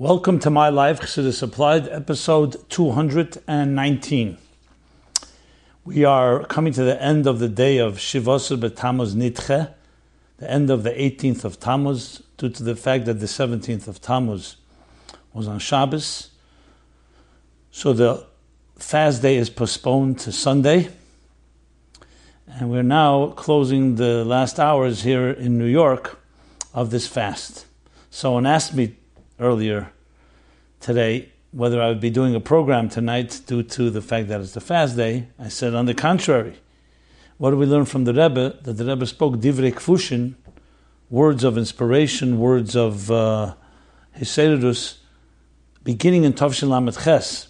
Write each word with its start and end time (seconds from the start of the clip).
Welcome 0.00 0.38
to 0.38 0.48
My 0.48 0.70
Life, 0.70 1.00
Chassidus 1.00 1.42
Applied, 1.42 1.86
episode 1.86 2.56
219. 2.70 4.38
We 5.84 6.04
are 6.06 6.42
coming 6.44 6.72
to 6.72 6.82
the 6.82 7.02
end 7.02 7.26
of 7.26 7.38
the 7.38 7.50
day 7.50 7.76
of 7.76 7.98
Shivasar 7.98 8.58
B'Tammuz 8.58 9.14
Nitche, 9.14 9.74
the 10.38 10.50
end 10.50 10.70
of 10.70 10.84
the 10.84 10.90
18th 10.92 11.44
of 11.44 11.60
Tammuz, 11.60 12.22
due 12.38 12.48
to 12.48 12.62
the 12.62 12.74
fact 12.74 13.04
that 13.04 13.20
the 13.20 13.26
17th 13.26 13.88
of 13.88 14.00
Tammuz 14.00 14.56
was 15.34 15.46
on 15.46 15.58
Shabbos. 15.58 16.30
So 17.70 17.92
the 17.92 18.24
fast 18.78 19.20
day 19.20 19.36
is 19.36 19.50
postponed 19.50 20.18
to 20.20 20.32
Sunday. 20.32 20.88
And 22.48 22.70
we're 22.70 22.82
now 22.82 23.32
closing 23.32 23.96
the 23.96 24.24
last 24.24 24.58
hours 24.58 25.02
here 25.02 25.28
in 25.28 25.58
New 25.58 25.66
York 25.66 26.18
of 26.72 26.90
this 26.90 27.06
fast. 27.06 27.66
Someone 28.08 28.46
asked 28.46 28.72
me 28.74 28.96
earlier 29.40 29.92
today 30.78 31.30
whether 31.52 31.82
I 31.82 31.88
would 31.88 32.00
be 32.00 32.10
doing 32.10 32.34
a 32.34 32.40
program 32.40 32.88
tonight 32.88 33.40
due 33.46 33.62
to 33.62 33.90
the 33.90 34.00
fact 34.00 34.28
that 34.28 34.40
it's 34.40 34.52
the 34.52 34.60
fast 34.60 34.96
day. 34.96 35.28
I 35.38 35.48
said, 35.48 35.74
on 35.74 35.86
the 35.86 35.94
contrary. 35.94 36.58
What 37.38 37.50
do 37.50 37.56
we 37.56 37.66
learn 37.66 37.86
from 37.86 38.04
the 38.04 38.12
Rebbe? 38.12 38.58
That 38.62 38.74
the 38.74 38.84
Rebbe 38.84 39.06
spoke 39.06 39.36
divrei 39.36 39.72
kfushin, 39.72 40.34
words 41.08 41.42
of 41.42 41.58
inspiration, 41.58 42.38
words 42.38 42.76
of 42.76 43.10
uh, 43.10 43.54
beginning 45.82 46.24
in 46.24 46.34
Tovshin 46.34 46.68
Lamed 46.68 46.96
Ches, 47.02 47.48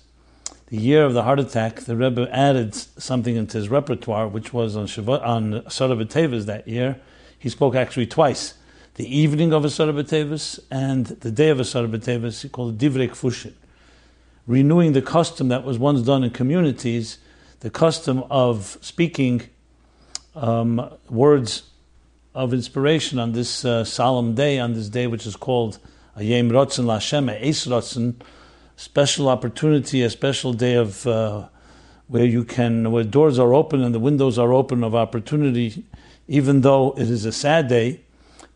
the 0.68 0.78
year 0.78 1.04
of 1.04 1.12
the 1.12 1.24
heart 1.24 1.40
attack. 1.40 1.80
The 1.80 1.96
Rebbe 1.96 2.28
added 2.32 2.74
something 2.74 3.36
into 3.36 3.58
his 3.58 3.68
repertoire, 3.68 4.28
which 4.28 4.54
was 4.54 4.76
on 4.76 4.86
Shavuot, 4.86 5.22
on 5.26 5.68
Sarah 5.68 5.96
that 5.96 6.62
year. 6.66 7.00
He 7.38 7.48
spoke 7.48 7.74
actually 7.74 8.06
twice 8.06 8.54
the 8.94 9.16
evening 9.16 9.52
of 9.52 9.64
Asar 9.64 9.86
B'Tevis 9.88 10.58
and 10.70 11.06
the 11.06 11.30
day 11.30 11.48
of 11.48 11.60
Asar 11.60 11.84
B'Tevis, 11.84 12.50
called 12.50 12.76
Divrei 12.76 13.08
Kfushin, 13.08 13.52
renewing 14.46 14.92
the 14.92 15.02
custom 15.02 15.48
that 15.48 15.64
was 15.64 15.78
once 15.78 16.02
done 16.02 16.24
in 16.24 16.30
communities, 16.30 17.18
the 17.60 17.70
custom 17.70 18.24
of 18.30 18.78
speaking 18.80 19.42
um, 20.34 20.90
words 21.08 21.64
of 22.34 22.52
inspiration 22.52 23.18
on 23.18 23.32
this 23.32 23.64
uh, 23.64 23.84
solemn 23.84 24.34
day, 24.34 24.58
on 24.58 24.74
this 24.74 24.88
day 24.88 25.06
which 25.06 25.26
is 25.26 25.36
called 25.36 25.78
Ayem 26.16 26.50
Rotzen 26.50 26.84
Lashem, 26.84 27.30
Eis 27.30 27.66
Rotzen, 27.66 28.14
special 28.76 29.28
opportunity, 29.28 30.02
a 30.02 30.10
special 30.10 30.52
day 30.52 30.74
of 30.74 31.06
uh, 31.06 31.48
where 32.08 32.24
you 32.24 32.44
can, 32.44 32.90
where 32.90 33.04
doors 33.04 33.38
are 33.38 33.54
open 33.54 33.82
and 33.82 33.94
the 33.94 34.00
windows 34.00 34.36
are 34.36 34.52
open 34.52 34.82
of 34.82 34.96
opportunity, 34.96 35.84
even 36.26 36.62
though 36.62 36.92
it 36.92 37.08
is 37.08 37.24
a 37.24 37.32
sad 37.32 37.68
day 37.68 38.00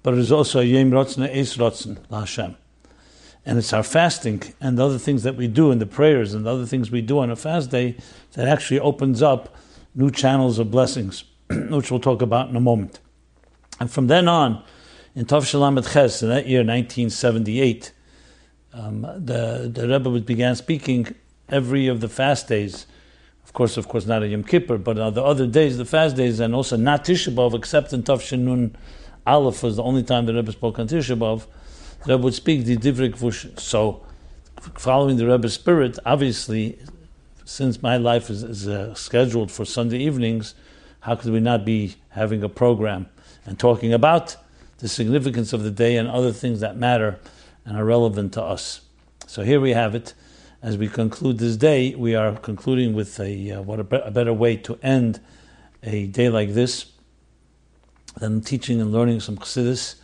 but 0.04 0.12
it 0.12 0.20
is 0.20 0.30
also 0.30 0.60
a 0.60 0.64
Yem 0.64 0.90
Rotzna 0.90 1.34
Eis 1.34 1.56
Rotzen 1.56 1.98
Hashem. 2.10 2.54
And 3.46 3.58
it's 3.58 3.72
our 3.72 3.82
fasting 3.82 4.42
and 4.60 4.78
the 4.78 4.84
other 4.84 4.98
things 4.98 5.22
that 5.22 5.34
we 5.34 5.48
do 5.48 5.70
and 5.70 5.80
the 5.80 5.86
prayers 5.86 6.34
and 6.34 6.46
the 6.46 6.52
other 6.52 6.66
things 6.66 6.90
we 6.90 7.00
do 7.00 7.18
on 7.18 7.30
a 7.30 7.36
fast 7.36 7.70
day 7.70 7.96
that 8.32 8.46
actually 8.46 8.80
opens 8.80 9.22
up 9.22 9.56
new 9.94 10.10
channels 10.10 10.58
of 10.58 10.70
blessings, 10.70 11.24
which 11.50 11.90
we'll 11.90 12.00
talk 12.00 12.20
about 12.20 12.50
in 12.50 12.56
a 12.56 12.60
moment. 12.60 13.00
And 13.80 13.90
from 13.90 14.06
then 14.08 14.28
on, 14.28 14.62
in 15.14 15.24
Tov 15.24 15.46
Shalom 15.46 15.82
Ches, 15.82 16.22
in 16.22 16.28
that 16.28 16.46
year, 16.46 16.60
1978, 16.60 17.92
um, 18.74 19.02
the, 19.02 19.70
the 19.72 19.88
Rebbe 19.88 20.20
began 20.20 20.54
speaking 20.54 21.14
every 21.48 21.86
of 21.86 22.00
the 22.00 22.08
fast 22.10 22.48
days. 22.48 22.86
Of 23.42 23.54
course, 23.54 23.78
of 23.78 23.88
course, 23.88 24.04
not 24.04 24.22
a 24.22 24.28
Yom 24.28 24.44
Kippur, 24.44 24.76
but 24.76 24.98
on 24.98 25.14
the 25.14 25.22
other 25.22 25.46
days, 25.46 25.78
the 25.78 25.84
fast 25.86 26.16
days, 26.16 26.40
and 26.40 26.54
also 26.54 26.76
not 26.76 27.04
Tisha 27.04 27.34
B'Av, 27.34 27.54
except 27.54 27.92
in 27.94 28.02
Tov 28.02 28.18
Shinun 28.18 28.74
Aleph 29.26 29.62
was 29.62 29.76
the 29.76 29.82
only 29.82 30.02
time 30.02 30.26
the 30.26 30.34
Rebbe 30.34 30.52
spoke 30.52 30.78
on 30.78 30.86
Tisha 30.86 31.16
B'Av, 31.18 31.46
the 32.04 32.12
Rebbe 32.12 32.24
would 32.24 32.34
speak 32.34 32.64
the 32.64 32.76
Divrei 32.76 33.10
Kvush. 33.10 33.58
So, 33.58 34.04
following 34.74 35.16
the 35.16 35.26
Rebbe's 35.26 35.54
spirit, 35.54 35.98
obviously, 36.04 36.78
since 37.44 37.82
my 37.82 37.96
life 37.96 38.28
is, 38.28 38.42
is 38.42 38.68
uh, 38.68 38.94
scheduled 38.94 39.50
for 39.50 39.64
Sunday 39.64 39.98
evenings, 39.98 40.54
how 41.00 41.16
could 41.16 41.32
we 41.32 41.40
not 41.40 41.64
be 41.64 41.96
having 42.10 42.42
a 42.42 42.48
program 42.48 43.06
and 43.46 43.58
talking 43.58 43.92
about 43.92 44.36
the 44.78 44.88
significance 44.88 45.52
of 45.52 45.62
the 45.62 45.70
day 45.70 45.96
and 45.96 46.08
other 46.08 46.32
things 46.32 46.60
that 46.60 46.76
matter 46.76 47.18
and 47.64 47.76
are 47.76 47.84
relevant 47.84 48.34
to 48.34 48.42
us? 48.42 48.82
So 49.26 49.42
here 49.42 49.60
we 49.60 49.70
have 49.70 49.94
it. 49.94 50.12
As 50.62 50.76
we 50.78 50.88
conclude 50.88 51.38
this 51.38 51.56
day, 51.56 51.94
we 51.94 52.14
are 52.14 52.36
concluding 52.36 52.94
with 52.94 53.20
a 53.20 53.52
uh, 53.52 53.62
what 53.62 53.80
a, 53.80 54.06
a 54.06 54.10
better 54.10 54.32
way 54.32 54.56
to 54.58 54.78
end 54.82 55.20
a 55.82 56.06
day 56.06 56.30
like 56.30 56.54
this 56.54 56.93
than 58.18 58.40
teaching 58.40 58.80
and 58.80 58.92
learning 58.92 59.20
some 59.20 59.36
chassidus 59.36 59.96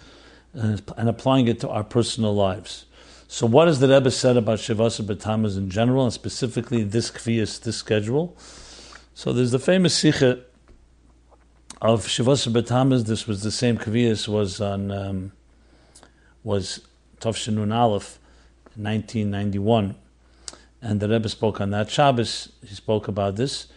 and, 0.53 0.83
and, 0.97 1.09
applying 1.09 1.47
it 1.49 1.61
to 1.61 1.69
our 1.69 1.85
personal 1.85 2.35
lives. 2.35 2.87
So, 3.29 3.47
what 3.47 3.69
has 3.69 3.79
the 3.79 3.89
Rebbe 3.89 4.11
said 4.11 4.37
about 4.37 4.59
Shavasa 4.59 5.05
B'Tammuz 5.05 5.57
in 5.57 5.71
general, 5.71 6.05
and 6.05 6.13
specifically 6.13 6.83
this 6.83 7.11
kvias, 7.11 7.61
this 7.61 7.77
schedule? 7.77 8.37
So, 9.15 9.33
there's 9.33 9.53
the 9.53 9.61
famous 9.61 9.95
sikha 9.95 10.41
of 11.81 12.07
Shavasa 12.07 12.53
B'Tammuz. 12.53 13.07
This 13.07 13.29
was 13.29 13.43
the 13.43 13.53
same 13.53 13.79
kvias 13.79 14.27
was 14.27 14.61
on 14.61 14.91
um, 14.91 15.33
was 16.43 16.81
Tovshinun 17.21 17.73
Aleph, 17.73 18.19
1991, 18.75 19.95
and 20.83 21.01
the 21.01 21.09
Rebbe 21.09 21.29
spoke 21.29 21.61
on 21.61 21.71
that 21.71 21.91
Shabbos. 21.91 22.51
He 22.67 22.75
spoke 22.75 23.07
about 23.07 23.37
this. 23.37 23.69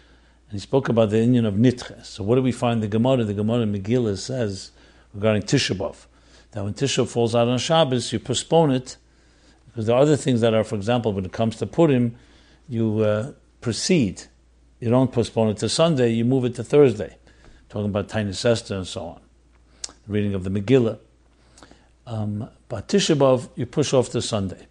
And 0.54 0.60
he 0.60 0.62
spoke 0.62 0.88
about 0.88 1.10
the 1.10 1.20
Indian 1.20 1.48
of 1.48 1.56
Nitche. 1.56 2.06
So 2.06 2.24
what 2.24 2.36
do 2.36 2.44
we 2.44 2.52
find 2.52 2.84
the 2.84 2.88
Gemara? 2.88 3.24
The 3.24 3.34
Gemara 3.34 3.62
in 3.62 3.74
Megillah 3.74 4.20
says 4.20 4.70
regarding 5.12 5.42
Tisha 5.42 5.76
B'Av, 5.76 6.06
that 6.52 6.64
when 6.64 6.76
Tisha 6.76 7.08
falls 7.08 7.34
out 7.34 7.48
on 7.48 7.58
Shabbos, 7.58 8.14
you 8.14 8.20
postpone 8.20 8.70
it, 8.70 8.98
because 9.66 9.88
there 9.88 9.96
are 9.96 10.02
other 10.04 10.16
things 10.16 10.42
that 10.42 10.54
are, 10.54 10.64
for 10.64 10.76
example, 10.76 11.12
when 11.12 11.26
it 11.26 11.32
comes 11.32 11.56
to 11.56 11.66
Purim, 11.66 12.16
you 12.70 13.00
uh, 13.00 13.32
proceed. 13.62 14.26
You 14.80 14.92
don't 14.92 15.12
postpone 15.12 15.50
it 15.50 15.58
to 15.58 15.70
Sunday, 15.70 16.12
you 16.12 16.24
move 16.24 16.46
it 16.46 16.54
to 16.54 16.64
Thursday. 16.64 17.18
Talking 17.70 17.90
about 17.90 18.10
Taanis 18.10 18.46
Esther 18.46 18.76
and 18.76 18.86
so 18.86 19.06
on. 19.06 19.22
The 20.06 20.14
reading 20.14 20.36
of 20.36 20.44
the 20.44 20.52
Megillah. 20.52 21.00
Um, 22.06 22.48
but 22.70 22.88
Tisha 22.90 23.16
B'Av, 23.16 23.50
you 23.56 23.66
push 23.66 23.92
off 23.92 24.12
to 24.12 24.22
Sunday. 24.22 24.68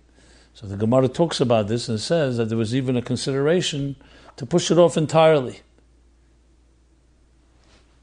So 0.55 0.69
the 0.69 0.77
Gemara 0.77 1.09
talks 1.09 1.41
about 1.41 1.67
this 1.67 1.89
and 1.89 1.99
says 1.99 2.37
that 2.37 2.51
there 2.51 2.59
was 2.59 2.73
even 2.73 2.97
a 2.97 3.03
consideration 3.03 3.97
to 4.37 4.47
push 4.47 4.71
it 4.71 4.79
off 4.79 4.97
entirely 4.97 5.63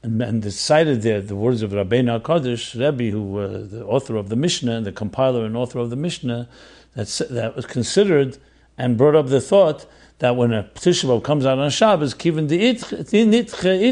and, 0.02 0.22
and 0.22 0.42
decided 0.42 1.02
there 1.02 1.20
the 1.20 1.36
words 1.36 1.62
of 1.62 1.72
Rabbeinu 1.72 2.20
Hakadosh 2.20 2.78
Rebbe, 2.78 3.10
who 3.10 3.22
was 3.22 3.72
uh, 3.72 3.76
the 3.76 3.84
author 3.84 4.16
of 4.16 4.28
the 4.28 4.36
Mishnah, 4.36 4.76
and 4.76 4.86
the 4.86 4.92
compiler 4.92 5.44
and 5.44 5.56
author 5.56 5.78
of 5.78 5.90
the 5.90 5.96
Mishnah, 5.96 6.48
that 6.94 7.08
that 7.30 7.56
was 7.56 7.66
considered 7.66 8.38
and 8.78 8.96
brought 8.96 9.14
up 9.14 9.28
the 9.28 9.40
thought 9.40 9.86
that 10.18 10.36
when 10.36 10.52
a 10.52 10.64
Tisha 10.74 11.22
comes 11.22 11.44
out 11.44 11.58
on 11.58 11.70
Shabbos, 11.70 12.14
kiven 12.14 12.48
the 12.48 12.60
itche 12.60 13.06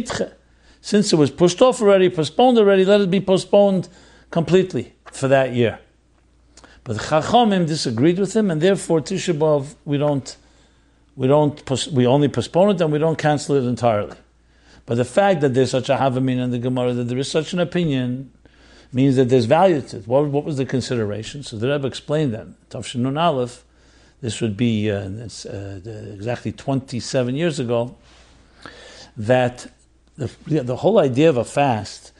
itche, 0.02 0.32
since 0.80 1.12
it 1.12 1.16
was 1.16 1.30
pushed 1.30 1.60
off 1.60 1.82
already, 1.82 2.08
postponed 2.08 2.58
already, 2.58 2.84
let 2.84 3.00
it 3.00 3.10
be 3.10 3.20
postponed 3.20 3.88
completely 4.30 4.94
for 5.12 5.28
that 5.28 5.52
year. 5.52 5.78
But 6.84 6.96
the 6.96 7.02
disagreed 7.66 8.18
with 8.18 8.34
him, 8.34 8.50
and 8.50 8.60
therefore 8.60 9.00
Tisha 9.00 9.76
we 9.84 9.98
don't, 9.98 10.36
we 11.16 11.26
don't, 11.26 11.86
we 11.92 12.06
only 12.06 12.28
postpone 12.28 12.76
it 12.76 12.80
and 12.80 12.90
we 12.90 12.98
don't 12.98 13.18
cancel 13.18 13.56
it 13.56 13.68
entirely. 13.68 14.16
But 14.88 14.94
the 14.94 15.04
fact 15.04 15.42
that 15.42 15.52
there's 15.52 15.70
such 15.70 15.90
a 15.90 15.96
havamin 15.96 16.42
in 16.42 16.50
the 16.50 16.58
Gemara, 16.58 16.94
that 16.94 17.04
there 17.04 17.18
is 17.18 17.30
such 17.30 17.52
an 17.52 17.58
opinion, 17.58 18.32
means 18.90 19.16
that 19.16 19.28
there's 19.28 19.44
value 19.44 19.82
to 19.82 19.98
it. 19.98 20.08
What, 20.08 20.28
what 20.28 20.44
was 20.44 20.56
the 20.56 20.64
consideration? 20.64 21.42
So 21.42 21.58
the 21.58 21.68
Rebbe 21.68 21.86
explained 21.86 22.32
that. 22.32 22.46
Tavshinun 22.70 23.20
Aleph, 23.20 23.64
this 24.22 24.40
would 24.40 24.56
be 24.56 24.90
uh, 24.90 25.00
uh, 25.00 25.80
exactly 26.14 26.52
27 26.52 27.36
years 27.36 27.60
ago, 27.60 27.96
that 29.14 29.70
the, 30.16 30.30
the 30.46 30.76
whole 30.76 30.98
idea 30.98 31.28
of 31.28 31.36
a 31.36 31.44
fast 31.44 32.12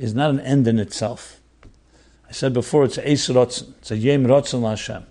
is 0.00 0.12
not 0.12 0.30
an 0.30 0.40
end 0.40 0.66
in 0.66 0.80
itself. 0.80 1.40
I 2.28 2.32
said 2.32 2.52
before, 2.52 2.86
it's 2.86 2.98
Eis 2.98 3.28
Rotzen, 3.28 3.72
it's 3.78 3.92
a 3.92 3.96
Yem 3.96 4.26
Rotzen 4.26 4.68
Hashem. 4.68 5.06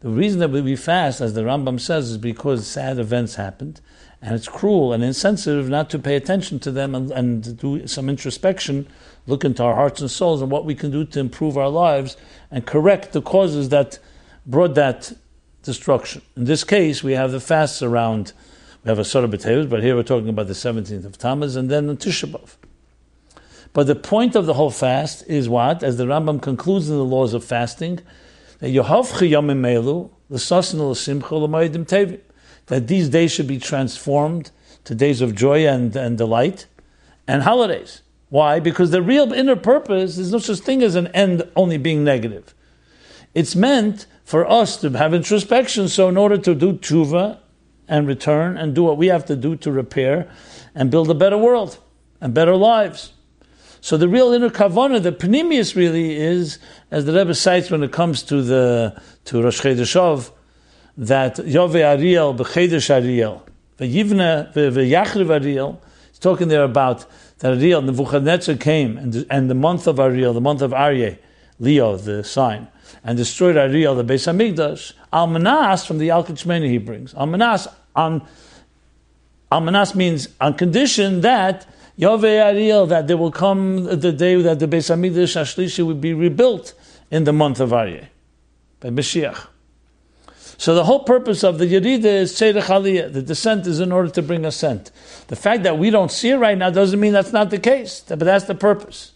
The 0.00 0.08
reason 0.08 0.40
that 0.40 0.50
we 0.50 0.74
fast, 0.74 1.20
as 1.20 1.34
the 1.34 1.42
Rambam 1.42 1.78
says, 1.78 2.10
is 2.10 2.18
because 2.18 2.66
sad 2.66 2.98
events 2.98 3.36
happened, 3.36 3.80
and 4.26 4.34
it's 4.34 4.48
cruel 4.48 4.92
and 4.92 5.04
insensitive 5.04 5.68
not 5.68 5.88
to 5.88 6.00
pay 6.00 6.16
attention 6.16 6.58
to 6.58 6.72
them 6.72 6.96
and, 6.96 7.12
and 7.12 7.56
do 7.58 7.86
some 7.86 8.08
introspection, 8.08 8.88
look 9.28 9.44
into 9.44 9.62
our 9.62 9.76
hearts 9.76 10.00
and 10.00 10.10
souls 10.10 10.42
and 10.42 10.50
what 10.50 10.64
we 10.64 10.74
can 10.74 10.90
do 10.90 11.04
to 11.04 11.20
improve 11.20 11.56
our 11.56 11.68
lives 11.68 12.16
and 12.50 12.66
correct 12.66 13.12
the 13.12 13.22
causes 13.22 13.68
that 13.68 14.00
brought 14.44 14.74
that 14.74 15.12
destruction. 15.62 16.22
In 16.36 16.44
this 16.44 16.64
case, 16.64 17.04
we 17.04 17.12
have 17.12 17.30
the 17.30 17.38
fasts 17.38 17.82
around, 17.82 18.32
we 18.82 18.88
have 18.88 18.98
a 18.98 19.04
Sarah 19.04 19.28
B'Tevis, 19.28 19.70
but 19.70 19.80
here 19.80 19.94
we're 19.94 20.02
talking 20.02 20.28
about 20.28 20.48
the 20.48 20.54
17th 20.54 21.04
of 21.04 21.16
Tammuz 21.16 21.54
and 21.54 21.70
then 21.70 21.86
the 21.86 21.94
Tisha 21.94 22.28
B'Av. 22.28 22.56
But 23.72 23.86
the 23.86 23.94
point 23.94 24.34
of 24.34 24.46
the 24.46 24.54
whole 24.54 24.72
fast 24.72 25.24
is 25.28 25.48
what? 25.48 25.84
As 25.84 25.98
the 25.98 26.04
Rambam 26.04 26.42
concludes 26.42 26.90
in 26.90 26.96
the 26.96 27.04
laws 27.04 27.32
of 27.32 27.44
fasting, 27.44 28.00
that 28.58 28.70
Yohav 28.70 29.12
Chiyamim 29.20 29.60
Melu, 29.60 30.10
the 30.28 30.38
Sasna 30.38 30.90
L'Simcha 30.90 31.30
L'Ma'idim 31.30 31.86
Tevim 31.86 32.18
that 32.66 32.88
these 32.88 33.08
days 33.08 33.32
should 33.32 33.46
be 33.46 33.58
transformed 33.58 34.50
to 34.84 34.94
days 34.94 35.20
of 35.20 35.34
joy 35.34 35.66
and, 35.66 35.94
and 35.96 36.18
delight 36.18 36.66
and 37.26 37.42
holidays. 37.42 38.02
Why? 38.28 38.60
Because 38.60 38.90
the 38.90 39.02
real 39.02 39.32
inner 39.32 39.56
purpose 39.56 40.18
is 40.18 40.32
no 40.32 40.38
such 40.38 40.58
thing 40.58 40.82
as 40.82 40.94
an 40.94 41.08
end 41.08 41.48
only 41.54 41.78
being 41.78 42.02
negative. 42.04 42.54
It's 43.34 43.54
meant 43.54 44.06
for 44.24 44.50
us 44.50 44.76
to 44.78 44.90
have 44.90 45.14
introspection. 45.14 45.88
So, 45.88 46.08
in 46.08 46.16
order 46.16 46.36
to 46.38 46.54
do 46.54 46.72
tshuva 46.74 47.38
and 47.88 48.06
return 48.06 48.56
and 48.56 48.74
do 48.74 48.82
what 48.82 48.96
we 48.96 49.06
have 49.06 49.24
to 49.26 49.36
do 49.36 49.56
to 49.56 49.70
repair 49.70 50.28
and 50.74 50.90
build 50.90 51.10
a 51.10 51.14
better 51.14 51.38
world 51.38 51.78
and 52.20 52.34
better 52.34 52.56
lives. 52.56 53.12
So, 53.80 53.96
the 53.96 54.08
real 54.08 54.32
inner 54.32 54.50
kavana, 54.50 55.00
the 55.00 55.12
panemius 55.12 55.76
really 55.76 56.16
is, 56.16 56.58
as 56.90 57.04
the 57.04 57.12
Rebbe 57.12 57.34
cites 57.34 57.70
when 57.70 57.84
it 57.84 57.92
comes 57.92 58.24
to 58.24 58.42
the 58.42 59.00
to 59.26 59.42
Rosh 59.42 59.60
Chodeshov, 59.60 60.32
that 60.96 61.38
Yove 61.46 61.76
Ariel 61.76 62.34
b'Chedesh 62.34 62.90
Ariel 62.90 63.46
v'Yivne 63.78 64.52
v'Yachriv 64.52 65.30
Ariel. 65.30 65.80
He's 66.10 66.18
talking 66.18 66.48
there 66.48 66.64
about 66.64 67.04
that 67.38 67.52
Ariel 67.52 67.82
Nebuchadnezzar 67.82 68.56
came 68.56 68.96
and 68.96 69.26
and 69.30 69.50
the 69.50 69.54
month 69.54 69.86
of 69.86 69.98
Ariel, 69.98 70.32
the 70.32 70.40
month 70.40 70.62
of 70.62 70.70
Aryeh, 70.70 71.18
Leo, 71.58 71.96
the 71.96 72.24
sign 72.24 72.68
and 73.04 73.16
destroyed 73.16 73.56
Ariel, 73.56 73.94
the 73.94 74.04
Beis 74.04 74.26
Hamikdash. 74.26 74.92
Almanas 75.12 75.86
from 75.86 75.98
the 75.98 76.08
Yalkut 76.08 76.42
Shimoni 76.42 76.68
he 76.68 76.78
brings. 76.78 77.14
Almanas 77.14 77.72
on 77.94 78.26
Almanas 79.50 79.94
means 79.94 80.28
on 80.40 80.54
condition 80.54 81.20
that 81.20 81.66
Yove 81.96 82.24
Ariel 82.24 82.86
that 82.86 83.06
there 83.06 83.16
will 83.16 83.30
come 83.30 83.84
the 83.84 84.12
day 84.12 84.40
that 84.42 84.58
the 84.58 84.66
Beis 84.66 84.90
Hamikdash 84.90 85.40
Ashlishi 85.40 85.86
will 85.86 85.94
be 85.94 86.12
rebuilt 86.12 86.74
in 87.10 87.24
the 87.24 87.32
month 87.32 87.60
of 87.60 87.70
Aryeh 87.70 88.06
by 88.80 88.88
Mashiach. 88.90 89.46
So 90.58 90.74
the 90.74 90.84
whole 90.84 91.00
purpose 91.00 91.42
of 91.42 91.58
the 91.58 91.66
Yerida 91.66 92.04
is 92.04 92.32
Tzedek 92.32 92.62
Aliyah. 92.62 93.12
The 93.12 93.22
descent 93.22 93.66
is 93.66 93.80
in 93.80 93.92
order 93.92 94.08
to 94.10 94.22
bring 94.22 94.44
ascent. 94.44 94.90
The 95.28 95.36
fact 95.36 95.64
that 95.64 95.78
we 95.78 95.90
don't 95.90 96.10
see 96.10 96.30
it 96.30 96.36
right 96.36 96.56
now 96.56 96.70
doesn't 96.70 96.98
mean 96.98 97.12
that's 97.12 97.32
not 97.32 97.50
the 97.50 97.58
case, 97.58 98.04
but 98.08 98.20
that's 98.20 98.44
the 98.44 98.54
purpose. 98.54 99.12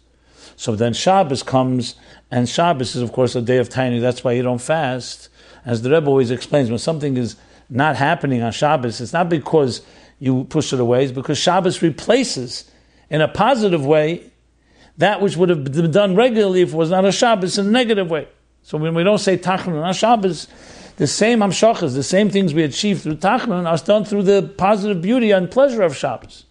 So 0.57 0.77
then 0.77 0.93
Shabbos 0.93 1.43
comes 1.43 1.95
and 2.31 2.49
Shabbos 2.49 2.95
is, 2.95 3.03
of 3.03 3.13
course, 3.13 3.35
a 3.35 3.43
day 3.43 3.59
of 3.59 3.69
tiny. 3.69 3.99
That's 3.99 4.23
why 4.23 4.33
you 4.33 4.43
don't 4.43 4.61
fast. 4.61 5.29
As 5.65 5.83
the 5.83 5.91
Rebbe 5.91 6.09
always 6.09 6.31
explains, 6.31 6.69
when 6.69 6.79
something 6.79 7.17
is 7.17 7.37
not 7.71 7.97
happening 7.97 8.43
on 8.43 8.53
Shabbos, 8.53 9.01
it's 9.01 9.13
not 9.13 9.29
because 9.29 9.83
you 10.19 10.45
push 10.45 10.73
it 10.73 10.81
away, 10.81 11.05
it's 11.05 11.13
because 11.13 11.39
Shabbos 11.39 11.81
replaces, 11.81 12.71
in 13.09 13.21
a 13.21 13.29
positive 13.29 13.87
way, 13.87 14.31
that 14.99 15.23
which 15.23 15.37
would 15.37 15.49
have 15.49 15.65
been 15.65 15.91
done 15.91 16.15
regularly 16.15 16.61
if 16.61 16.75
it 16.75 16.77
was 16.77 16.91
not 16.91 17.07
a 17.07 17.13
Shabbos 17.13 17.57
in 17.57 17.69
a 17.69 17.71
negative 17.71 18.11
way. 18.11 18.29
So 18.63 18.77
when 18.77 18.95
we 18.95 19.03
don't 19.03 19.19
say 19.19 19.39
Tachnun 19.39 19.83
on 19.83 19.95
Shabbos, 19.95 20.47
the 21.01 21.07
same 21.07 21.39
Hamshachas, 21.39 21.95
the 21.95 22.03
same 22.03 22.29
things 22.29 22.53
we 22.53 22.63
achieve 22.63 23.01
through 23.01 23.17
Tachnun 23.17 23.67
are 23.67 23.83
done 23.83 24.05
through 24.05 24.25
the 24.25 24.43
positive 24.59 25.01
beauty 25.01 25.31
and 25.31 25.51
pleasure 25.51 25.81
of 25.81 25.97
Shabbos. 25.97 26.45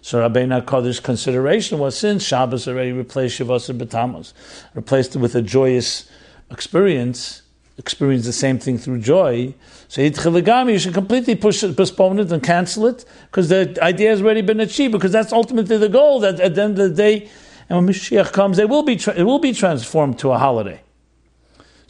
So 0.00 0.26
Rabbeinu 0.26 0.62
Kodesh 0.62 1.02
consideration 1.02 1.78
was 1.78 1.94
since 1.94 2.24
Shabbos 2.24 2.66
already 2.66 2.92
replaced 2.92 3.38
Shavuos 3.38 3.68
and 3.68 3.78
B'Tammuz, 3.78 4.32
replaced 4.72 5.14
it 5.14 5.18
with 5.18 5.34
a 5.34 5.42
joyous 5.42 6.10
experience, 6.50 7.42
experience 7.76 8.24
the 8.24 8.32
same 8.32 8.58
thing 8.58 8.78
through 8.78 9.00
joy. 9.00 9.52
So 9.88 10.00
you 10.00 10.78
should 10.78 10.94
completely 10.94 11.34
push 11.34 11.62
it, 11.62 11.76
postpone 11.76 12.18
it 12.18 12.32
and 12.32 12.42
cancel 12.42 12.86
it 12.86 13.04
because 13.26 13.50
the 13.50 13.76
idea 13.82 14.08
has 14.08 14.22
already 14.22 14.40
been 14.40 14.60
achieved 14.60 14.92
because 14.92 15.12
that's 15.12 15.34
ultimately 15.34 15.76
the 15.76 15.90
goal 15.90 16.18
that 16.20 16.40
at 16.40 16.54
the 16.54 16.62
end 16.62 16.78
of 16.78 16.88
the 16.88 16.94
day, 16.96 17.28
and 17.68 17.76
when 17.76 17.94
Mashiach 17.94 18.32
comes, 18.32 18.58
it 18.58 18.70
will 18.70 18.84
be, 18.84 18.96
tra- 18.96 19.14
it 19.14 19.24
will 19.24 19.38
be 19.38 19.52
transformed 19.52 20.18
to 20.20 20.30
a 20.30 20.38
holiday. 20.38 20.80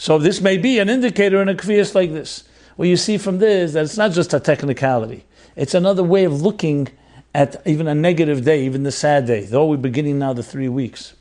So 0.03 0.19
this 0.19 0.41
may 0.41 0.59
be 0.59 0.81
an 0.81 0.89
indicator 0.89 1.41
in 1.41 1.49
a 1.49 1.55
kvias 1.55 1.95
like 1.95 2.13
this. 2.13 2.43
What 2.75 2.89
you 2.89 2.97
see 2.97 3.19
from 3.19 3.39
this 3.39 3.69
is 3.69 3.73
that 3.75 3.85
it's 3.85 3.97
not 3.97 4.11
just 4.11 4.35
a 4.35 4.41
technicality; 4.41 5.25
it's 5.55 5.75
another 5.75 6.03
way 6.03 6.25
of 6.25 6.43
looking 6.43 6.89
at 7.33 7.63
even 7.65 7.87
a 7.87 7.95
negative 7.95 8.45
day, 8.45 8.65
even 8.65 8.83
the 8.83 8.91
sad 8.91 9.27
day, 9.27 9.45
though 9.45 9.65
we're 9.67 9.77
beginning 9.77 10.19
now 10.19 10.33
the 10.33 10.43
three 10.43 10.69
weeks, 10.69 11.15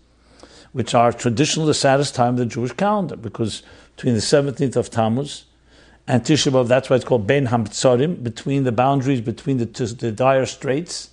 which 0.72 0.95
are 0.95 1.13
traditionally 1.13 1.68
the 1.68 1.75
saddest 1.75 2.16
time 2.16 2.30
of 2.30 2.38
the 2.38 2.45
Jewish 2.48 2.72
calendar, 2.72 3.16
because 3.16 3.62
between 3.98 4.16
the 4.16 4.19
17th 4.19 4.75
of 4.75 4.89
Tammuz 4.89 5.45
and 6.07 6.24
Tisha 6.24 6.51
B'Av, 6.51 6.68
that's 6.68 6.89
why 6.89 6.95
it's 6.95 7.06
called 7.06 7.27
Ben 7.27 7.50
Hamtzorim, 7.50 8.24
between 8.24 8.63
the 8.63 8.72
boundaries 8.72 9.22
between 9.22 9.57
the, 9.57 9.66
the 10.00 10.12
dire 10.12 10.48
straits, 10.48 11.12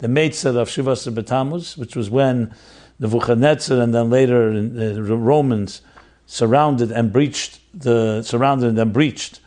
the 0.00 0.06
Meitzah 0.06 0.54
of 0.54 0.68
Shivas 0.68 1.10
B'Tammuz, 1.10 1.78
which 1.78 1.96
was 1.96 2.10
when 2.10 2.54
the 2.98 3.08
Nebuchadnezzar 3.08 3.80
and 3.80 3.94
then 3.94 4.10
later 4.10 4.62
the 4.62 4.98
uh, 4.98 5.16
Romans 5.16 5.80
surrounded 6.26 6.90
and 6.92 7.12
breached 7.12 7.60
the 7.72 8.22
surrounded 8.22 8.78
and 8.78 8.92
breached 8.92 9.40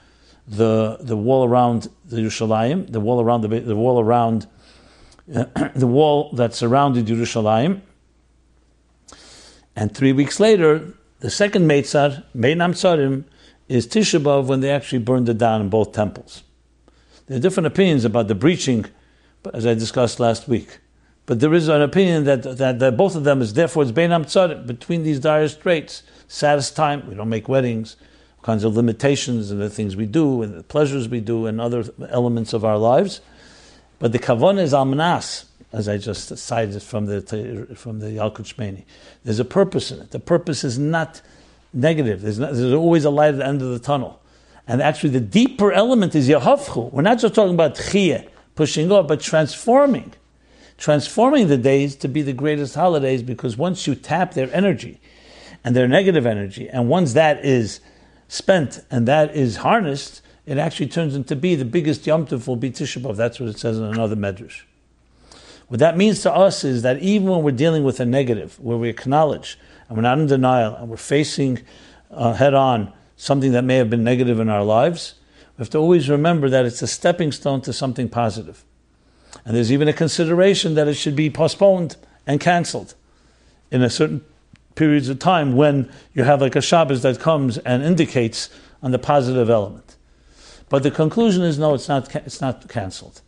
the 0.48 0.98
the 1.02 1.16
wall 1.16 1.46
around 1.46 1.90
the 2.06 2.18
Yerushalayim, 2.18 2.92
the 2.92 3.00
wall 3.00 3.22
around 3.22 3.42
the 3.42 3.60
the 3.60 3.76
wall 3.76 4.00
around 4.00 4.48
the 5.28 5.88
wall 5.88 6.32
that 6.34 6.56
surrounded 6.56 7.06
Yerushalayim. 7.06 7.82
And 9.76 9.96
three 9.96 10.12
weeks 10.12 10.40
later, 10.40 10.94
the 11.20 11.30
second 11.30 11.70
Meitzar, 11.70 12.24
Meinam 12.36 12.72
Tzarim, 12.72 13.26
is 13.68 13.88
Tisha 13.88 14.22
B'Av 14.22 14.46
when 14.48 14.62
they 14.62 14.72
actually 14.72 15.00
burned 15.00 15.30
it 15.30 15.38
down 15.38 15.62
in 15.62 15.70
both 15.70 15.94
temples. 15.94 16.44
There 17.28 17.38
are 17.38 17.40
different 17.40 17.68
opinions 17.68 18.04
about 18.04 18.28
the 18.28 18.36
breaching, 18.36 18.86
as 19.54 19.68
I 19.68 19.76
discussed 19.76 20.20
last 20.20 20.48
week. 20.48 20.80
But 21.28 21.40
there 21.40 21.54
is 21.54 21.68
an 21.68 21.84
opinion 21.84 22.24
that, 22.24 22.58
that, 22.58 22.80
that 22.80 22.98
both 22.98 23.16
of 23.16 23.24
them 23.24 23.42
is 23.42 23.54
therefore 23.54 23.84
it's 23.84 23.92
Beinam 23.92 24.66
between 24.66 25.04
these 25.04 25.20
dire 25.20 25.48
straits. 25.48 26.02
Saddest 26.30 26.76
time, 26.76 27.10
we 27.10 27.16
don't 27.16 27.28
make 27.28 27.50
weddings, 27.50 27.96
kinds 28.44 28.64
of 28.64 28.76
limitations 28.76 29.50
and 29.50 29.60
the 29.60 29.70
things 29.70 29.96
we 29.96 30.06
do 30.06 30.44
and 30.44 30.60
the 30.60 30.64
pleasures 30.64 31.10
we 31.10 31.20
do 31.20 31.48
and 31.48 31.60
other 31.60 31.84
elements 32.10 32.54
of 32.54 32.64
our 32.64 32.78
lives. 32.78 33.20
But 33.98 34.12
the 34.12 34.20
kavon 34.20 34.60
is 34.60 34.72
almanas, 34.72 35.46
as 35.74 35.90
I 35.90 35.98
just 35.98 36.38
cited 36.38 36.84
from 36.84 37.08
the 37.08 37.68
from 37.76 38.00
the 38.00 38.08
Yalkut 38.08 38.54
Shimoni. 38.54 38.84
There's 39.24 39.40
a 39.40 39.46
purpose 39.46 39.92
in 39.92 40.02
it. 40.02 40.12
The 40.12 40.20
purpose 40.20 40.64
is 40.64 40.78
not 40.78 41.20
negative. 41.74 42.22
There's, 42.22 42.38
not, 42.38 42.54
there's 42.54 42.74
always 42.74 43.06
a 43.06 43.10
light 43.10 43.30
at 43.30 43.38
the 43.38 43.48
end 43.48 43.64
of 43.64 43.70
the 43.70 43.80
tunnel. 43.80 44.22
And 44.68 44.84
actually, 44.84 45.10
the 45.10 45.20
deeper 45.20 45.72
element 45.72 46.14
is 46.14 46.30
yahavchu. 46.30 46.92
We're 46.94 47.02
not 47.02 47.18
just 47.18 47.34
talking 47.34 47.56
about 47.56 47.74
chiyah, 47.74 48.30
pushing 48.54 48.92
off, 48.92 49.08
but 49.08 49.20
transforming. 49.20 50.14
Transforming 50.78 51.48
the 51.48 51.58
days 51.58 51.96
to 51.98 52.08
be 52.08 52.22
the 52.22 52.34
greatest 52.34 52.76
holidays 52.76 53.24
because 53.24 53.58
once 53.58 53.88
you 53.88 53.96
tap 53.96 54.36
their 54.36 54.54
energy 54.54 55.02
and 55.64 55.76
their 55.76 55.88
negative 55.88 56.26
energy, 56.26 56.70
and 56.70 56.90
once 56.90 57.14
that 57.14 57.44
is 57.44 57.80
spent 58.28 58.84
and 58.90 59.08
that 59.08 59.36
is 59.36 59.58
harnessed, 59.58 60.22
it 60.46 60.58
actually 60.58 60.88
turns 60.88 61.16
into 61.16 61.36
be 61.36 61.56
the 61.56 61.66
biggest 61.66 62.08
Yom 62.08 62.26
Tov 62.26 62.48
will 62.48 62.56
be 62.56 62.72
Tisha 62.72 63.02
B'Av. 63.02 63.16
That's 63.16 63.40
what 63.40 63.50
it 63.50 63.60
says 63.60 63.78
in 63.78 63.84
another 63.84 64.16
Medrash. 64.16 64.62
What 65.68 65.80
that 65.80 65.96
means 65.98 66.22
to 66.22 66.34
us 66.34 66.64
is 66.64 66.82
that 66.82 67.00
even 67.00 67.28
when 67.28 67.44
we're 67.44 67.52
dealing 67.52 67.84
with 67.84 68.00
a 68.00 68.06
negative, 68.06 68.60
where 68.60 68.78
we 68.78 68.90
acknowledge 68.90 69.60
and 69.88 69.98
we're 69.98 70.02
not 70.02 70.18
in 70.18 70.26
denial 70.26 70.76
and 70.76 70.90
we're 70.90 70.98
facing 70.98 71.62
uh, 72.10 72.34
head 72.34 72.56
on 72.56 72.92
something 73.16 73.52
that 73.52 73.64
may 73.64 73.76
have 73.76 73.90
been 73.90 74.04
negative 74.04 74.40
in 74.40 74.50
our 74.50 74.64
lives, 74.64 75.16
we 75.58 75.62
have 75.62 75.70
to 75.70 75.78
always 75.78 76.10
remember 76.10 76.50
that 76.50 76.66
it's 76.66 76.82
a 76.82 76.88
stepping 76.88 77.32
stone 77.32 77.62
to 77.62 77.74
something 77.74 78.10
positive. 78.10 78.64
And 79.46 79.56
there's 79.56 79.72
even 79.72 79.88
a 79.88 79.94
consideration 79.94 80.74
that 80.74 80.88
it 80.88 80.96
should 80.96 81.16
be 81.16 81.30
postponed 81.30 81.98
and 82.26 82.40
cancelled 82.40 82.96
in 83.70 83.84
a 83.84 83.90
certain 83.90 84.26
periods 84.80 85.10
of 85.10 85.20
time 85.20 85.58
when 85.58 85.92
you 86.14 86.24
have 86.24 86.40
like 86.40 86.56
a 86.56 86.62
Shabbos 86.62 87.02
that 87.02 87.20
comes 87.20 87.58
and 87.58 87.84
indicates 87.84 88.50
on 88.82 88.92
the 88.92 88.98
positive 88.98 89.50
element. 89.50 89.98
But 90.70 90.84
the 90.84 90.92
conclusion 90.92 91.44
is 91.44 91.60
no, 91.60 91.74
it's 91.74 91.90
not. 91.90 92.16
It's 92.16 92.40
not 92.40 92.66
cancelled. 92.70 93.22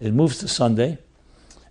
It 0.00 0.12
moves 0.12 0.38
to 0.38 0.48
Sunday, 0.48 0.98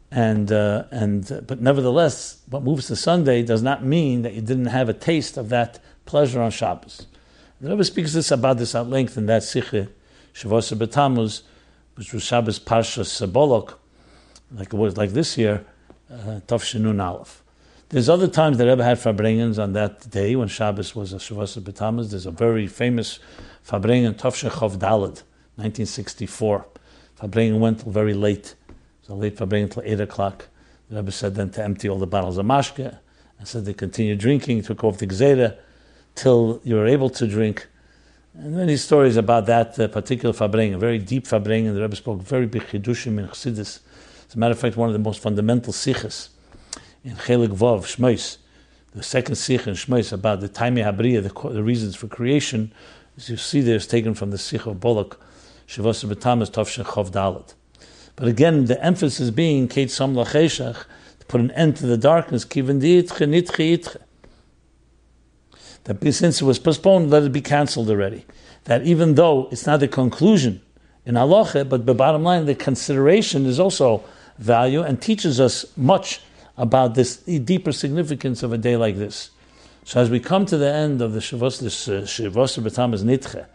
and 0.10 0.50
uh, 0.54 0.86
and 0.92 1.30
uh, 1.30 1.42
but 1.42 1.60
nevertheless, 1.60 2.42
what 2.50 2.64
moves 2.64 2.88
to 2.88 2.96
Sunday 2.96 3.44
does 3.44 3.62
not 3.62 3.84
mean 3.84 4.22
that 4.22 4.36
you 4.36 4.42
didn't 4.42 4.68
have 4.68 4.88
a 4.88 4.94
taste 4.94 5.36
of 5.36 5.50
that 5.50 5.80
pleasure 6.06 6.42
on 6.42 6.52
Shabbos. 6.52 7.08
The 7.60 7.72
Rebbe 7.72 7.84
speaks 7.84 8.14
this 8.14 8.32
about 8.32 8.58
this 8.58 8.74
at 8.74 8.88
length 8.88 9.18
in 9.18 9.26
that 9.26 9.42
Sikhe 9.42 9.90
Shavuos 10.34 10.72
B'Tammuz, 10.78 11.42
which 11.96 12.14
was 12.14 12.24
Shabbos 12.24 12.58
Parsha 12.58 13.04
Sabolok, 13.04 13.74
like 14.50 14.74
it 14.74 14.78
was 14.78 14.96
like 14.96 15.10
this 15.10 15.38
year, 15.38 15.66
uh, 16.10 16.40
Tov 16.48 16.64
Aleph. 17.08 17.44
There's 17.90 18.08
other 18.08 18.28
times 18.28 18.60
that 18.60 18.68
Rebbe 18.68 18.84
had 18.84 19.00
Farbrengens 19.00 19.58
on 19.58 19.74
that 19.74 20.12
day 20.12 20.36
when 20.36 20.48
Shabbos 20.48 20.96
was 20.96 21.12
a 21.12 21.16
Shavuos 21.16 21.60
B'Tammuz. 21.60 22.12
There's 22.12 22.28
a 22.28 22.32
very 22.32 22.68
famous 22.68 23.18
Farbrengen 23.68 24.14
Tovshechov 24.14 24.78
Dalad, 24.78 25.24
1964. 25.58 26.68
Farbrengen 27.20 27.58
went 27.58 27.80
till 27.80 27.92
very 27.92 28.14
late. 28.14 28.54
So 29.02 29.16
late 29.16 29.38
Farbrengen 29.38 29.72
till 29.72 29.82
8 29.84 30.02
o'clock. 30.02 30.46
The 30.92 30.98
Rebbe 30.98 31.12
said 31.12 31.34
then 31.34 31.50
to 31.50 31.64
empty 31.64 31.90
all 31.90 31.98
the 31.98 32.06
bottles 32.06 32.38
of 32.38 32.46
mashke, 32.46 32.96
and 33.40 33.48
said 33.48 33.66
they 33.66 33.74
continued 33.74 34.20
drinking, 34.20 34.62
took 34.62 34.84
off 34.84 35.00
the 35.00 35.08
gzeda 35.08 35.58
till 36.14 36.62
you 36.64 36.76
were 36.76 36.86
able 36.86 37.10
to 37.10 37.26
drink. 37.26 37.66
And 38.36 38.56
many 38.56 38.78
stories 38.78 39.18
about 39.18 39.48
that 39.48 39.80
uh, 39.80 39.88
particular 39.88 40.36
a 40.40 40.78
very 40.78 41.00
deep 41.00 41.26
Farbrengen. 41.26 41.74
The 41.74 41.82
Rebbe 41.82 41.96
spoke 41.96 42.22
very 42.22 42.46
big 42.46 42.68
chidushim 42.68 43.18
in 43.18 43.30
Chassidus. 43.30 43.80
As 44.28 44.36
a 44.36 44.38
matter 44.38 44.52
of 44.52 44.60
fact, 44.60 44.78
one 44.78 44.90
of 44.90 44.94
the 44.94 45.00
most 45.00 45.24
fundamental 45.24 45.74
sikhs 45.74 46.30
in 47.04 47.16
Chelik 47.16 47.50
Vav, 47.50 47.86
Shmois, 47.86 48.38
the 48.94 49.04
second 49.04 49.36
sikh 49.36 49.68
in 49.68 49.74
Shmois 49.74 50.12
about 50.12 50.42
the 50.42 50.50
Taimi 50.50 50.84
Habriya, 50.84 51.22
the, 51.24 51.50
the 51.54 51.64
reasons 51.64 51.96
for 51.96 52.08
creation, 52.08 52.72
as 53.18 53.30
you 53.30 53.38
see 53.38 53.62
there, 53.62 53.76
is 53.76 53.88
taken 53.88 54.14
from 54.14 54.32
the 54.32 54.38
Sikh 54.38 54.66
of 54.66 54.80
Balak, 54.80 55.18
Shavos 55.68 56.04
B'Tamas 56.04 56.50
Tovshin 56.50 56.84
Chov 56.86 57.12
Dalet. 57.12 57.54
But 58.16 58.28
again, 58.28 58.66
the 58.66 58.84
emphasis 58.84 59.30
being 59.30 59.68
Kate 59.68 59.92
Sam 59.92 60.14
Lacheshach, 60.14 60.86
to 61.20 61.26
put 61.28 61.40
an 61.40 61.52
end 61.52 61.78
to 61.78 61.86
the 61.86 61.98
darkness, 61.98 62.44
Kivin 62.44 62.80
That 65.84 66.02
that 66.02 66.14
since 66.14 66.42
it 66.42 66.46
was 66.46 66.60
postponed, 66.60 67.10
let 67.10 67.24
it 67.24 67.32
be 67.32 67.42
cancelled 67.42 67.90
already. 67.90 68.26
That 68.66 68.84
even 68.84 69.16
though 69.16 69.48
it's 69.52 69.66
not 69.66 69.80
the 69.80 69.88
conclusion 69.88 70.62
in 71.06 71.16
halacha, 71.16 71.70
but 71.70 71.86
the 71.86 71.94
bottom 71.94 72.24
line, 72.24 72.46
the 72.46 72.56
consideration 72.56 73.46
is 73.46 73.60
also 73.60 74.04
value 74.38 74.82
and 74.82 75.02
teaches 75.02 75.40
us 75.40 75.66
much 75.78 76.22
about 76.60 76.94
this 76.94 77.18
deeper 77.18 77.72
significance 77.72 78.44
of 78.44 78.52
a 78.52 78.58
day 78.58 78.76
like 78.76 78.98
this. 78.98 79.32
So 79.86 80.02
as 80.02 80.10
we 80.10 80.20
come 80.20 80.46
to 80.46 80.58
the 80.58 80.72
end 80.72 81.02
of 81.02 81.14
the 81.14 81.20
Shavuos, 81.20 81.62
this 81.62 81.88
uh, 81.88 82.02
Shavuos 82.02 82.62
B'Tammuz 82.62 83.02
Nitche, 83.02 83.46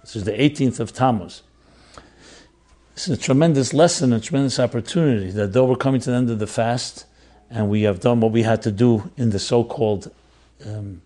this 0.00 0.16
is 0.16 0.24
the 0.24 0.32
18th 0.32 0.80
of 0.80 0.94
Tammuz. 0.94 1.42
This 2.94 3.08
is 3.08 3.18
a 3.18 3.20
tremendous 3.20 3.74
lesson, 3.74 4.14
a 4.14 4.18
tremendous 4.18 4.58
opportunity 4.58 5.30
that 5.32 5.52
though 5.52 5.66
we're 5.66 5.76
coming 5.76 6.00
to 6.00 6.10
the 6.10 6.16
end 6.16 6.30
of 6.30 6.38
the 6.38 6.46
fast 6.46 7.04
and 7.50 7.68
we 7.68 7.82
have 7.82 8.00
done 8.00 8.20
what 8.20 8.32
we 8.32 8.42
had 8.42 8.62
to 8.62 8.72
do 8.72 9.10
in 9.18 9.28
the 9.28 9.38
so-called 9.38 10.10
um, 10.64 11.02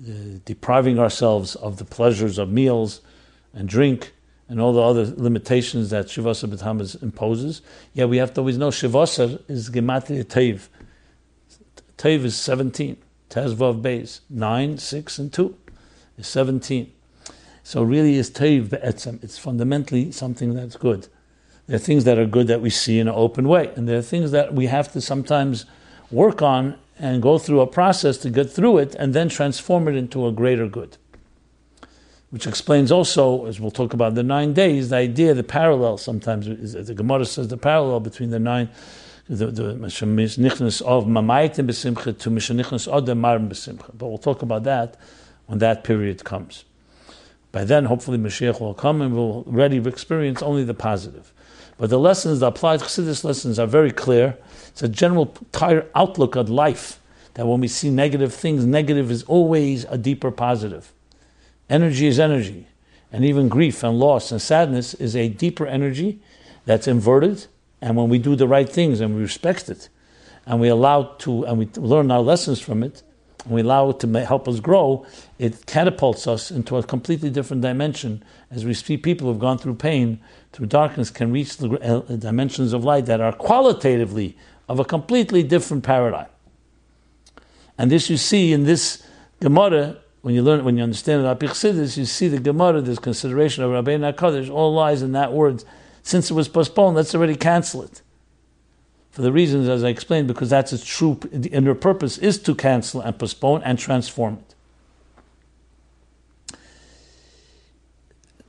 uh, 0.00 0.12
depriving 0.44 1.00
ourselves 1.00 1.56
of 1.56 1.78
the 1.78 1.84
pleasures 1.84 2.38
of 2.38 2.50
meals 2.50 3.00
and 3.52 3.68
drink 3.68 4.12
and 4.48 4.60
all 4.60 4.72
the 4.72 4.82
other 4.82 5.06
limitations 5.16 5.90
that 5.90 6.06
Shivasa 6.06 6.48
B'Tammuz 6.48 7.02
imposes. 7.02 7.62
Yeah, 7.94 8.04
we 8.06 8.18
have 8.18 8.34
to 8.34 8.40
always 8.40 8.58
know 8.58 8.68
Shivasa 8.68 9.42
is 9.48 9.70
Gematria 9.70 10.24
Tev. 10.24 10.68
Tev 11.96 12.24
is 12.24 12.36
17. 12.36 12.96
Tez 13.28 13.54
Vav 13.54 13.80
Beis. 13.80 14.20
9, 14.28 14.78
6, 14.78 15.18
and 15.18 15.32
2 15.32 15.56
is 16.18 16.26
17. 16.26 16.92
So 17.62 17.82
really 17.82 18.16
is 18.16 18.30
Tev 18.30 18.70
Be'etzem. 18.70 19.22
It's 19.22 19.38
fundamentally 19.38 20.12
something 20.12 20.54
that's 20.54 20.76
good. 20.76 21.08
There 21.66 21.76
are 21.76 21.78
things 21.78 22.04
that 22.04 22.18
are 22.18 22.26
good 22.26 22.48
that 22.48 22.60
we 22.60 22.70
see 22.70 22.98
in 22.98 23.08
an 23.08 23.14
open 23.14 23.48
way, 23.48 23.72
and 23.76 23.88
there 23.88 23.98
are 23.98 24.02
things 24.02 24.32
that 24.32 24.52
we 24.52 24.66
have 24.66 24.92
to 24.92 25.00
sometimes 25.00 25.64
work 26.10 26.42
on 26.42 26.76
and 26.98 27.22
go 27.22 27.38
through 27.38 27.60
a 27.60 27.66
process 27.66 28.18
to 28.18 28.30
get 28.30 28.50
through 28.50 28.78
it 28.78 28.94
and 28.96 29.14
then 29.14 29.28
transform 29.28 29.88
it 29.88 29.94
into 29.94 30.26
a 30.26 30.32
greater 30.32 30.68
good. 30.68 30.96
Which 32.32 32.46
explains 32.46 32.90
also, 32.90 33.44
as 33.44 33.60
we'll 33.60 33.70
talk 33.70 33.92
about 33.92 34.14
the 34.14 34.22
nine 34.22 34.54
days, 34.54 34.88
the 34.88 34.96
idea, 34.96 35.34
the 35.34 35.44
parallel 35.44 35.98
sometimes, 35.98 36.48
is, 36.48 36.72
the 36.72 36.94
Gemara 36.94 37.26
says 37.26 37.48
the 37.48 37.58
parallel 37.58 38.00
between 38.00 38.30
the 38.30 38.38
nine, 38.38 38.70
the, 39.28 39.48
the 39.48 39.74
mishnichnas 39.74 40.80
of 40.80 41.04
mamaytim 41.04 41.66
besimcha 41.66 42.18
to 42.18 42.30
mishnichnas 42.30 42.90
odem 42.90 43.20
marim 43.20 43.50
besimcha. 43.50 43.90
But 43.92 44.08
we'll 44.08 44.16
talk 44.16 44.40
about 44.40 44.64
that 44.64 44.96
when 45.44 45.58
that 45.58 45.84
period 45.84 46.24
comes. 46.24 46.64
By 47.52 47.64
then, 47.64 47.84
hopefully, 47.84 48.16
Mashiach 48.16 48.60
will 48.60 48.72
come 48.72 49.02
and 49.02 49.14
we'll 49.14 49.44
already 49.46 49.76
experience 49.86 50.40
only 50.40 50.64
the 50.64 50.72
positive. 50.72 51.34
But 51.76 51.90
the 51.90 51.98
lessons, 51.98 52.40
the 52.40 52.46
applied 52.46 52.80
Chassidus 52.80 53.24
lessons, 53.24 53.58
are 53.58 53.66
very 53.66 53.90
clear 53.90 54.38
it's 54.68 54.82
a 54.82 54.88
general 54.88 55.36
entire 55.38 55.86
outlook 55.94 56.36
of 56.36 56.48
life 56.48 56.98
that 57.34 57.46
when 57.46 57.60
we 57.60 57.68
see 57.68 57.90
negative 57.90 58.32
things, 58.32 58.64
negative 58.64 59.10
is 59.10 59.22
always 59.24 59.84
a 59.84 59.98
deeper 59.98 60.30
positive. 60.30 60.94
Energy 61.72 62.06
is 62.06 62.20
energy. 62.20 62.66
And 63.10 63.24
even 63.24 63.48
grief 63.48 63.82
and 63.82 63.98
loss 63.98 64.30
and 64.30 64.42
sadness 64.42 64.92
is 64.92 65.16
a 65.16 65.28
deeper 65.28 65.66
energy 65.66 66.20
that's 66.66 66.86
inverted. 66.86 67.46
And 67.80 67.96
when 67.96 68.10
we 68.10 68.18
do 68.18 68.36
the 68.36 68.46
right 68.46 68.68
things 68.68 69.00
and 69.00 69.16
we 69.16 69.22
respect 69.22 69.70
it, 69.70 69.88
and 70.44 70.60
we 70.60 70.68
allow 70.68 71.04
to, 71.20 71.44
and 71.44 71.58
we 71.58 71.68
learn 71.76 72.10
our 72.10 72.20
lessons 72.20 72.60
from 72.60 72.82
it, 72.82 73.02
and 73.44 73.54
we 73.54 73.62
allow 73.62 73.88
it 73.88 74.00
to 74.00 74.24
help 74.26 74.46
us 74.48 74.60
grow, 74.60 75.06
it 75.38 75.64
catapults 75.64 76.26
us 76.26 76.50
into 76.50 76.76
a 76.76 76.82
completely 76.82 77.30
different 77.30 77.62
dimension. 77.62 78.22
As 78.50 78.66
we 78.66 78.74
see 78.74 78.98
people 78.98 79.28
who've 79.28 79.38
gone 79.38 79.56
through 79.56 79.76
pain, 79.76 80.20
through 80.52 80.66
darkness, 80.66 81.10
can 81.10 81.32
reach 81.32 81.56
the 81.56 81.70
uh, 81.80 82.00
dimensions 82.16 82.74
of 82.74 82.84
light 82.84 83.06
that 83.06 83.22
are 83.22 83.32
qualitatively 83.32 84.36
of 84.68 84.78
a 84.78 84.84
completely 84.84 85.42
different 85.42 85.84
paradigm. 85.84 86.28
And 87.78 87.90
this 87.90 88.10
you 88.10 88.18
see 88.18 88.52
in 88.52 88.64
this 88.64 89.02
Gemara, 89.40 90.01
when 90.22 90.34
you 90.34 90.42
learn, 90.42 90.64
when 90.64 90.76
you 90.76 90.84
understand 90.84 91.24
the 91.24 91.46
Chassidus, 91.46 91.96
you 91.96 92.04
see 92.04 92.28
the 92.28 92.38
Gemara, 92.38 92.80
this 92.80 92.98
consideration 92.98 93.64
of 93.64 93.70
Rabbeinu 93.70 94.14
HaKadosh, 94.14 94.50
all 94.50 94.72
lies 94.72 95.02
in 95.02 95.12
that 95.12 95.32
word. 95.32 95.64
Since 96.04 96.30
it 96.30 96.34
was 96.34 96.48
postponed, 96.48 96.96
let's 96.96 97.14
already 97.14 97.36
cancel 97.36 97.82
it. 97.82 98.02
For 99.10 99.22
the 99.22 99.32
reasons 99.32 99.68
as 99.68 99.84
I 99.84 99.88
explained, 99.88 100.28
because 100.28 100.48
that's 100.50 100.72
its 100.72 100.84
true 100.84 101.18
inner 101.32 101.74
purpose 101.74 102.18
is 102.18 102.38
to 102.40 102.54
cancel 102.54 103.00
and 103.00 103.18
postpone 103.18 103.62
and 103.64 103.78
transform 103.78 104.38
it. 104.38 104.54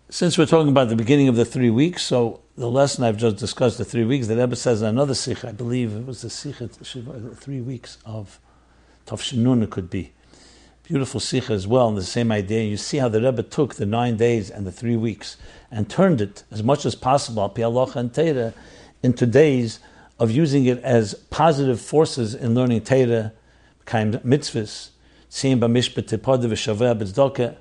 Since 0.10 0.38
we're 0.38 0.46
talking 0.46 0.70
about 0.70 0.90
the 0.90 0.96
beginning 0.96 1.28
of 1.28 1.36
the 1.36 1.44
three 1.44 1.72
weeks, 1.72 2.04
so 2.04 2.42
the 2.56 2.70
lesson 2.70 3.04
I've 3.04 3.18
just 3.18 3.38
discussed, 3.38 3.80
the 3.80 3.86
three 3.86 4.06
weeks, 4.06 4.28
that 4.28 4.38
Rebbe 4.38 4.56
says 4.56 4.84
in 4.84 4.90
another 4.90 5.16
sikh, 5.16 5.44
I 5.44 5.52
believe 5.52 5.96
it 5.96 6.06
was 6.06 6.22
the 6.22 6.30
sikh, 6.30 6.58
three 6.58 7.62
weeks 7.62 7.98
of 8.06 8.40
Tafshinun, 9.08 9.64
it 9.64 9.72
could 9.72 9.90
be. 9.90 10.12
Beautiful 10.84 11.22
sikh 11.22 11.50
as 11.50 11.66
well, 11.66 11.88
and 11.88 11.98
the 11.98 12.04
same 12.04 12.30
idea. 12.30 12.64
You 12.64 12.76
see 12.76 12.98
how 12.98 13.08
the 13.08 13.22
Rebbe 13.22 13.42
took 13.44 13.76
the 13.76 13.86
nine 13.86 14.18
days 14.18 14.50
and 14.50 14.68
the 14.68 14.72
three 14.72 14.98
weeks 14.98 15.38
and 15.72 15.90
turned 15.90 16.20
it 16.20 16.44
as 16.52 16.62
much 16.62 16.86
as 16.86 16.94
possible, 16.94 17.48
Pi 17.48 17.62
Allah 17.62 17.90
and 17.96 18.12
Teira, 18.12 18.54
into 19.02 19.26
days 19.26 19.80
of 20.20 20.30
using 20.30 20.66
it 20.66 20.80
as 20.84 21.14
positive 21.30 21.80
forces 21.80 22.36
in 22.36 22.54
learning 22.54 22.82
Teira, 22.82 23.32
kind 23.86 24.16
mitzvahs, 24.16 24.90
seeing 25.30 25.58
b'mishpat 25.58 26.18
tepod 26.18 26.44
v'shaveh 26.44 27.00
b'tzedakah, 27.00 27.56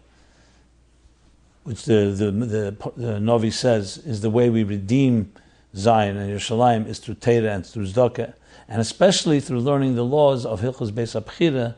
which 1.63 1.85
the, 1.85 2.13
the, 2.17 2.31
the, 2.33 2.93
the 2.97 3.21
Novi 3.21 3.53
says 3.53 3.99
is 3.99 4.21
the 4.21 4.31
way 4.31 4.51
we 4.51 4.65
redeem 4.65 5.33
Zion 5.77 6.17
and 6.17 6.29
Yerushalayim 6.29 6.89
is 6.89 6.99
through 6.99 7.15
Torah 7.15 7.55
and 7.55 7.65
through 7.65 7.87
Zdaka, 7.87 8.35
and 8.69 8.81
especially 8.81 9.39
through 9.39 9.61
learning 9.61 9.95
the 9.95 10.05
laws 10.05 10.45
of 10.45 10.61
Hilchos 10.61 10.91
Beis 10.91 11.21
Habechirah, 11.21 11.77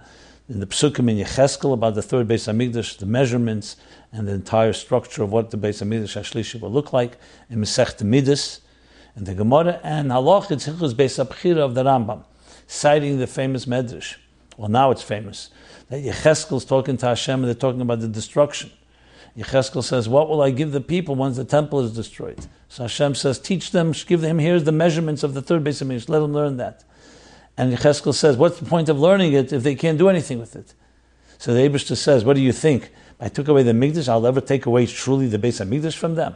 in 0.49 0.61
the 0.61 0.67
Psukim 0.67 1.11
in 1.11 1.17
Yecheskel 1.17 1.73
about 1.73 1.95
the 1.95 2.03
third 2.03 2.29
Beis 2.29 2.53
Hamikdash, 2.53 2.99
the 2.99 3.07
measurements 3.07 3.77
and 4.13 4.29
the 4.29 4.33
entire 4.33 4.75
structure 4.75 5.23
of 5.23 5.33
what 5.33 5.51
the 5.51 5.57
Beis 5.57 5.83
Hamikdash 5.83 6.21
Hashlishi 6.21 6.61
will 6.61 6.71
look 6.71 6.93
like, 6.93 7.17
in 7.49 7.61
Masech 7.61 8.03
Midas, 8.03 8.61
and 9.17 9.27
the 9.27 9.35
Gemara, 9.35 9.81
and 9.83 10.11
Halach, 10.11 10.51
it's 10.51 10.67
Hilchos 10.67 10.93
Beis 10.93 11.25
Habechirah 11.25 11.59
of 11.59 11.75
the 11.75 11.85
Rambam, 11.85 12.25
citing 12.67 13.19
the 13.19 13.27
famous 13.27 13.65
Medrash. 13.65 14.17
Well, 14.57 14.69
now 14.69 14.91
it's 14.91 15.03
famous. 15.03 15.51
That 15.89 16.05
Yecheskel 16.05 16.59
is 16.59 16.65
talking 16.65 16.97
to 16.99 17.07
Hashem 17.07 17.41
and 17.41 17.45
they're 17.45 17.55
talking 17.55 17.81
about 17.81 18.01
the 18.01 18.09
destruction. 18.09 18.71
Yecheskel 19.37 19.83
says, 19.83 20.09
What 20.09 20.29
will 20.29 20.43
I 20.43 20.51
give 20.51 20.73
the 20.73 20.81
people 20.81 21.15
once 21.15 21.37
the 21.37 21.45
temple 21.45 21.81
is 21.81 21.93
destroyed? 21.93 22.47
So 22.69 22.85
Hashem 22.85 23.15
says, 23.15 23.39
Teach 23.39 23.71
them, 23.71 23.93
give 24.07 24.21
them, 24.21 24.39
here's 24.39 24.65
the 24.65 24.73
measurements 24.73 25.23
of 25.23 25.35
the 25.35 25.43
third 25.43 25.65
base 25.65 25.81
of 25.81 25.89
Mikdash, 25.89 26.09
let 26.09 26.21
them 26.21 26.33
learn 26.33 26.59
that. 26.59 26.85
And 27.57 27.73
Yecheskel 27.73 28.15
says, 28.15 28.37
What's 28.37 28.59
the 28.59 28.67
point 28.67 28.89
of 28.89 28.99
learning 28.99 29.33
it 29.33 29.53
if 29.53 29.63
they 29.63 29.75
can't 29.75 29.99
do 29.99 30.09
anything 30.09 30.39
with 30.39 30.57
it? 30.57 30.75
So 31.39 31.55
the 31.55 31.61
Abishta 31.61 31.97
says, 31.97 32.25
What 32.25 32.37
do 32.37 32.43
you 32.43 32.53
think? 32.53 32.91
I 33.21 33.29
took 33.29 33.49
away 33.49 33.63
the 33.63 33.73
Mikdash, 33.73 34.09
I'll 34.09 34.21
never 34.21 34.41
take 34.41 34.67
away 34.67 34.87
truly 34.87 35.29
the 35.29 35.39
base 35.39 35.61
of 35.61 35.69
Mikdash 35.69 35.97
from 35.97 36.15
them. 36.17 36.35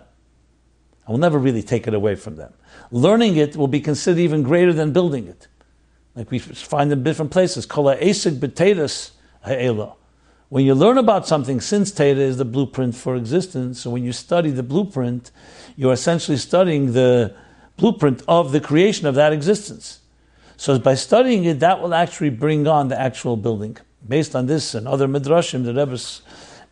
I 1.07 1.11
will 1.11 1.19
never 1.19 1.39
really 1.39 1.63
take 1.63 1.89
it 1.89 1.95
away 1.95 2.15
from 2.15 2.37
them. 2.37 2.53
Learning 2.91 3.37
it 3.37 3.57
will 3.57 3.67
be 3.67 3.81
considered 3.81 4.21
even 4.21 4.43
greater 4.43 4.73
than 4.73 4.93
building 4.93 5.27
it. 5.27 5.49
Like 6.15 6.31
we 6.31 6.39
find 6.39 6.93
in 6.93 7.03
different 7.03 7.31
places. 7.31 7.65
Kol 7.65 7.89
ha'esig 7.89 8.39
b'teirus 8.39 9.13
ha'ela. 9.43 9.95
When 10.51 10.65
you 10.65 10.75
learn 10.75 10.99
about 10.99 11.27
something, 11.27 11.61
since 11.61 11.93
Teda 11.93 12.17
is 12.17 12.39
the 12.39 12.45
blueprint 12.45 12.95
for 12.95 13.17
existence, 13.17 13.81
so 13.81 13.91
when 13.91 14.05
you 14.05 14.13
study 14.13 14.51
the 14.51 14.63
blueprint, 14.63 15.31
you're 15.77 15.93
essentially 15.93 16.39
studying 16.39 16.93
the 16.93 17.35
blueprint 17.77 18.23
of 18.27 18.53
the 18.53 18.61
creation 18.61 19.07
of 19.07 19.15
that 19.15 19.33
existence. 19.33 20.01
So 20.59 20.77
by 20.77 20.97
studying 20.97 21.45
it, 21.45 21.61
that 21.61 21.81
will 21.81 21.95
actually 21.95 22.31
bring 22.31 22.67
on 22.67 22.89
the 22.89 23.01
actual 23.01 23.37
building. 23.37 23.77
Based 24.07 24.35
on 24.35 24.47
this 24.47 24.75
and 24.75 24.89
other 24.89 25.07
midrashim, 25.07 25.65
the 25.65 25.73
Rebbe 25.73 25.97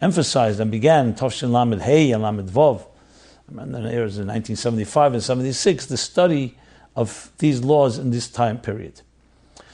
emphasized 0.02 0.58
and 0.58 0.72
began 0.72 1.14
Tovshin 1.14 1.50
Lamed 1.52 1.82
Hey 1.82 2.10
and 2.10 2.22
Lamed 2.22 2.50
Vov, 2.50 2.84
and 3.48 3.72
then 3.72 3.86
it 3.86 4.02
was 4.02 4.18
in 4.18 4.26
1975 4.26 5.14
and 5.14 5.22
76, 5.22 5.86
the 5.86 5.96
study 5.96 6.58
of 6.96 7.30
these 7.38 7.62
laws 7.62 7.96
in 7.96 8.10
this 8.10 8.28
time 8.28 8.58
period. 8.58 9.02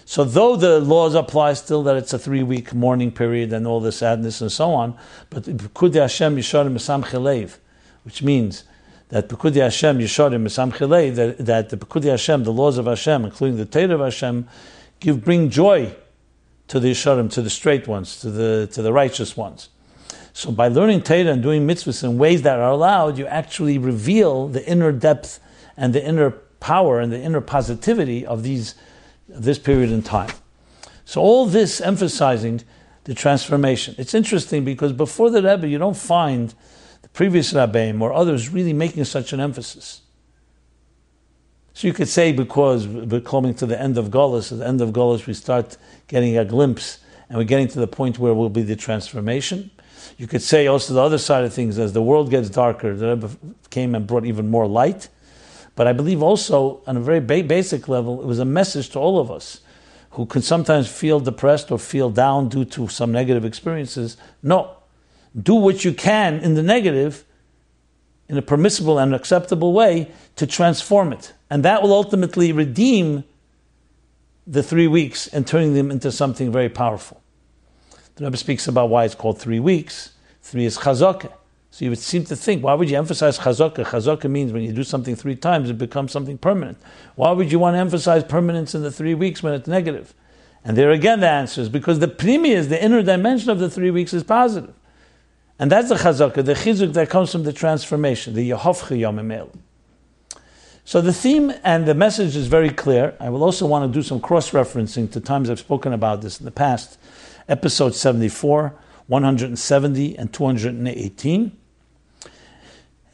So 0.05 0.25
though 0.25 0.57
the 0.57 0.79
laws 0.79 1.15
apply 1.15 1.55
still 1.55 1.83
that 1.85 1.97
it's 1.97 2.13
a 2.13 2.19
three 2.19 2.43
week 2.43 2.75
mourning 2.75 3.13
period 3.13 3.51
and 3.51 3.67
all 3.67 3.81
the 3.81 3.93
sadness 3.93 4.43
and 4.43 4.53
so 4.53 4.75
on, 4.75 4.95
but 5.31 5.45
Pekudi 5.45 5.95
Hashem 5.95 6.37
Yisharim 6.37 6.75
Misam 6.75 7.03
Chilev, 7.03 7.57
which 8.05 8.23
means 8.23 8.65
that 9.13 9.29
Pekudi 9.29 9.57
Hashem 9.57 9.99
Yisharim 9.99 10.43
Misam 10.43 10.73
Chilev, 10.73 11.15
that, 11.17 11.37
that 11.45 11.69
the 11.69 11.77
Pekudi 11.77 12.07
Hashem, 12.07 12.45
the 12.45 12.53
laws 12.53 12.79
of 12.79 12.87
Hashem, 12.87 13.27
including 13.27 13.59
the 13.59 13.67
Torah 13.67 13.95
of 13.95 14.01
Hashem, 14.01 14.49
give 15.01 15.23
bring 15.23 15.51
joy 15.51 15.95
to 16.69 16.81
the 16.81 16.93
Yisharim, 16.93 17.31
to 17.33 17.43
the 17.43 17.51
straight 17.51 17.87
ones, 17.87 18.23
to 18.23 18.31
the 18.31 18.71
to 18.73 18.81
the 18.81 18.91
righteous 18.91 19.37
ones. 19.37 19.69
So 20.33 20.51
by 20.51 20.69
learning 20.69 21.03
Torah 21.03 21.27
and 21.27 21.43
doing 21.43 21.69
mitzvahs 21.69 22.03
in 22.03 22.17
ways 22.17 22.41
that 22.41 22.59
are 22.59 22.71
allowed, 22.71 23.19
you 23.19 23.27
actually 23.27 23.77
reveal 23.77 24.49
the 24.49 24.67
inner 24.67 24.93
depth 24.93 25.41
and 25.77 25.93
the 25.93 26.03
inner 26.03 26.31
power 26.31 26.99
and 26.99 27.13
the 27.13 27.21
inner 27.21 27.43
positivity 27.43 28.25
of 28.25 28.43
these 28.43 28.75
this 29.29 29.59
period 29.59 29.91
in 29.91 30.03
time. 30.03 30.33
So 31.05 31.21
all 31.21 31.45
this 31.45 31.83
emphasizing 31.83 32.63
the 33.05 33.15
transformation. 33.15 33.95
It's 33.99 34.15
interesting 34.15 34.65
because 34.65 34.95
before 34.95 35.29
the 35.29 35.43
Rebbe, 35.43 35.69
you 35.69 35.77
don't 35.77 35.99
find 35.99 36.55
previous 37.13 37.53
Rabbeim 37.53 38.01
or 38.01 38.13
others 38.13 38.49
really 38.49 38.73
making 38.73 39.05
such 39.05 39.33
an 39.33 39.41
emphasis. 39.41 40.03
So 41.75 41.87
you 41.87 41.95
could 41.95 42.09
say 42.09 42.33
because 42.33 42.87
we're 42.87 43.21
coming 43.21 43.55
to 43.55 43.67
the 43.67 43.81
end 43.81 43.97
of 43.97 44.11
Golis, 44.11 44.53
at 44.53 44.59
the 44.59 44.67
end 44.67 44.81
of 44.81 44.91
Golis 44.91 45.27
we 45.27 45.35
start 45.35 45.77
getting 46.07 46.37
a 46.37 46.45
glimpse 46.45 46.99
and 47.29 47.39
we're 47.39 47.45
getting 47.45 47.69
to 47.69 47.81
the 47.81 47.87
point 47.87 48.19
where 48.19 48.35
will 48.35 48.51
be 48.51 48.63
the 48.63 48.77
transformation. 48.77 49.71
You 50.19 50.27
could 50.27 50.43
say 50.43 50.67
also 50.67 50.93
the 50.93 51.03
other 51.03 51.19
side 51.19 51.45
of 51.45 51.55
things, 51.55 51.79
as 51.79 51.95
the 51.95 52.03
world 52.03 52.31
gets 52.31 52.51
darker, 52.51 52.95
the 52.95 53.09
Rebbe 53.17 53.31
came 53.71 53.95
and 53.95 54.07
brought 54.07 54.27
even 54.27 54.51
more 54.51 54.67
light. 54.67 55.09
But 55.75 55.87
I 55.87 55.95
believe 55.95 56.23
also, 56.23 56.83
on 56.87 56.99
a 56.99 57.01
very 57.01 57.21
ba- 57.21 57.43
basic 57.45 57.89
level, 57.89 58.21
it 58.21 58.27
was 58.27 58.39
a 58.39 58.45
message 58.45 58.91
to 58.91 58.99
all 58.99 59.19
of 59.19 59.31
us 59.31 59.61
who 60.11 60.27
could 60.27 60.45
sometimes 60.45 60.89
feel 60.89 61.21
depressed 61.21 61.71
or 61.71 61.79
feel 61.79 62.11
down 62.11 62.51
due 62.51 62.67
to 62.67 62.89
some 62.89 63.11
negative 63.13 63.47
experiences. 63.47 64.19
No, 64.43 64.77
do 65.41 65.55
what 65.55 65.85
you 65.85 65.93
can 65.93 66.41
in 66.41 66.55
the 66.55 66.63
negative 66.63 67.25
in 68.29 68.39
a 68.39 68.43
permissible 68.43 68.99
and 68.99 69.15
acceptable 69.15 69.73
way 69.73 70.11
to 70.37 70.47
transform 70.47 71.13
it. 71.13 71.33
And 71.51 71.65
that 71.65 71.83
will 71.83 71.93
ultimately 71.93 72.53
redeem 72.53 73.25
the 74.47 74.63
three 74.63 74.89
weeks 74.89 75.27
and 75.29 75.47
turning 75.47 75.75
them 75.75 75.91
into 75.91 76.11
something 76.11 76.51
very 76.51 76.69
powerful. 76.69 77.21
The 78.17 78.25
Rebbe 78.25 78.37
speaks 78.37 78.69
about 78.69 78.89
why 78.89 79.05
it's 79.05 79.15
called 79.15 79.39
three 79.39 79.61
weeks. 79.61 80.13
Three 80.43 80.65
is 80.65 80.79
chazakah. 80.79 81.33
So 81.71 81.85
you 81.87 81.91
would 81.91 81.99
seem 81.99 82.25
to 82.25 82.37
think, 82.37 82.63
why 82.63 82.75
would 82.75 82.91
you 82.91 82.99
emphasize 82.99 83.39
chazakah? 83.39 83.87
Chazakah 83.87 84.31
means 84.31 84.53
when 84.53 84.63
you 84.63 84.73
do 84.73 84.85
something 84.85 85.17
three 85.17 85.37
times, 85.37 85.71
it 85.71 85.79
becomes 85.79 86.13
something 86.13 86.37
permanent. 86.37 86.79
Why 87.15 87.31
would 87.33 87.51
you 87.51 87.59
want 87.59 87.75
to 87.75 87.79
emphasize 87.79 88.25
permanence 88.25 88.75
in 88.75 88.83
the 88.83 88.91
three 88.91 89.15
weeks 89.15 89.43
when 89.43 89.55
it's 89.55 89.69
negative? 89.69 90.15
And 90.65 90.77
there 90.77 90.91
again, 90.91 91.21
the 91.21 91.29
answer 91.29 91.61
is 91.61 91.69
because 91.69 91.99
the 91.99 92.09
premium, 92.09 92.69
the 92.69 92.83
inner 92.83 93.03
dimension 93.03 93.51
of 93.51 93.59
the 93.59 93.71
three 93.71 93.91
weeks, 93.91 94.13
is 94.13 94.23
positive. 94.23 94.75
And 95.63 95.71
that's 95.71 95.91
the 95.91 95.95
chazakah, 95.95 96.45
the 96.45 96.55
chizuk 96.55 96.93
that 96.95 97.09
comes 97.09 97.31
from 97.31 97.45
the 97.45 97.53
transformation, 97.53 98.35
the 98.35 98.51
Yehovcha 98.51 98.99
Yomimel. 98.99 99.49
So 100.85 101.01
the 101.01 101.13
theme 101.13 101.53
and 101.63 101.87
the 101.87 101.95
message 101.95 102.35
is 102.35 102.49
very 102.49 102.71
clear. 102.71 103.15
I 103.21 103.31
will 103.31 103.45
also 103.45 103.65
want 103.65 103.89
to 103.89 103.97
do 103.97 104.03
some 104.03 104.21
cross 104.21 104.51
referencing 104.51 105.13
to 105.13 105.21
times 105.21 105.49
I've 105.49 105.61
spoken 105.61 105.93
about 105.93 106.21
this 106.21 106.41
in 106.41 106.47
the 106.47 106.51
past. 106.51 106.99
Episode 107.49 107.95
74, 107.95 108.75
170, 109.07 110.19
and 110.19 110.33
218. 110.33 111.57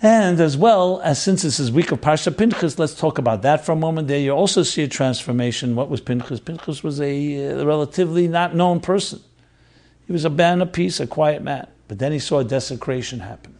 And 0.00 0.40
as 0.40 0.56
well 0.56 1.02
as 1.02 1.20
since 1.20 1.42
this 1.42 1.60
is 1.60 1.70
week 1.70 1.92
of 1.92 2.00
Parsha 2.00 2.34
Pinchas, 2.34 2.78
let's 2.78 2.94
talk 2.94 3.18
about 3.18 3.42
that 3.42 3.66
for 3.66 3.72
a 3.72 3.76
moment. 3.76 4.08
There 4.08 4.18
you 4.18 4.30
also 4.30 4.62
see 4.62 4.82
a 4.84 4.88
transformation. 4.88 5.76
What 5.76 5.90
was 5.90 6.00
Pinchas? 6.00 6.40
Pinchas 6.40 6.82
was 6.82 6.98
a, 6.98 7.50
uh, 7.60 7.66
relatively 7.66 8.26
not 8.26 8.54
known 8.54 8.80
person. 8.80 9.20
He 10.06 10.14
was 10.14 10.24
a 10.24 10.30
man 10.30 10.62
of 10.62 10.72
peace, 10.72 10.98
a 10.98 11.06
quiet 11.06 11.42
man. 11.42 11.66
But 11.88 11.98
then 11.98 12.12
he 12.12 12.18
saw 12.18 12.38
a 12.38 12.44
desecration 12.44 13.20
happen. 13.20 13.54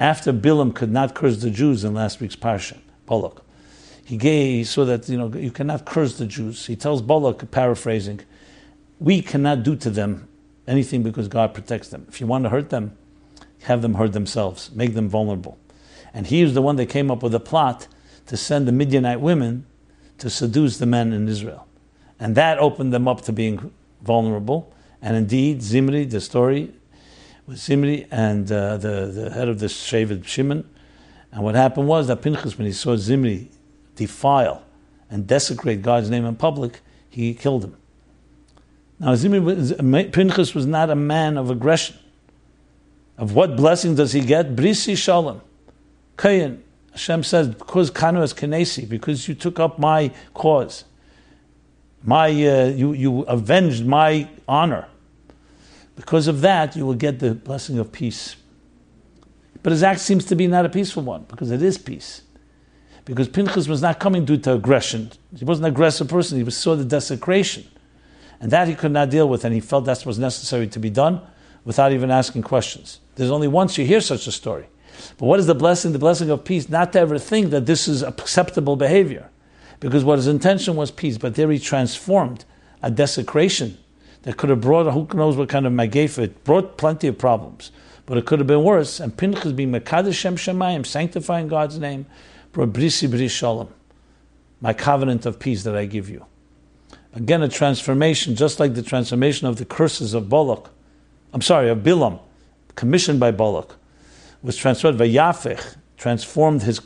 After 0.00 0.32
Bilam 0.32 0.74
could 0.74 0.90
not 0.90 1.14
curse 1.14 1.40
the 1.40 1.50
Jews 1.50 1.84
in 1.84 1.94
last 1.94 2.20
week's 2.20 2.36
Parsha, 2.36 2.78
Balak, 3.06 3.40
he 4.04 4.16
gave, 4.16 4.68
saw 4.68 4.84
that 4.84 5.08
you 5.08 5.16
know 5.16 5.32
you 5.34 5.50
cannot 5.50 5.86
curse 5.86 6.18
the 6.18 6.26
Jews. 6.26 6.66
He 6.66 6.76
tells 6.76 7.00
Balak, 7.00 7.50
paraphrasing, 7.50 8.20
we 8.98 9.22
cannot 9.22 9.62
do 9.62 9.76
to 9.76 9.88
them 9.88 10.28
anything 10.66 11.02
because 11.02 11.28
God 11.28 11.54
protects 11.54 11.88
them. 11.88 12.06
If 12.08 12.20
you 12.20 12.26
want 12.26 12.44
to 12.44 12.50
hurt 12.50 12.70
them, 12.70 12.96
have 13.62 13.82
them 13.82 13.94
hurt 13.94 14.12
themselves, 14.12 14.70
make 14.72 14.94
them 14.94 15.08
vulnerable. 15.08 15.58
And 16.12 16.26
he 16.26 16.42
was 16.42 16.54
the 16.54 16.62
one 16.62 16.76
that 16.76 16.86
came 16.86 17.10
up 17.10 17.22
with 17.22 17.34
a 17.34 17.40
plot 17.40 17.88
to 18.26 18.36
send 18.36 18.68
the 18.68 18.72
Midianite 18.72 19.20
women 19.20 19.66
to 20.18 20.28
seduce 20.28 20.78
the 20.78 20.86
men 20.86 21.12
in 21.12 21.28
Israel. 21.28 21.66
And 22.20 22.34
that 22.36 22.58
opened 22.58 22.92
them 22.92 23.08
up 23.08 23.22
to 23.22 23.32
being 23.32 23.72
vulnerable. 24.02 24.72
And 25.02 25.16
indeed, 25.16 25.62
Zimri, 25.62 26.04
the 26.04 26.20
story 26.20 26.72
was 27.46 27.62
Zimri 27.62 28.06
and 28.10 28.50
uh, 28.50 28.76
the, 28.76 29.06
the 29.06 29.30
head 29.30 29.48
of 29.48 29.58
the 29.58 29.66
Shevet 29.66 30.24
Shimon. 30.24 30.68
And 31.32 31.42
what 31.42 31.54
happened 31.54 31.88
was 31.88 32.06
that 32.08 32.22
Pinchas, 32.22 32.56
when 32.56 32.66
he 32.66 32.72
saw 32.72 32.96
Zimri 32.96 33.50
defile 33.96 34.62
and 35.10 35.26
desecrate 35.26 35.82
God's 35.82 36.10
name 36.10 36.24
in 36.24 36.36
public, 36.36 36.80
he 37.08 37.34
killed 37.34 37.64
him. 37.64 37.76
Now, 38.98 39.14
Zimri 39.14 39.40
was, 39.40 39.72
Pinchas 40.12 40.54
was 40.54 40.66
not 40.66 40.90
a 40.90 40.94
man 40.94 41.36
of 41.36 41.50
aggression. 41.50 41.98
Of 43.18 43.34
what 43.34 43.56
blessing 43.56 43.94
does 43.94 44.12
he 44.12 44.20
get? 44.20 44.56
Brisi 44.56 44.96
Shalom. 44.96 45.40
Kayin. 46.16 46.60
Hashem 46.92 47.24
says, 47.24 47.48
because 47.48 47.90
Kanu 47.90 48.22
is 48.22 48.32
Kenesi, 48.32 48.88
because 48.88 49.26
you 49.26 49.34
took 49.34 49.58
up 49.58 49.80
my 49.80 50.12
cause. 50.32 50.84
My, 52.04 52.28
uh, 52.28 52.66
you, 52.66 52.92
you 52.92 53.22
avenged 53.22 53.84
my 53.84 54.28
honor. 54.46 54.86
Because 55.96 56.28
of 56.28 56.40
that, 56.40 56.76
you 56.76 56.84
will 56.84 56.94
get 56.94 57.20
the 57.20 57.34
blessing 57.34 57.78
of 57.78 57.92
peace. 57.92 58.36
But 59.62 59.72
his 59.72 59.82
act 59.82 60.00
seems 60.00 60.24
to 60.26 60.36
be 60.36 60.46
not 60.46 60.66
a 60.66 60.68
peaceful 60.68 61.02
one, 61.02 61.24
because 61.28 61.50
it 61.50 61.62
is 61.62 61.78
peace. 61.78 62.22
Because 63.04 63.28
Pinchas 63.28 63.68
was 63.68 63.82
not 63.82 64.00
coming 64.00 64.24
due 64.24 64.36
to 64.38 64.54
aggression. 64.54 65.12
He 65.36 65.44
wasn't 65.44 65.66
an 65.66 65.72
aggressive 65.72 66.08
person, 66.08 66.42
he 66.42 66.50
saw 66.50 66.74
the 66.74 66.84
desecration. 66.84 67.66
And 68.40 68.50
that 68.50 68.68
he 68.68 68.74
could 68.74 68.92
not 68.92 69.10
deal 69.10 69.28
with, 69.28 69.44
and 69.44 69.54
he 69.54 69.60
felt 69.60 69.84
that 69.86 70.04
was 70.04 70.18
necessary 70.18 70.66
to 70.68 70.78
be 70.78 70.90
done 70.90 71.20
without 71.64 71.92
even 71.92 72.10
asking 72.10 72.42
questions. 72.42 73.00
There's 73.14 73.30
only 73.30 73.48
once 73.48 73.78
you 73.78 73.86
hear 73.86 74.00
such 74.00 74.26
a 74.26 74.32
story. 74.32 74.66
But 75.18 75.26
what 75.26 75.40
is 75.40 75.46
the 75.46 75.54
blessing? 75.54 75.92
The 75.92 75.98
blessing 75.98 76.30
of 76.30 76.44
peace, 76.44 76.68
not 76.68 76.92
to 76.92 77.00
ever 77.00 77.18
think 77.18 77.50
that 77.50 77.66
this 77.66 77.88
is 77.88 78.02
acceptable 78.02 78.76
behavior. 78.76 79.30
Because 79.80 80.04
what 80.04 80.16
his 80.16 80.26
intention 80.26 80.76
was 80.76 80.90
peace, 80.90 81.18
but 81.18 81.34
there 81.34 81.50
he 81.50 81.58
transformed 81.58 82.44
a 82.82 82.90
desecration 82.90 83.78
that 84.24 84.36
could 84.36 84.50
have 84.50 84.60
brought, 84.60 84.90
who 84.92 85.06
knows 85.16 85.36
what 85.36 85.48
kind 85.48 85.66
of 85.66 85.72
magafa, 85.72 86.24
it 86.24 86.44
brought 86.44 86.76
plenty 86.76 87.08
of 87.08 87.16
problems. 87.16 87.70
But 88.06 88.18
it 88.18 88.26
could 88.26 88.38
have 88.38 88.48
been 88.48 88.64
worse. 88.64 89.00
And 89.00 89.16
Pinchas 89.16 89.52
being 89.52 89.70
Mekadesh 89.70 90.14
Shem 90.14 90.36
Shemayim, 90.36 90.84
sanctifying 90.84 91.48
God's 91.48 91.78
name, 91.78 92.06
brought 92.52 92.72
Brisi 92.72 93.08
Bris 93.10 93.32
Shalom, 93.32 93.72
my 94.60 94.72
covenant 94.72 95.26
of 95.26 95.38
peace 95.38 95.62
that 95.64 95.76
I 95.76 95.86
give 95.86 96.08
you. 96.08 96.24
Again, 97.12 97.42
a 97.42 97.48
transformation, 97.48 98.34
just 98.34 98.58
like 98.58 98.74
the 98.74 98.82
transformation 98.82 99.46
of 99.46 99.56
the 99.56 99.64
curses 99.64 100.14
of 100.14 100.28
Balak, 100.28 100.68
I'm 101.32 101.42
sorry, 101.42 101.68
of 101.68 101.78
Bilam, 101.78 102.20
commissioned 102.74 103.20
by 103.20 103.30
Balak, 103.30 103.76
was 104.42 104.56
transferred 104.56 104.96
by 104.96 105.08
Yafech, 105.08 105.76
transformed 105.96 106.62
his 106.62 106.80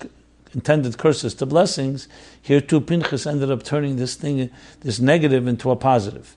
intended 0.54 0.98
curses 0.98 1.34
to 1.34 1.46
blessings. 1.46 2.08
Here 2.40 2.60
too, 2.60 2.80
Pinchas 2.80 3.26
ended 3.26 3.50
up 3.50 3.62
turning 3.62 3.96
this 3.96 4.14
thing, 4.14 4.50
this 4.80 4.98
negative, 4.98 5.46
into 5.46 5.70
a 5.70 5.76
positive. 5.76 6.36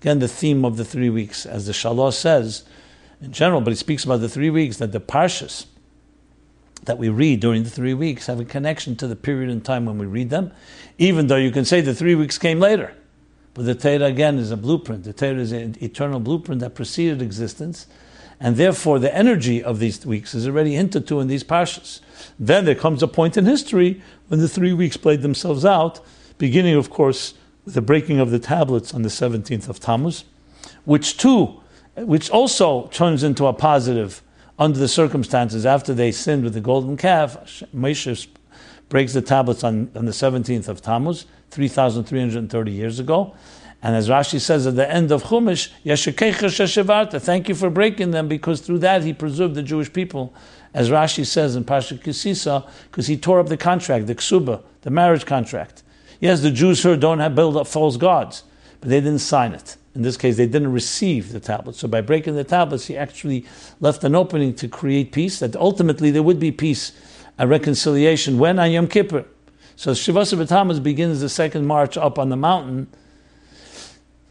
Again, 0.00 0.18
the 0.18 0.28
theme 0.28 0.64
of 0.64 0.76
the 0.76 0.84
three 0.84 1.10
weeks, 1.10 1.46
as 1.46 1.66
the 1.66 1.72
Shalah 1.72 2.12
says 2.12 2.64
in 3.20 3.32
general, 3.32 3.60
but 3.60 3.70
he 3.70 3.76
speaks 3.76 4.04
about 4.04 4.20
the 4.20 4.28
three 4.28 4.50
weeks 4.50 4.76
that 4.76 4.92
the 4.92 5.00
parshas 5.00 5.66
that 6.84 6.98
we 6.98 7.08
read 7.08 7.40
during 7.40 7.64
the 7.64 7.70
three 7.70 7.94
weeks 7.94 8.26
have 8.26 8.38
a 8.38 8.44
connection 8.44 8.96
to 8.96 9.06
the 9.06 9.16
period 9.16 9.50
in 9.50 9.60
time 9.60 9.86
when 9.86 9.98
we 9.98 10.06
read 10.06 10.30
them, 10.30 10.52
even 10.98 11.26
though 11.26 11.36
you 11.36 11.50
can 11.50 11.64
say 11.64 11.80
the 11.80 11.94
three 11.94 12.14
weeks 12.14 12.38
came 12.38 12.60
later. 12.60 12.94
But 13.54 13.64
the 13.64 13.74
Torah 13.74 14.04
again 14.04 14.38
is 14.38 14.50
a 14.50 14.56
blueprint. 14.56 15.04
The 15.04 15.14
Torah 15.14 15.38
is 15.38 15.52
an 15.52 15.76
eternal 15.80 16.20
blueprint 16.20 16.60
that 16.60 16.74
preceded 16.74 17.22
existence, 17.22 17.86
and 18.38 18.56
therefore 18.56 18.98
the 18.98 19.14
energy 19.14 19.62
of 19.62 19.78
these 19.78 20.04
weeks 20.04 20.34
is 20.34 20.46
already 20.46 20.74
hinted 20.74 21.08
to 21.08 21.20
in 21.20 21.28
these 21.28 21.42
parshas. 21.42 22.00
Then 22.38 22.66
there 22.66 22.74
comes 22.74 23.02
a 23.02 23.08
point 23.08 23.36
in 23.36 23.46
history 23.46 24.02
when 24.28 24.40
the 24.40 24.48
three 24.48 24.74
weeks 24.74 24.98
played 24.98 25.22
themselves 25.22 25.64
out, 25.64 26.00
beginning, 26.36 26.74
of 26.74 26.90
course, 26.90 27.32
the 27.66 27.82
breaking 27.82 28.20
of 28.20 28.30
the 28.30 28.38
tablets 28.38 28.94
on 28.94 29.02
the 29.02 29.08
17th 29.08 29.68
of 29.68 29.80
Tammuz, 29.80 30.24
which 30.84 31.16
too, 31.16 31.60
which 31.96 32.30
also 32.30 32.86
turns 32.88 33.22
into 33.22 33.46
a 33.46 33.52
positive 33.52 34.22
under 34.58 34.78
the 34.78 34.88
circumstances 34.88 35.66
after 35.66 35.92
they 35.92 36.12
sinned 36.12 36.44
with 36.44 36.54
the 36.54 36.60
golden 36.60 36.96
calf. 36.96 37.36
Moshe 37.74 38.28
breaks 38.88 39.12
the 39.12 39.22
tablets 39.22 39.64
on, 39.64 39.90
on 39.94 40.04
the 40.04 40.12
17th 40.12 40.68
of 40.68 40.80
Tammuz. 40.80 41.26
3,330 41.50 42.70
years 42.70 42.98
ago. 42.98 43.34
And 43.82 43.94
as 43.94 44.08
Rashi 44.08 44.40
says 44.40 44.66
at 44.66 44.76
the 44.76 44.90
end 44.90 45.12
of 45.12 45.24
Chumash, 45.24 45.70
thank 47.20 47.48
you 47.48 47.54
for 47.54 47.70
breaking 47.70 48.10
them 48.10 48.28
because 48.28 48.60
through 48.60 48.78
that 48.78 49.04
he 49.04 49.12
preserved 49.12 49.54
the 49.54 49.62
Jewish 49.62 49.92
people. 49.92 50.34
As 50.74 50.90
Rashi 50.90 51.24
says 51.24 51.56
in 51.56 51.64
Pasha 51.64 51.94
Kisisa, 51.94 52.68
because 52.90 53.06
he 53.06 53.16
tore 53.16 53.40
up 53.40 53.48
the 53.48 53.56
contract, 53.56 54.06
the 54.06 54.14
ksuba, 54.14 54.62
the 54.82 54.90
marriage 54.90 55.24
contract. 55.24 55.82
Yes, 56.20 56.40
the 56.40 56.50
Jews 56.50 56.82
here 56.82 56.96
don't 56.96 57.18
have 57.18 57.34
build 57.34 57.56
up 57.56 57.66
false 57.66 57.96
gods, 57.96 58.42
but 58.80 58.88
they 58.88 59.00
didn't 59.00 59.20
sign 59.20 59.52
it. 59.52 59.76
In 59.94 60.02
this 60.02 60.16
case, 60.16 60.36
they 60.36 60.46
didn't 60.46 60.72
receive 60.72 61.32
the 61.32 61.40
tablets. 61.40 61.78
So 61.78 61.88
by 61.88 62.02
breaking 62.02 62.36
the 62.36 62.44
tablets, 62.44 62.86
he 62.86 62.96
actually 62.96 63.46
left 63.80 64.04
an 64.04 64.14
opening 64.14 64.54
to 64.56 64.68
create 64.68 65.12
peace, 65.12 65.38
that 65.38 65.56
ultimately 65.56 66.10
there 66.10 66.22
would 66.22 66.38
be 66.38 66.52
peace 66.52 66.92
and 67.38 67.48
reconciliation 67.48 68.38
when 68.38 68.58
on 68.58 68.70
Yom 68.70 68.88
Kippur. 68.88 69.24
So 69.74 69.92
Shavasa 69.92 70.38
B'Tammuz 70.38 70.82
begins 70.82 71.20
the 71.20 71.28
second 71.28 71.66
march 71.66 71.96
up 71.96 72.18
on 72.18 72.28
the 72.28 72.36
mountain. 72.36 72.88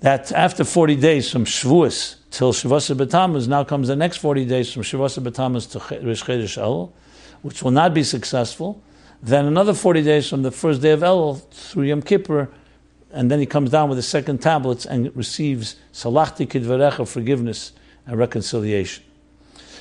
That 0.01 0.31
after 0.31 0.63
40 0.63 0.95
days 0.97 1.31
from 1.31 1.45
Shavuos 1.45 2.15
till 2.29 2.53
Shavasa 2.53 2.95
B'Tammuz, 2.95 3.47
now 3.47 3.63
comes 3.63 3.87
the 3.87 3.95
next 3.95 4.17
40 4.17 4.45
days 4.45 4.71
from 4.71 4.83
Shavasa 4.83 5.23
B'Tammuz 5.23 5.71
to 5.71 6.05
Rish 6.05 6.23
Chedesh 6.23 6.57
El, 6.57 6.93
which 7.41 7.63
will 7.63 7.71
not 7.71 7.93
be 7.93 8.03
successful. 8.03 8.83
Then 9.25 9.45
another 9.45 9.73
40 9.73 10.03
days 10.03 10.29
from 10.29 10.43
the 10.43 10.51
first 10.51 10.83
day 10.83 10.91
of 10.91 11.01
El 11.01 11.33
through 11.33 11.85
Yom 11.85 12.03
Kippur, 12.03 12.47
and 13.11 13.31
then 13.31 13.39
he 13.39 13.47
comes 13.47 13.71
down 13.71 13.89
with 13.89 13.97
the 13.97 14.03
second 14.03 14.37
tablets 14.37 14.85
and 14.85 15.15
receives 15.17 15.77
Salachti 15.91 16.45
Kidvarecha, 16.45 17.07
forgiveness 17.07 17.71
and 18.05 18.19
reconciliation. 18.19 19.03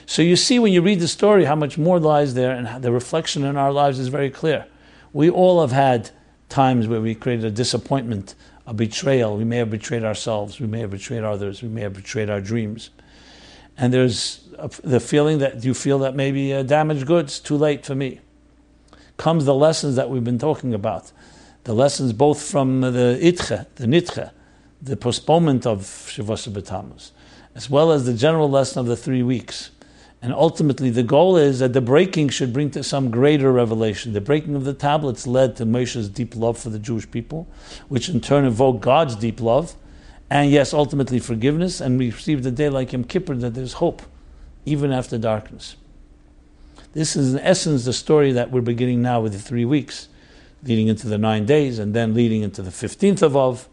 So 0.07 0.23
you 0.23 0.37
see 0.37 0.59
when 0.59 0.73
you 0.73 0.81
read 0.81 1.01
the 1.01 1.09
story 1.09 1.45
how 1.45 1.57
much 1.57 1.77
more 1.77 2.01
lies 2.01 2.33
there, 2.33 2.53
and 2.53 2.83
the 2.83 2.91
reflection 2.91 3.45
in 3.45 3.59
our 3.59 3.71
lives 3.71 3.99
is 3.99 4.09
very 4.09 4.31
clear. 4.31 4.65
We 5.13 5.29
all 5.29 5.61
have 5.61 5.73
had 5.73 6.09
times 6.49 6.89
where 6.89 7.03
we 7.03 7.15
created 7.15 7.45
a 7.45 7.51
disappointment 7.51 8.35
a 8.67 8.73
betrayal. 8.73 9.37
We 9.37 9.45
may 9.45 9.59
have 9.59 9.71
betrayed 9.71 10.05
ourselves. 10.05 10.59
We 10.59 10.67
may 10.67 10.81
have 10.81 10.91
betrayed 10.91 11.23
others. 11.23 11.63
We 11.63 11.69
may 11.69 11.83
have 11.83 11.93
betrayed 11.93 12.31
our 12.31 12.41
dreams. 12.41 12.89
And 13.77 13.93
there's 13.93 14.49
a, 14.59 14.71
the 14.83 15.01
feeling 15.01 15.41
that 15.41 15.63
you 15.67 15.75
feel 15.75 15.99
that 15.99 16.15
maybe 16.15 16.55
uh, 16.55 16.63
damaged 16.63 17.07
goods, 17.07 17.41
too 17.41 17.59
late 17.59 17.85
for 17.85 17.95
me. 17.95 18.21
Comes 19.17 19.45
the 19.45 19.55
lessons 19.55 19.97
that 19.97 20.11
we've 20.11 20.25
been 20.25 20.39
talking 20.39 20.75
about. 20.75 21.13
The 21.65 21.75
lessons 21.75 22.13
both 22.13 22.43
from 22.43 22.81
the 22.81 23.19
itche, 23.23 23.67
the 23.77 23.87
nitche, 23.87 24.31
the 24.83 24.97
postponement 24.97 25.67
of 25.67 25.81
Shavuot 25.81 27.11
as 27.55 27.71
well 27.71 27.93
as 27.93 28.05
the 28.05 28.15
general 28.15 28.51
lesson 28.51 28.81
of 28.81 28.87
the 28.87 28.97
three 28.97 29.23
weeks. 29.23 29.71
And 30.21 30.33
ultimately, 30.33 30.89
the 30.91 31.03
goal 31.03 31.37
is 31.37 31.59
that 31.59 31.75
the 31.75 31.83
breaking 31.83 32.31
should 32.31 32.53
bring 32.53 32.71
to 32.71 32.83
some 32.83 33.11
greater 33.11 33.53
revelation. 33.53 34.15
The 34.15 34.23
breaking 34.23 34.57
of 34.57 34.65
the 34.65 34.73
tablets 34.73 35.27
led 35.27 35.57
to 35.57 35.67
Moshe's 35.67 36.09
deep 36.09 36.35
love 36.35 36.57
for 36.59 36.71
the 36.71 36.79
Jewish 36.79 37.11
people, 37.11 37.47
which 37.89 38.09
in 38.09 38.21
turn 38.21 38.47
evoked 38.47 38.81
God's 38.81 39.17
deep 39.17 39.41
love, 39.41 39.77
and 40.31 40.51
yes, 40.51 40.73
ultimately 40.73 41.19
forgiveness. 41.19 41.81
And 41.81 41.99
we 41.99 42.11
received 42.11 42.47
a 42.47 42.51
day 42.51 42.71
like 42.71 42.93
Yom 42.93 43.05
Kippur 43.05 43.35
that 43.37 43.53
there's 43.53 43.75
hope, 43.75 44.03
even 44.65 44.93
after 44.93 45.19
darkness. 45.19 45.77
This 46.95 47.17
is, 47.17 47.35
in 47.35 47.41
essence, 47.41 47.85
the 47.85 47.93
story 47.93 48.31
that 48.33 48.53
we're 48.53 48.61
beginning 48.61 49.03
now 49.03 49.21
with 49.21 49.33
the 49.33 49.41
three 49.41 49.65
weeks, 49.65 50.07
leading 50.63 50.87
into 50.87 51.09
the 51.09 51.19
nine 51.19 51.45
days, 51.45 51.81
and 51.81 51.93
then 51.93 52.15
leading 52.15 52.43
into 52.43 52.63
the 52.63 52.71
15th 52.71 53.21
of 53.21 53.37
Av, 53.37 53.69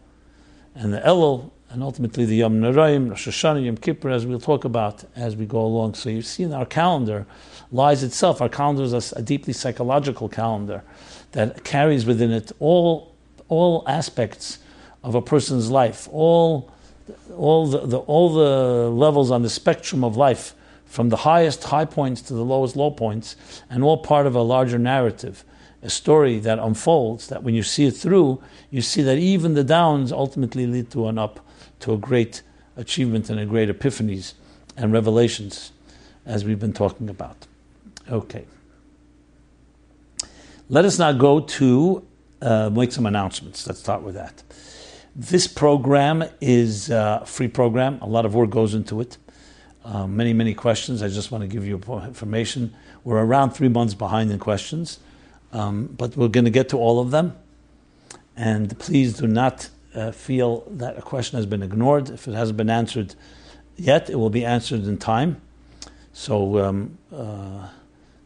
and 0.74 0.92
the 0.92 0.98
Elul, 0.98 1.52
and 1.70 1.84
ultimately 1.84 2.24
the 2.24 2.34
Yom 2.34 2.60
Naraim, 2.60 3.10
Rosh 3.10 3.28
Hashanah, 3.28 3.64
Yom 3.64 3.76
Kippur, 3.76 4.10
as 4.10 4.26
we'll 4.26 4.40
talk 4.40 4.64
about 4.64 5.04
as 5.14 5.36
we 5.36 5.46
go 5.46 5.60
along. 5.60 5.94
So 5.94 6.10
you've 6.10 6.26
seen 6.26 6.52
our 6.52 6.66
calendar 6.66 7.24
lies 7.70 8.02
itself. 8.02 8.42
Our 8.42 8.48
calendar 8.48 8.82
is 8.82 9.12
a, 9.12 9.20
a 9.20 9.22
deeply 9.22 9.52
psychological 9.52 10.28
calendar 10.28 10.82
that 11.30 11.62
carries 11.62 12.04
within 12.04 12.32
it 12.32 12.50
all, 12.58 13.14
all 13.48 13.84
aspects 13.86 14.58
of 15.04 15.14
a 15.14 15.22
person's 15.22 15.70
life, 15.70 16.08
all, 16.10 16.72
all, 17.36 17.68
the, 17.68 17.86
the, 17.86 17.98
all 17.98 18.34
the 18.34 18.90
levels 18.90 19.30
on 19.30 19.42
the 19.42 19.50
spectrum 19.50 20.02
of 20.02 20.16
life, 20.16 20.56
from 20.92 21.08
the 21.08 21.16
highest 21.16 21.64
high 21.64 21.86
points 21.86 22.20
to 22.20 22.34
the 22.34 22.44
lowest 22.44 22.76
low 22.76 22.90
points, 22.90 23.34
and 23.70 23.82
all 23.82 23.96
part 23.96 24.26
of 24.26 24.34
a 24.34 24.42
larger 24.42 24.78
narrative 24.78 25.42
a 25.82 25.88
story 25.88 26.38
that 26.38 26.58
unfolds, 26.58 27.28
that 27.28 27.42
when 27.42 27.54
you 27.54 27.62
see 27.62 27.86
it 27.86 27.92
through, 27.92 28.40
you 28.70 28.82
see 28.82 29.02
that 29.02 29.16
even 29.16 29.54
the 29.54 29.64
downs 29.64 30.12
ultimately 30.12 30.66
lead 30.66 30.90
to 30.90 31.08
an 31.08 31.18
up 31.18 31.40
to 31.80 31.94
a 31.94 31.96
great 31.96 32.42
achievement 32.76 33.30
and 33.30 33.40
a 33.40 33.46
great 33.46 33.70
epiphanies 33.70 34.34
and 34.76 34.92
revelations, 34.92 35.72
as 36.26 36.44
we've 36.44 36.60
been 36.60 36.74
talking 36.74 37.08
about. 37.08 37.46
Okay. 38.10 38.44
Let 40.68 40.84
us 40.84 40.98
now 40.98 41.12
go 41.12 41.40
to 41.40 42.06
uh, 42.42 42.68
make 42.70 42.92
some 42.92 43.06
announcements. 43.06 43.66
Let's 43.66 43.80
start 43.80 44.02
with 44.02 44.14
that. 44.14 44.42
This 45.16 45.46
program 45.46 46.24
is 46.40 46.90
a 46.90 47.22
free 47.24 47.48
program. 47.48 47.98
A 48.02 48.06
lot 48.06 48.26
of 48.26 48.34
work 48.34 48.50
goes 48.50 48.74
into 48.74 49.00
it. 49.00 49.16
Uh, 49.84 50.06
many, 50.06 50.32
many 50.32 50.54
questions. 50.54 51.02
I 51.02 51.08
just 51.08 51.32
want 51.32 51.42
to 51.42 51.48
give 51.48 51.66
you 51.66 51.76
information. 51.76 52.72
We're 53.02 53.22
around 53.24 53.50
three 53.50 53.68
months 53.68 53.94
behind 53.94 54.30
in 54.30 54.38
questions, 54.38 55.00
um, 55.52 55.86
but 55.86 56.16
we're 56.16 56.28
going 56.28 56.44
to 56.44 56.50
get 56.50 56.68
to 56.68 56.78
all 56.78 57.00
of 57.00 57.10
them. 57.10 57.36
And 58.36 58.78
please 58.78 59.18
do 59.18 59.26
not 59.26 59.68
uh, 59.94 60.12
feel 60.12 60.64
that 60.70 60.98
a 60.98 61.02
question 61.02 61.36
has 61.36 61.46
been 61.46 61.62
ignored. 61.62 62.10
If 62.10 62.28
it 62.28 62.34
hasn't 62.34 62.56
been 62.56 62.70
answered 62.70 63.14
yet, 63.76 64.08
it 64.08 64.16
will 64.16 64.30
be 64.30 64.44
answered 64.44 64.84
in 64.84 64.98
time. 64.98 65.40
So 66.12 66.58
um, 66.58 66.98
uh, 67.12 67.68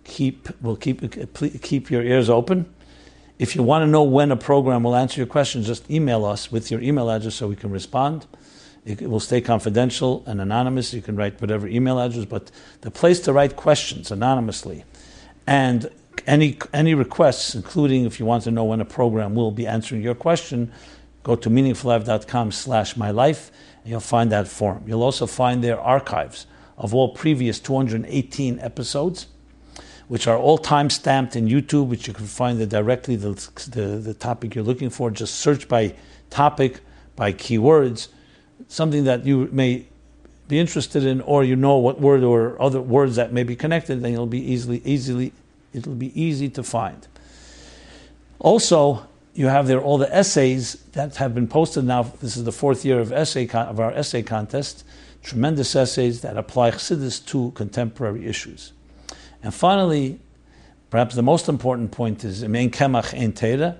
keep 0.04 0.48
we'll 0.60 0.76
keep 0.76 1.00
keep 1.62 1.90
your 1.90 2.02
ears 2.02 2.28
open. 2.28 2.72
If 3.38 3.54
you 3.54 3.62
want 3.62 3.82
to 3.82 3.86
know 3.86 4.02
when 4.02 4.30
a 4.30 4.36
program 4.36 4.82
will 4.82 4.96
answer 4.96 5.20
your 5.20 5.26
questions, 5.26 5.66
just 5.66 5.90
email 5.90 6.24
us 6.24 6.50
with 6.50 6.70
your 6.70 6.80
email 6.80 7.10
address 7.10 7.34
so 7.34 7.48
we 7.48 7.56
can 7.56 7.70
respond. 7.70 8.26
It 8.86 9.10
will 9.10 9.20
stay 9.20 9.40
confidential 9.40 10.22
and 10.26 10.40
anonymous. 10.40 10.94
You 10.94 11.02
can 11.02 11.16
write 11.16 11.40
whatever 11.40 11.66
email 11.66 11.98
address, 11.98 12.24
but 12.24 12.52
the 12.82 12.90
place 12.90 13.18
to 13.20 13.32
write 13.32 13.56
questions 13.56 14.12
anonymously 14.12 14.84
and 15.44 15.90
any 16.26 16.58
any 16.72 16.94
requests, 16.94 17.54
including 17.54 18.04
if 18.04 18.20
you 18.20 18.26
want 18.26 18.44
to 18.44 18.52
know 18.52 18.64
when 18.64 18.80
a 18.80 18.84
program 18.84 19.34
will 19.34 19.50
be 19.50 19.66
answering 19.66 20.02
your 20.02 20.14
question, 20.14 20.72
go 21.24 21.34
to 21.34 21.50
meaningfullife.com 21.50 22.52
slash 22.52 22.96
my 22.96 23.10
life 23.10 23.50
and 23.82 23.90
you'll 23.90 24.00
find 24.00 24.30
that 24.30 24.46
form. 24.46 24.84
You'll 24.86 25.02
also 25.02 25.26
find 25.26 25.64
there 25.64 25.80
archives 25.80 26.46
of 26.78 26.94
all 26.94 27.08
previous 27.08 27.58
218 27.58 28.60
episodes, 28.60 29.26
which 30.06 30.28
are 30.28 30.38
all 30.38 30.58
time 30.58 30.90
stamped 30.90 31.34
in 31.34 31.48
YouTube, 31.48 31.88
which 31.88 32.06
you 32.06 32.14
can 32.14 32.26
find 32.26 32.60
the 32.60 32.66
directly 32.66 33.16
the, 33.16 33.30
the, 33.70 33.98
the 33.98 34.14
topic 34.14 34.54
you're 34.54 34.64
looking 34.64 34.90
for. 34.90 35.10
Just 35.10 35.36
search 35.36 35.68
by 35.68 35.94
topic, 36.30 36.80
by 37.16 37.32
keywords, 37.32 38.08
something 38.68 39.04
that 39.04 39.24
you 39.24 39.48
may 39.52 39.86
be 40.48 40.58
interested 40.58 41.04
in, 41.04 41.20
or 41.22 41.44
you 41.44 41.56
know 41.56 41.76
what 41.76 42.00
word 42.00 42.22
or 42.22 42.60
other 42.60 42.80
words 42.80 43.16
that 43.16 43.32
may 43.32 43.42
be 43.42 43.56
connected, 43.56 44.02
then 44.02 44.12
it'll 44.12 44.26
be 44.26 44.40
easily 44.40 44.80
easily 44.84 45.32
it'll 45.72 45.94
be 45.94 46.20
easy 46.20 46.48
to 46.50 46.62
find. 46.62 47.06
Also, 48.38 49.06
you 49.34 49.48
have 49.48 49.66
there 49.66 49.80
all 49.80 49.98
the 49.98 50.14
essays 50.14 50.74
that 50.92 51.16
have 51.16 51.34
been 51.34 51.48
posted 51.48 51.84
now. 51.84 52.04
This 52.04 52.36
is 52.36 52.44
the 52.44 52.52
fourth 52.52 52.84
year 52.84 53.00
of 53.00 53.12
essay 53.12 53.46
con- 53.46 53.66
of 53.68 53.78
our 53.78 53.92
essay 53.92 54.22
contest. 54.22 54.84
Tremendous 55.22 55.74
essays 55.74 56.20
that 56.22 56.36
apply 56.36 56.70
Chassidus 56.70 57.24
to 57.26 57.50
contemporary 57.50 58.26
issues. 58.26 58.72
And 59.42 59.52
finally, 59.52 60.20
perhaps 60.90 61.14
the 61.14 61.22
most 61.22 61.48
important 61.48 61.90
point 61.90 62.24
is 62.24 62.44
Mein 62.44 62.70
Kemach 62.70 63.76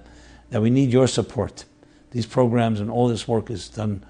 that 0.51 0.62
we 0.62 0.70
need 0.70 0.92
your 0.92 1.07
support. 1.07 1.64
These 2.11 2.27
programs 2.27 2.81
and 2.81 2.90
all 2.90 3.09
this 3.09 3.27
work 3.27 3.51
is 3.51 3.68
done 3.68 4.05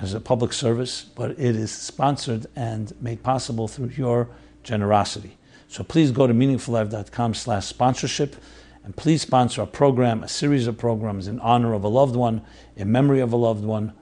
as 0.00 0.14
a 0.14 0.20
public 0.20 0.52
service, 0.52 1.02
but 1.02 1.32
it 1.32 1.56
is 1.56 1.70
sponsored 1.70 2.46
and 2.54 2.92
made 3.00 3.22
possible 3.22 3.68
through 3.68 3.88
your 3.88 4.28
generosity. 4.62 5.36
So 5.68 5.84
please 5.84 6.12
go 6.12 6.26
to 6.26 6.32
meaningfullife.com 6.32 7.34
slash 7.34 7.66
sponsorship 7.66 8.36
and 8.84 8.96
please 8.96 9.22
sponsor 9.22 9.62
a 9.62 9.66
program, 9.66 10.22
a 10.22 10.28
series 10.28 10.66
of 10.66 10.78
programs 10.78 11.28
in 11.28 11.40
honor 11.40 11.74
of 11.74 11.84
a 11.84 11.88
loved 11.88 12.16
one, 12.16 12.42
in 12.76 12.90
memory 12.90 13.20
of 13.20 13.32
a 13.32 13.36
loved 13.36 13.64
one. 13.64 13.92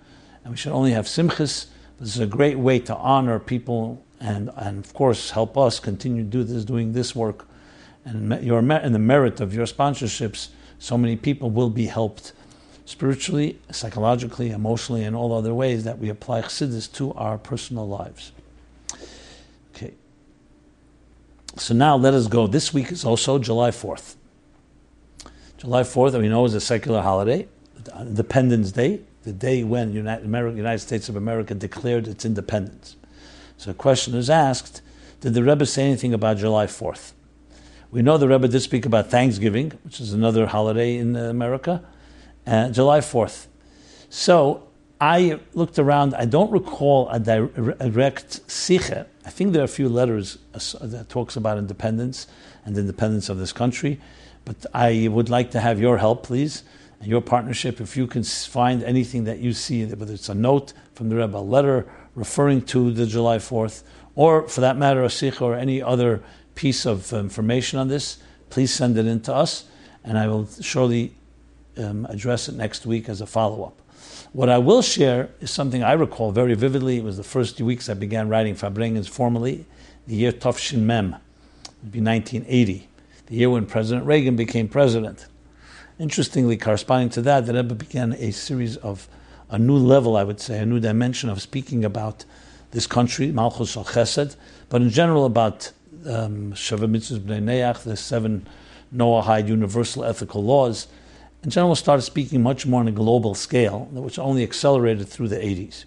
And 0.45 0.53
we 0.53 0.57
should 0.57 0.73
only 0.73 0.93
have 0.93 1.07
simchas. 1.07 1.67
This 1.99 2.15
is 2.15 2.21
a 2.21 2.27
great 2.27 2.59
way 2.59 2.79
to 2.81 2.95
honor 2.95 3.39
people 3.39 4.05
and, 4.21 4.51
and 4.57 4.85
of 4.85 4.95
course, 4.95 5.31
help 5.31 5.59
us 5.59 5.81
continue 5.81 6.23
to 6.23 6.29
do 6.29 6.45
this, 6.45 6.65
doing 6.65 6.93
this 6.93 7.15
work. 7.15 7.47
And 8.05 8.43
your, 8.45 8.61
in 8.61 8.93
the 8.93 8.99
merit 8.99 9.41
of 9.41 9.53
your 9.53 9.67
sponsorships, 9.67 10.49
so 10.79 10.97
many 10.97 11.17
people 11.17 11.51
will 11.51 11.71
be 11.71 11.87
helped 11.87 12.33
spiritually, 12.87 13.59
psychologically, 13.71 14.51
emotionally, 14.51 15.05
and 15.05 15.15
all 15.15 15.35
other 15.35 15.53
ways 15.53 15.85
that 15.85 15.99
we 15.99 16.09
apply 16.09 16.41
chassidus 16.41 16.91
to 16.95 17.13
our 17.15 17.37
personal 17.37 17.87
lives. 17.87 18.33
Okay. 19.75 19.93
So 21.57 21.75
now 21.75 21.97
let 21.97 22.15
us 22.15 22.29
go. 22.29 22.47
This 22.47 22.73
week 22.73 22.91
is 22.91 23.05
also 23.05 23.39
July 23.39 23.71
4th. 23.71 24.15
July 25.59 25.83
4th, 25.83 26.13
that 26.13 26.21
we 26.21 26.29
know 26.29 26.45
is 26.45 26.55
a 26.55 26.61
secular 26.61 27.03
holiday, 27.03 27.49
Independence 27.99 28.73
Day, 28.73 29.01
the 29.25 29.33
day 29.33 29.65
when 29.65 29.93
United, 29.93 30.25
America, 30.25 30.57
United 30.57 30.79
States 30.79 31.09
of 31.09 31.17
America 31.17 31.55
declared 31.55 32.07
its 32.07 32.25
independence. 32.25 32.97
So 33.57 33.73
a 33.73 33.75
question 33.75 34.15
is 34.15 34.31
asked, 34.31 34.81
did 35.21 35.35
the 35.35 35.43
Rebbe 35.43 35.67
say 35.67 35.85
anything 35.85 36.15
about 36.15 36.37
July 36.37 36.67
4th? 36.67 37.13
We 37.91 38.03
know 38.03 38.17
the 38.17 38.29
Rebbe 38.29 38.47
did 38.47 38.61
speak 38.61 38.87
about 38.87 39.11
Thanksgiving, 39.11 39.73
which 39.83 40.01
is 40.01 40.13
another 40.13 40.47
holiday 40.47 40.99
in 40.99 41.17
America, 41.17 41.83
uh, 42.47 42.71
July 42.71 43.01
4th. 43.01 43.47
So 44.09 44.69
I 45.01 45.41
looked 45.55 45.79
around, 45.79 46.15
I 46.15 46.25
don't 46.25 46.51
recall 46.51 47.09
a 47.11 47.19
direct 47.21 48.51
sikha. 48.51 49.07
I 49.25 49.31
think 49.31 49.53
there 49.53 49.63
are 49.63 49.67
a 49.67 49.69
few 49.69 49.89
letters 49.89 50.39
uh, 50.55 50.87
that 50.87 51.09
talks 51.09 51.37
about 51.37 51.59
independence 51.59 52.27
and 52.65 52.79
independence 52.79 53.29
of 53.29 53.39
this 53.39 53.53
country. 53.53 54.01
But 54.45 54.65
I 54.73 55.09
would 55.09 55.29
like 55.29 55.51
to 55.51 55.61
have 55.61 55.81
your 55.81 55.99
help, 55.99 56.23
please, 56.23 56.63
and 57.01 57.09
your 57.09 57.21
partnership. 57.21 57.81
If 57.81 57.97
you 57.97 58.07
can 58.07 58.23
find 58.23 58.83
anything 58.83 59.25
that 59.25 59.41
you 59.41 59.53
see, 59.53 59.85
whether 59.85 60.15
it's 60.15 60.29
a 60.29 60.35
note 60.35 60.73
from 60.95 61.09
the 61.09 61.17
Rebbe, 61.17 61.37
a 61.37 61.41
letter 61.41 61.87
referring 62.15 62.63
to 62.63 62.93
the 62.93 63.07
July 63.07 63.39
4th, 63.39 63.83
or 64.15 64.49
for 64.49 64.63
that 64.63 64.79
matter, 64.79 65.03
a 65.03 65.11
sikh 65.11 65.43
or 65.43 65.55
any 65.55 65.83
other 65.83 66.23
piece 66.55 66.87
of 66.87 67.13
information 67.13 67.79
on 67.79 67.89
this, 67.89 68.19
please 68.49 68.73
send 68.73 68.97
it 68.97 69.07
in 69.07 69.21
to 69.21 69.35
us, 69.35 69.65
and 70.03 70.17
I 70.17 70.27
will 70.27 70.49
surely 70.61 71.13
um, 71.79 72.07
address 72.07 72.49
it 72.49 72.55
next 72.55 72.87
week 72.87 73.09
as 73.09 73.21
a 73.21 73.27
follow 73.27 73.65
up. 73.65 73.81
What 74.33 74.49
I 74.49 74.59
will 74.59 74.83
share 74.83 75.31
is 75.41 75.51
something 75.51 75.83
I 75.83 75.93
recall 75.93 76.33
very 76.33 76.55
vividly. 76.55 76.99
It 76.99 77.05
was 77.05 77.17
the 77.17 77.25
first 77.25 77.61
weeks 77.61 77.89
I 77.89 77.95
began 77.95 78.29
writing 78.29 78.55
Farbrengens 78.55 79.09
formally, 79.09 79.67
the 80.07 80.17
year 80.17 80.33
Tov 80.33 80.77
Mem, 80.77 81.17
would 81.83 81.93
be 81.93 82.01
1980 82.01 82.89
the 83.27 83.35
year 83.35 83.51
when 83.51 83.67
President 83.67 84.07
Reagan 84.07 84.37
became 84.37 84.69
president. 84.69 85.27
Interestingly, 85.99 86.57
corresponding 86.57 87.09
to 87.11 87.23
that, 87.23 87.47
the 87.47 87.55
Rebbe 87.55 87.75
began 87.75 88.13
a 88.15 88.31
series 88.31 88.77
of 88.79 89.09
a 89.51 89.59
new 89.59 89.77
level, 89.77 90.17
I 90.17 90.25
would 90.25 90.41
say, 90.41 90.59
a 90.59 90.67
new 90.67 90.81
dimension 90.81 91.29
of 91.29 91.41
speaking 91.43 91.85
about 91.85 92.25
this 92.71 92.87
country, 92.87 93.33
Malchus 93.33 93.77
al 93.77 93.85
Chesed, 93.85 94.37
but 94.69 94.83
in 94.83 94.91
general 94.91 95.25
about 95.25 95.73
um, 96.07 96.53
Sheva 96.53 96.89
Mitzvahs 96.91 97.21
Bnei 97.21 97.43
Neach, 97.43 97.83
the 97.83 97.97
seven 97.97 98.47
Noahide 98.95 99.49
universal 99.49 100.05
ethical 100.05 100.45
laws, 100.45 100.87
in 101.47 101.51
general 101.51 101.77
started 101.77 102.03
speaking 102.03 102.43
much 102.43 102.67
more 102.67 102.81
on 102.81 102.89
a 102.89 102.93
global 102.93 103.33
scale, 103.33 103.85
which 103.93 104.19
only 104.19 104.43
accelerated 104.43 105.09
through 105.09 105.29
the 105.29 105.37
80s. 105.37 105.85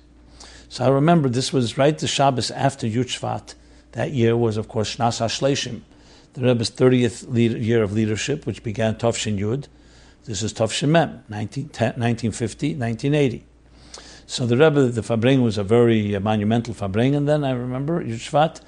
So 0.70 0.86
I 0.86 0.88
remember 0.88 1.28
this 1.28 1.52
was 1.52 1.78
right 1.78 1.98
the 1.98 2.08
Shabbos 2.08 2.50
after 2.50 2.88
Yud 2.88 3.08
Shvat. 3.08 3.56
That 3.92 4.12
year 4.12 4.38
was, 4.38 4.56
of 4.56 4.70
course, 4.70 4.96
Shnas 4.96 5.20
HaShleshim, 5.20 5.82
the 6.32 6.44
Rebbe's 6.44 6.72
30th 6.72 7.62
year 7.62 7.84
of 7.84 7.92
leadership, 7.92 8.46
which 8.46 8.64
began 8.64 8.96
Tovshin 8.96 9.38
Yud. 9.38 9.68
This 10.24 10.44
is 10.44 10.54
Tovshin 10.54 10.92
Mem, 10.92 11.26
1950, 11.28 12.76
1980. 12.76 13.44
So 14.28 14.46
the 14.46 14.56
Rebbe, 14.56 14.86
the 14.86 15.02
Farbrengen 15.02 15.44
was 15.44 15.58
a 15.58 15.64
very 15.66 16.16
uh, 16.16 16.22
monumental 16.22 16.74
Farbrengen 16.74 17.26
then, 17.26 17.44
I 17.44 17.52
remember, 17.52 18.02
Yud 18.02 18.14
Shvat. 18.14 18.62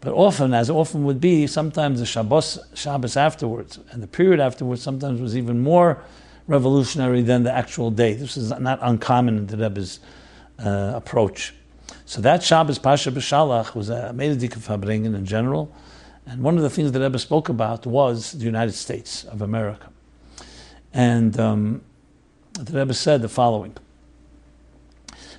But 0.00 0.12
often, 0.12 0.54
as 0.54 0.70
often 0.70 1.02
would 1.06 1.20
be, 1.20 1.48
sometimes 1.48 1.98
the 1.98 2.06
Shabbos, 2.06 2.60
Shabbos 2.74 3.16
afterwards, 3.16 3.80
and 3.90 4.00
the 4.00 4.06
period 4.06 4.38
afterwards 4.38 4.80
sometimes 4.80 5.20
was 5.20 5.36
even 5.36 5.60
more 5.60 6.04
revolutionary 6.46 7.22
than 7.22 7.42
the 7.42 7.52
actual 7.52 7.90
day. 7.90 8.14
This 8.14 8.36
is 8.36 8.50
not 8.58 8.78
uncommon 8.82 9.38
in 9.38 9.46
the 9.46 9.56
Rebbe's 9.56 10.00
uh, 10.58 10.92
approach. 10.94 11.54
So 12.04 12.20
that 12.20 12.42
Shabbos 12.42 12.78
Pasha 12.78 13.10
B'Shalach 13.10 13.74
was 13.74 13.90
a 13.90 14.12
Mededik 14.14 14.54
Farbrengen 14.54 15.14
in 15.14 15.24
general, 15.24 15.72
and 16.24 16.42
one 16.42 16.56
of 16.56 16.62
the 16.62 16.70
things 16.70 16.92
that 16.92 17.00
Rebbe 17.00 17.18
spoke 17.18 17.48
about 17.48 17.86
was 17.86 18.32
the 18.32 18.44
United 18.44 18.72
States 18.72 19.24
of 19.24 19.42
America. 19.42 19.88
And 20.92 21.38
um, 21.38 21.82
the 22.52 22.78
Rebbe 22.78 22.94
said 22.94 23.22
the 23.22 23.28
following. 23.28 23.76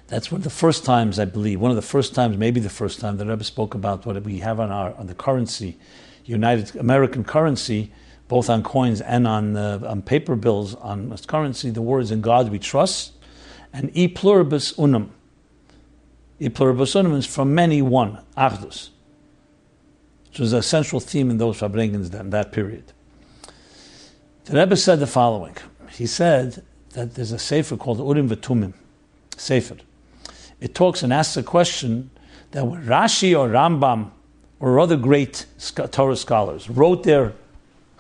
That's 0.08 0.32
one 0.32 0.39
of 0.39 0.43
the 0.43 0.50
first 0.50 0.86
times, 0.86 1.20
I 1.20 1.26
believe, 1.26 1.60
one 1.60 1.72
of 1.72 1.76
the 1.76 1.82
first 1.82 2.15
times, 2.15 2.38
maybe 2.38 2.62
the 2.62 2.70
first 2.70 3.02
time, 3.02 3.17
the 3.17 3.26
Rebbe 3.26 3.43
spoke 3.43 3.74
about 3.74 4.06
what 4.06 4.22
we 4.24 4.39
have 4.39 4.60
on 4.60 4.72
our 4.72 4.93
on 4.96 5.08
the 5.08 5.15
currency, 5.15 5.78
United 6.26 6.76
American 6.78 7.24
currency, 7.24 7.91
both 8.28 8.50
on 8.50 8.63
coins 8.63 9.02
and 9.02 9.28
on 9.28 9.56
on 9.56 10.02
paper 10.02 10.36
bills, 10.36 10.76
on 10.76 11.16
currency. 11.28 11.70
The 11.70 11.82
words 11.82 12.12
"In 12.12 12.22
God 12.22 12.50
We 12.50 12.60
Trust," 12.60 13.13
and 13.74 13.92
"E 13.94 14.08
pluribus 14.08 14.78
unum." 14.78 15.12
E 16.40 16.50
pluribus 16.50 16.96
unum 16.96 17.13
is 17.13 17.26
from 17.26 17.56
many 17.56 17.82
one, 17.82 18.20
achdus, 18.38 18.90
which 20.30 20.40
was 20.40 20.54
a 20.54 20.62
central 20.62 21.00
theme 21.00 21.30
in 21.30 21.38
those 21.38 21.60
Farbrengens 21.60 22.13
in 22.13 22.30
that 22.30 22.52
period. 22.52 22.94
The 24.46 24.58
Rebbe 24.58 24.78
said 24.78 25.00
the 25.00 25.08
following. 25.08 25.56
He 25.92 26.06
said 26.06 26.63
that 26.92 27.16
there's 27.16 27.32
a 27.32 27.40
sefer 27.40 27.76
called 27.76 28.00
Urim 28.00 28.30
V'Tumim, 28.30 28.74
sefer 29.36 29.78
it 30.60 30.74
talks 30.74 31.04
and 31.04 31.13
asks 31.13 31.38
a 31.38 31.44
question 31.44 32.10
that 32.52 32.66
when 32.66 32.84
Rashi 32.86 33.38
or 33.38 33.50
Rambam 33.50 34.12
or 34.60 34.80
other 34.80 34.98
great 34.98 35.46
Torah 35.92 36.16
scholars 36.16 36.70
wrote 36.70 37.04
their 37.04 37.34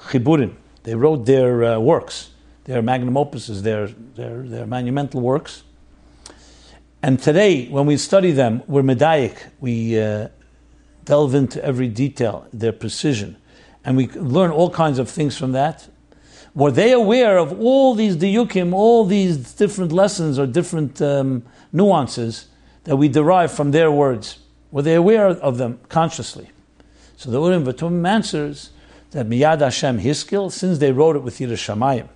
chiburim, 0.07 0.55
they 0.83 0.95
wrote 0.95 1.25
their 1.25 1.63
uh, 1.63 1.79
works, 1.79 2.31
their 2.63 2.81
magnum 2.81 3.15
opuses, 3.15 3.61
their, 3.61 3.87
their, 3.87 4.43
their 4.43 4.65
monumental 4.65 5.21
works. 5.21 5.63
And 7.01 7.21
today, 7.21 7.67
when 7.67 7.85
we 7.85 7.97
study 7.97 8.31
them, 8.31 8.63
we're 8.67 8.81
medayik, 8.81 9.37
we 9.59 9.99
uh, 9.99 10.29
delve 11.05 11.35
into 11.35 11.63
every 11.63 11.89
detail, 11.89 12.47
their 12.51 12.71
precision, 12.71 13.37
and 13.85 13.95
we 13.95 14.07
learn 14.07 14.51
all 14.51 14.69
kinds 14.69 14.99
of 14.99 15.09
things 15.09 15.37
from 15.37 15.51
that. 15.53 15.87
Were 16.55 16.71
they 16.71 16.91
aware 16.91 17.37
of 17.37 17.59
all 17.59 17.93
these 17.93 18.17
diyukim, 18.17 18.73
all 18.73 19.05
these 19.05 19.53
different 19.53 19.91
lessons 19.91 20.39
or 20.39 20.47
different 20.47 21.01
um, 21.01 21.43
nuances 21.71 22.47
that 22.87 22.95
we 22.95 23.09
derive 23.09 23.51
from 23.51 23.71
their 23.71 23.91
words. 23.91 24.39
Were 24.71 24.81
they 24.81 24.95
aware 24.95 25.27
of 25.27 25.57
them 25.57 25.79
consciously? 25.89 26.49
So 27.17 27.29
the 27.29 27.41
Urim 27.41 27.65
V'Tumim 27.65 28.07
answers 28.07 28.71
that 29.11 29.27
Miyad 29.27 29.61
Hashem 29.61 29.99
Hiskil, 29.99 30.51
since 30.51 30.79
they 30.79 30.91
wrote 30.91 31.15
it 31.15 31.23
with 31.23 31.39
Yiras 31.39 31.63
Shamayim, 31.63 32.09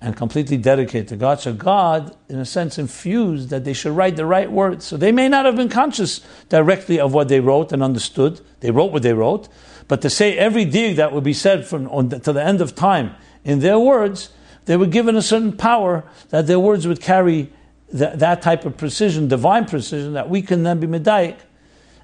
and 0.00 0.16
completely 0.16 0.58
dedicated 0.58 1.08
to 1.08 1.16
God. 1.16 1.40
So 1.40 1.54
God, 1.54 2.14
in 2.28 2.38
a 2.38 2.44
sense, 2.44 2.78
infused 2.78 3.48
that 3.48 3.64
they 3.64 3.72
should 3.72 3.96
write 3.96 4.16
the 4.16 4.26
right 4.26 4.50
words. 4.50 4.84
So 4.84 4.98
they 4.98 5.12
may 5.12 5.28
not 5.28 5.46
have 5.46 5.56
been 5.56 5.70
conscious 5.70 6.20
directly 6.50 7.00
of 7.00 7.14
what 7.14 7.28
they 7.28 7.40
wrote 7.40 7.72
and 7.72 7.82
understood. 7.82 8.40
They 8.60 8.70
wrote 8.70 8.92
what 8.92 9.02
they 9.02 9.14
wrote, 9.14 9.48
but 9.88 10.02
to 10.02 10.10
say 10.10 10.36
every 10.36 10.66
dig 10.66 10.96
that 10.96 11.12
would 11.12 11.24
be 11.24 11.32
said 11.32 11.66
from 11.66 11.88
on 11.88 12.10
the, 12.10 12.18
to 12.18 12.32
the 12.32 12.42
end 12.42 12.60
of 12.60 12.74
time 12.74 13.14
in 13.44 13.60
their 13.60 13.78
words, 13.78 14.30
they 14.66 14.76
were 14.76 14.86
given 14.86 15.16
a 15.16 15.22
certain 15.22 15.56
power 15.56 16.04
that 16.30 16.46
their 16.46 16.60
words 16.60 16.86
would 16.86 17.00
carry 17.00 17.52
that 17.90 18.42
type 18.42 18.64
of 18.64 18.76
precision, 18.76 19.28
divine 19.28 19.66
precision, 19.66 20.14
that 20.14 20.28
we 20.28 20.42
can 20.42 20.64
then 20.64 20.80
be 20.80 20.86
medayik. 20.86 21.36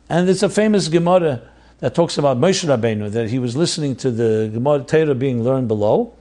And 0.09 0.29
it's 0.29 0.43
a 0.43 0.49
famous 0.49 0.89
Gemara 0.89 1.43
that 1.81 1.95
talks 1.95 2.19
about 2.19 2.39
Moshe 2.39 2.65
Rabbeinu, 2.65 3.11
that 3.13 3.31
he 3.31 3.39
was 3.39 3.57
listening 3.57 3.97
to 3.97 4.11
the 4.11 4.51
Gemara 4.53 4.81
Torah 4.81 5.15
being 5.15 5.43
learned 5.43 5.69
below, 5.69 6.15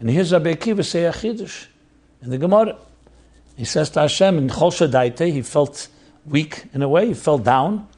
and 0.00 0.10
here's 0.10 0.32
Rabbi 0.32 0.54
Akiva 0.54 0.84
say 0.84 1.04
a 1.04 1.12
chiddush 1.12 1.66
in 2.22 2.30
the 2.30 2.38
Gemara. 2.38 2.76
He 3.56 3.64
says 3.64 3.90
to 3.90 4.00
Hashem, 4.00 4.36
in 4.36 4.48
Chol 4.48 4.72
Shadaite, 4.72 5.32
he 5.32 5.42
felt 5.42 5.88
weak 6.26 6.64
in 6.74 6.82
a 6.82 6.88
way, 6.88 7.08
he 7.08 7.14
fell 7.14 7.38
down. 7.38 7.88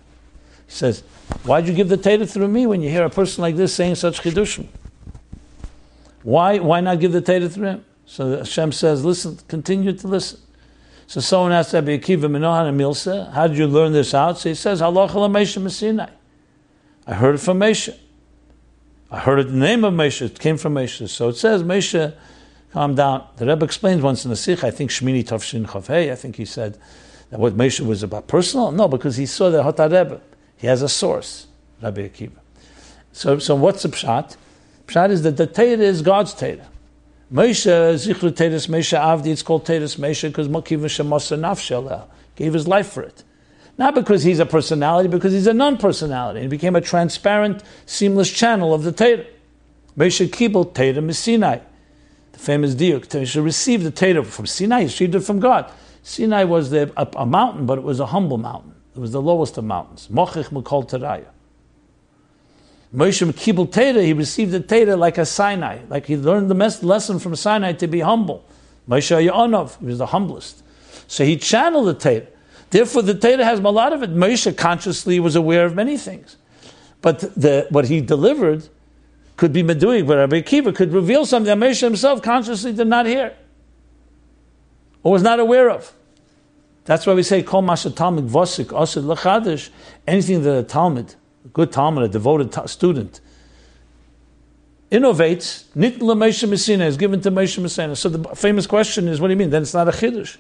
He 0.67 0.73
says, 0.73 1.03
Why'd 1.45 1.67
you 1.67 1.75
give 1.75 1.89
the 1.89 1.97
Torah 1.97 2.27
through 2.27 2.49
me 2.49 2.67
when 2.67 2.83
you 2.83 2.91
hear 2.91 3.05
a 3.05 3.11
person 3.11 3.43
like 3.43 3.57
this 3.57 3.75
saying 3.75 3.95
such 3.95 4.21
chiddushim? 4.21 4.67
Why, 6.23 6.59
why 6.59 6.81
not 6.81 7.01
give 7.01 7.13
the 7.13 7.21
Torah 7.21 7.49
through 7.49 7.67
him? 7.69 7.85
So 8.07 8.39
Hashem 8.39 8.73
says, 8.73 9.05
Listen, 9.05 9.39
continue 9.49 9.93
to 9.93 10.07
listen. 10.07 10.41
So 11.07 11.21
someone 11.21 11.53
asked 11.53 11.73
Rabbi 11.73 11.99
Akiva 11.99 12.31
Minohan 12.31 12.75
Milsa, 12.77 13.31
how 13.33 13.47
did 13.47 13.59
you 13.59 13.67
learn 13.67 13.93
this 13.93 14.15
out? 14.15 14.39
So 14.39 14.49
he 14.49 14.55
says, 14.55 14.81
Halacha 14.81 15.11
Moshe 15.11 15.61
Messinai. 15.61 16.11
I 17.07 17.15
heard 17.15 17.35
it 17.35 17.39
from 17.39 17.59
Moshe. 17.59 17.97
I 19.11 19.21
heard 19.21 19.39
it 19.39 19.49
the 19.49 19.57
name 19.57 19.85
of 19.85 19.93
Moshe. 19.93 20.23
It 20.23 20.39
came 20.39 20.57
from 20.57 20.75
Moshe. 20.75 21.09
So 21.09 21.29
it 21.29 21.37
says, 21.37 21.63
Moshe, 21.63 22.15
calm 22.73 22.95
down. 22.95 23.27
The 23.37 23.47
Rebbe 23.47 23.65
explains 23.65 24.03
once 24.03 24.25
in 24.25 24.31
the 24.31 24.37
Sikh, 24.37 24.65
I 24.65 24.71
think 24.71 24.91
Shmini 24.91 25.25
Tovshin 25.25 25.67
Chavhei, 25.67 26.11
I 26.11 26.15
think 26.15 26.37
he 26.37 26.45
said 26.45 26.79
that 27.31 27.39
what 27.39 27.57
Moshe 27.57 27.81
was 27.81 28.03
about 28.03 28.27
personal. 28.27 28.73
No, 28.73 28.89
because 28.89 29.17
he 29.17 29.27
saw 29.27 29.51
the 29.51 29.63
Hotar 29.63 29.91
Rebbe. 29.91 30.21
He 30.57 30.67
has 30.67 30.83
a 30.83 30.89
source, 30.89 31.47
Rabbi 31.83 32.09
Akiva. 32.09 32.39
So, 33.13 33.39
so 33.39 33.55
what's 33.55 33.83
the 33.83 33.91
pshat? 33.91 34.37
Pshat 34.87 35.11
is 35.11 35.23
that 35.23 35.37
the 35.37 35.47
Torah 35.47 35.79
is 35.79 36.03
God's 36.03 36.33
Torah. 36.33 36.69
Moshe, 37.33 37.67
Zichru 37.67 38.35
Teres 38.35 38.67
Moshe 38.67 38.99
Avdi, 38.99 39.27
it's 39.27 39.43
called 39.43 39.67
Teres 39.67 39.97
Moshe 39.97 40.29
because 40.29 40.49
Mokiv 40.49 40.81
Shemasa 40.81 41.39
Nafshaleh 41.39 42.07
gave 42.37 42.53
his 42.53 42.67
life 42.67 42.89
for 42.93 43.03
it. 43.03 43.25
Not 43.77 43.95
because 43.95 44.23
he's 44.23 44.39
a 44.39 44.47
personality, 44.47 45.09
because 45.09 45.33
he's 45.33 45.47
a 45.47 45.55
non-personality. 45.55 46.43
He 46.43 46.47
became 46.47 46.77
a 46.77 46.81
transparent, 46.81 47.63
seamless 47.87 48.31
channel 48.31 48.73
of 48.73 48.85
the 48.85 48.93
Torah. 48.93 49.25
Moshe 49.99 50.29
Kibel 50.29 50.73
Torah 50.73 51.13
Sinai. 51.13 51.59
The 52.33 52.39
famous 52.39 52.75
diuk. 52.75 53.07
Moshe 53.07 53.43
received 53.43 53.85
the 53.85 53.91
Torah 53.91 54.25
from 54.25 54.47
Sinai. 54.47 54.81
He 54.81 54.85
received 54.87 55.15
it 55.15 55.21
from 55.21 55.41
God. 55.41 55.71
Sinai 56.03 56.45
was 56.45 56.71
the, 56.71 56.93
a, 56.97 57.09
a, 57.17 57.27
mountain, 57.27 57.67
but 57.67 57.79
it 57.79 57.85
was 57.85 57.99
a 57.99 58.07
humble 58.07 58.39
mountain. 58.39 58.75
It 58.95 59.01
was 59.01 59.13
the 59.13 59.23
lowest 59.23 59.59
of 59.59 59.65
mountains. 59.65 60.09
Mochich 60.09 60.51
Mekol 60.51 60.89
Teraya. 60.89 61.27
Moshe 62.95 63.27
Kibbul 63.33 63.69
Teda, 63.69 64.05
he 64.05 64.13
received 64.13 64.53
the 64.53 64.61
Teda 64.61 64.97
like 64.97 65.19
a 65.19 65.27
Sinai, 65.27 65.81
like 65.89 66.07
he 66.07 66.17
learned 66.17 66.49
the 66.49 66.55
lesson 66.83 67.19
from 67.19 67.35
Sinai 67.35 67.73
to 67.73 67.89
be 67.89 68.01
humble. 68.01 68.45
Moshe 68.89 69.29
Ya'anov, 69.29 69.81
he 69.81 69.87
was 69.87 69.99
the 69.99 70.07
humblest. 70.07 70.63
So 71.09 71.25
he 71.25 71.37
channeled 71.37 71.89
the 71.89 71.95
Teda. 71.95 72.29
Therefore, 72.75 73.03
the 73.03 73.15
Teda 73.15 73.45
has 73.45 73.61
a 73.61 73.63
lot 73.63 73.93
of 73.93 74.03
it. 74.03 74.17
Moshe 74.17 74.57
consciously 74.57 75.21
was 75.21 75.37
aware 75.37 75.65
of 75.65 75.77
many 75.77 75.97
things. 75.97 76.37
But 77.03 77.21
the, 77.41 77.69
what 77.71 77.85
he 77.85 78.01
delivered 78.01 78.69
could 79.37 79.53
be 79.53 79.63
Meduik, 79.63 80.09
but 80.09 80.17
Rabbi 80.17 80.41
Akiva 80.41 80.75
could 80.75 80.93
reveal 80.93 81.25
something 81.25 81.47
that 81.57 81.65
Moshe 81.65 81.81
himself 81.83 82.21
consciously 82.21 82.73
did 82.73 82.89
not 82.89 83.07
hear 83.07 83.33
or 85.05 85.13
was 85.13 85.23
not 85.23 85.39
aware 85.39 85.71
of. 85.71 85.93
That's 86.85 87.07
why 87.07 87.15
we 87.15 87.23
say, 87.23 87.45
Kol 87.45 87.63
Masha 87.63 87.93
Talmud 87.93 88.27
Vosik 88.27 88.67
Osid 88.67 89.05
Lachadish, 89.05 89.71
anything 90.09 90.43
that 90.43 90.59
a 90.59 90.65
Talmud 90.65 91.15
a 91.45 91.49
good 91.51 91.71
Talmud, 91.71 92.03
a 92.03 92.09
devoted 92.09 92.51
ta- 92.51 92.67
student, 92.67 93.21
innovates, 94.91 95.67
nit 95.77 96.01
Moshe 96.01 96.49
Messina 96.49 96.87
is 96.87 96.97
given 96.97 97.21
to 97.21 97.31
Moshe 97.31 97.57
Messina. 97.63 97.95
So 97.95 98.09
the 98.09 98.35
famous 98.35 98.67
question 98.67 99.07
is, 99.07 99.21
what 99.21 99.29
do 99.29 99.35
you 99.35 99.39
mean? 99.39 99.51
Then 99.51 99.63
it's 99.63 99.75
not 99.75 99.87
a 99.87 99.93
chiddush. 99.93 100.39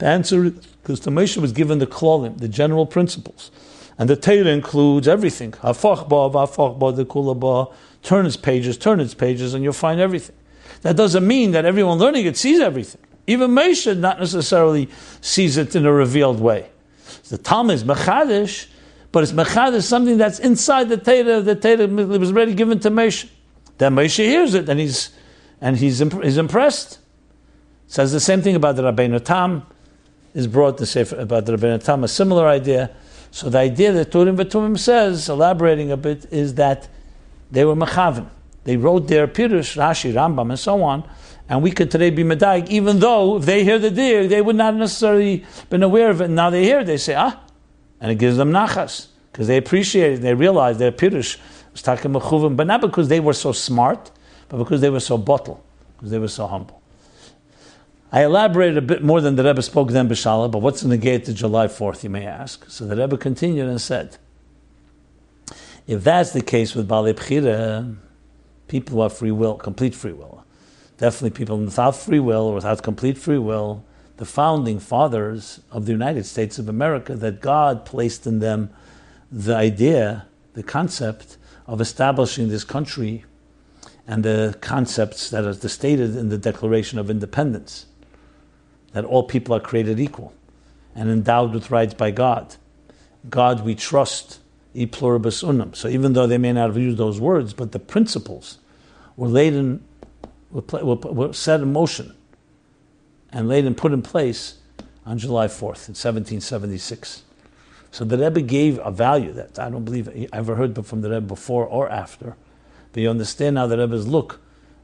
The 0.00 0.06
answer 0.06 0.46
is 0.46 0.52
because 0.82 1.00
the 1.00 1.10
Moshe 1.10 1.36
was 1.36 1.52
given 1.52 1.78
the 1.78 1.86
klolim, 1.86 2.38
the 2.38 2.48
general 2.48 2.86
principles. 2.86 3.50
And 3.98 4.08
the 4.08 4.16
Torah 4.16 4.46
includes 4.46 5.06
everything. 5.06 5.54
Ba, 5.62 5.74
ba, 5.74 6.92
the. 6.92 7.66
Turn 8.02 8.24
its 8.24 8.36
pages, 8.38 8.78
turn 8.78 8.98
its 8.98 9.12
pages, 9.12 9.52
and 9.52 9.62
you'll 9.62 9.74
find 9.74 10.00
everything. 10.00 10.34
That 10.80 10.96
doesn't 10.96 11.26
mean 11.26 11.50
that 11.50 11.66
everyone 11.66 11.98
learning 11.98 12.24
it 12.24 12.38
sees 12.38 12.60
everything. 12.60 13.02
Even 13.26 13.50
Moshe 13.50 13.94
not 13.94 14.18
necessarily 14.18 14.88
sees 15.20 15.58
it 15.58 15.76
in 15.76 15.84
a 15.84 15.92
revealed 15.92 16.40
way. 16.40 16.70
The 17.28 17.36
Talmud 17.36 17.74
is 17.74 17.84
mechadish, 17.84 18.68
but 19.12 19.22
it's 19.22 19.32
mechad 19.32 19.74
is 19.74 19.86
something 19.86 20.16
that's 20.16 20.38
inside 20.38 20.88
the 20.88 20.96
Torah. 20.96 21.42
The 21.42 21.56
Torah 21.56 21.86
was 21.86 22.30
already 22.30 22.54
given 22.54 22.80
to 22.80 22.90
Moshe. 22.90 23.28
Then 23.76 23.94
Moshe 23.96 24.24
hears 24.24 24.54
it, 24.54 24.66
and 24.70 24.80
he's 24.80 25.10
and 25.60 25.76
he's, 25.76 26.00
imp- 26.00 26.24
he's 26.24 26.38
impressed. 26.38 27.00
Says 27.86 28.12
the 28.12 28.20
same 28.20 28.40
thing 28.40 28.56
about 28.56 28.76
the 28.76 28.82
Rabbeinu 28.82 29.22
Tam. 29.22 29.66
Is 30.32 30.46
brought 30.46 30.78
to 30.78 30.86
say 30.86 31.02
about 31.16 31.46
the 31.46 31.56
Rabbeinu 31.56 31.82
Tam 31.82 32.04
a 32.04 32.08
similar 32.08 32.46
idea. 32.46 32.90
So 33.32 33.50
the 33.50 33.58
idea 33.58 33.92
that 33.92 34.10
Turim 34.10 34.36
V'Tumim 34.36 34.78
says, 34.78 35.28
elaborating 35.28 35.90
a 35.90 35.96
bit, 35.96 36.26
is 36.32 36.54
that 36.54 36.88
they 37.50 37.64
were 37.64 37.74
mechavan. 37.74 38.28
They 38.64 38.76
wrote 38.76 39.08
their 39.08 39.26
Pirush, 39.26 39.76
Rashi, 39.76 40.12
Rambam, 40.12 40.50
and 40.50 40.58
so 40.58 40.82
on, 40.82 41.08
And 41.48 41.62
we 41.62 41.72
could 41.72 41.90
today 41.90 42.10
be 42.10 42.22
Medaik, 42.22 42.68
even 42.68 43.00
though 43.00 43.38
if 43.38 43.44
they 43.44 43.64
hear 43.64 43.78
the 43.78 43.90
dir, 43.90 44.28
they 44.28 44.40
would 44.40 44.56
not 44.56 44.74
necessarily 44.76 45.44
been 45.68 45.82
aware 45.82 46.10
of 46.10 46.20
it. 46.20 46.28
Now 46.28 46.50
they 46.50 46.62
hear 46.62 46.80
it, 46.80 46.84
they 46.84 46.96
say, 46.96 47.14
ah, 47.14 47.40
and 48.00 48.12
it 48.12 48.16
gives 48.16 48.36
them 48.36 48.52
nachas 48.52 49.08
because 49.32 49.48
they 49.48 49.56
appreciate 49.56 50.12
it. 50.14 50.20
They 50.20 50.34
realize 50.34 50.78
their 50.78 50.92
pirush 50.92 51.38
was 51.72 51.82
takim 51.82 52.14
mechuvim, 52.14 52.56
but 52.56 52.66
not 52.66 52.80
because 52.80 53.08
they 53.08 53.20
were 53.20 53.32
so 53.32 53.52
smart, 53.52 54.10
but 54.48 54.58
because 54.58 54.80
they 54.80 54.90
were 54.90 55.00
so 55.00 55.18
bottle, 55.18 55.64
because 55.96 56.10
they 56.10 56.18
were 56.18 56.28
so 56.28 56.46
humble. 56.46 56.79
I 58.12 58.24
elaborated 58.24 58.76
a 58.76 58.82
bit 58.82 59.04
more 59.04 59.20
than 59.20 59.36
the 59.36 59.44
Rebbe 59.44 59.62
spoke 59.62 59.90
then 59.90 60.08
Bishala, 60.08 60.50
but 60.50 60.58
what's 60.58 60.82
in 60.82 60.90
the 60.90 60.96
gate 60.96 61.26
to 61.26 61.32
July 61.32 61.68
4th, 61.68 62.02
you 62.02 62.10
may 62.10 62.26
ask. 62.26 62.68
So 62.68 62.84
the 62.84 62.96
Rebbe 62.96 63.16
continued 63.16 63.68
and 63.68 63.80
said, 63.80 64.16
if 65.86 66.02
that's 66.02 66.32
the 66.32 66.42
case 66.42 66.74
with 66.74 66.88
Bali 66.88 67.14
Bchira, 67.14 67.96
people 68.66 68.96
who 68.96 69.02
have 69.02 69.16
free 69.16 69.30
will, 69.30 69.54
complete 69.54 69.94
free 69.94 70.12
will, 70.12 70.44
definitely 70.98 71.30
people 71.30 71.56
without 71.58 71.94
free 71.94 72.18
will 72.18 72.46
or 72.46 72.54
without 72.54 72.82
complete 72.82 73.16
free 73.16 73.38
will, 73.38 73.84
the 74.16 74.24
founding 74.24 74.80
fathers 74.80 75.60
of 75.70 75.86
the 75.86 75.92
United 75.92 76.26
States 76.26 76.58
of 76.58 76.68
America, 76.68 77.14
that 77.14 77.40
God 77.40 77.84
placed 77.84 78.26
in 78.26 78.40
them 78.40 78.70
the 79.30 79.54
idea, 79.54 80.26
the 80.54 80.64
concept 80.64 81.36
of 81.68 81.80
establishing 81.80 82.48
this 82.48 82.64
country 82.64 83.24
and 84.04 84.24
the 84.24 84.58
concepts 84.60 85.30
that 85.30 85.44
are 85.44 85.54
stated 85.68 86.16
in 86.16 86.28
the 86.28 86.38
Declaration 86.38 86.98
of 86.98 87.08
Independence 87.08 87.86
that 88.92 89.04
all 89.04 89.22
people 89.22 89.54
are 89.54 89.60
created 89.60 90.00
equal 90.00 90.32
and 90.94 91.08
endowed 91.08 91.54
with 91.54 91.70
rights 91.70 91.94
by 91.94 92.10
God. 92.10 92.56
God 93.28 93.64
we 93.64 93.74
trust, 93.74 94.40
e 94.74 94.86
pluribus 94.86 95.42
unum. 95.42 95.74
So 95.74 95.88
even 95.88 96.12
though 96.12 96.26
they 96.26 96.38
may 96.38 96.52
not 96.52 96.68
have 96.68 96.76
used 96.76 96.98
those 96.98 97.20
words, 97.20 97.52
but 97.52 97.72
the 97.72 97.78
principles 97.78 98.58
were 99.16 99.28
laid 99.28 99.54
in, 99.54 99.84
were, 100.50 100.62
were 100.62 101.32
set 101.32 101.60
in 101.60 101.72
motion 101.72 102.14
and 103.32 103.48
laid 103.48 103.64
and 103.64 103.76
put 103.76 103.92
in 103.92 104.02
place 104.02 104.58
on 105.06 105.18
July 105.18 105.46
4th 105.46 105.88
in 105.88 105.94
1776. 105.94 107.22
So 107.92 108.04
the 108.04 108.18
Rebbe 108.18 108.42
gave 108.42 108.78
a 108.78 108.90
value 108.90 109.32
that 109.32 109.58
I 109.58 109.68
don't 109.68 109.84
believe 109.84 110.08
I 110.08 110.28
ever 110.32 110.54
heard 110.54 110.84
from 110.86 111.00
the 111.00 111.10
Rebbe 111.10 111.26
before 111.26 111.66
or 111.66 111.88
after. 111.88 112.36
But 112.92 113.02
you 113.02 113.10
understand 113.10 113.54
now 113.56 113.66
the 113.66 113.78
Rebbe's 113.78 114.06
look 114.06 114.40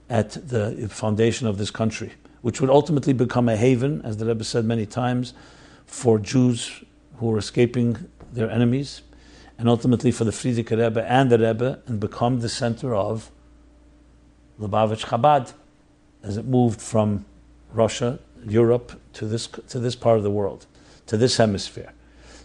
at 0.08 0.32
the 0.48 0.88
foundation 0.90 1.46
of 1.46 1.58
this 1.58 1.70
country, 1.70 2.12
which 2.46 2.60
would 2.60 2.70
ultimately 2.70 3.12
become 3.12 3.48
a 3.48 3.56
haven, 3.56 4.00
as 4.04 4.18
the 4.18 4.24
Rebbe 4.24 4.44
said 4.44 4.64
many 4.64 4.86
times, 4.86 5.34
for 5.84 6.16
Jews 6.16 6.84
who 7.16 7.26
were 7.26 7.38
escaping 7.38 8.08
their 8.32 8.48
enemies, 8.48 9.02
and 9.58 9.68
ultimately 9.68 10.12
for 10.12 10.22
the 10.22 10.30
Frierdiker 10.30 10.78
Rebbe 10.78 11.04
and 11.10 11.28
the 11.28 11.38
Rebbe, 11.40 11.80
and 11.86 11.98
become 11.98 12.38
the 12.38 12.48
center 12.48 12.94
of 12.94 13.32
Lubavitch 14.60 15.06
Chabad, 15.06 15.54
as 16.22 16.36
it 16.36 16.44
moved 16.44 16.80
from 16.80 17.24
Russia 17.72 18.20
Europe 18.46 18.92
to 19.14 19.26
this 19.26 19.48
to 19.48 19.80
this 19.80 19.96
part 19.96 20.16
of 20.16 20.22
the 20.22 20.30
world, 20.30 20.66
to 21.06 21.16
this 21.16 21.38
hemisphere. 21.38 21.92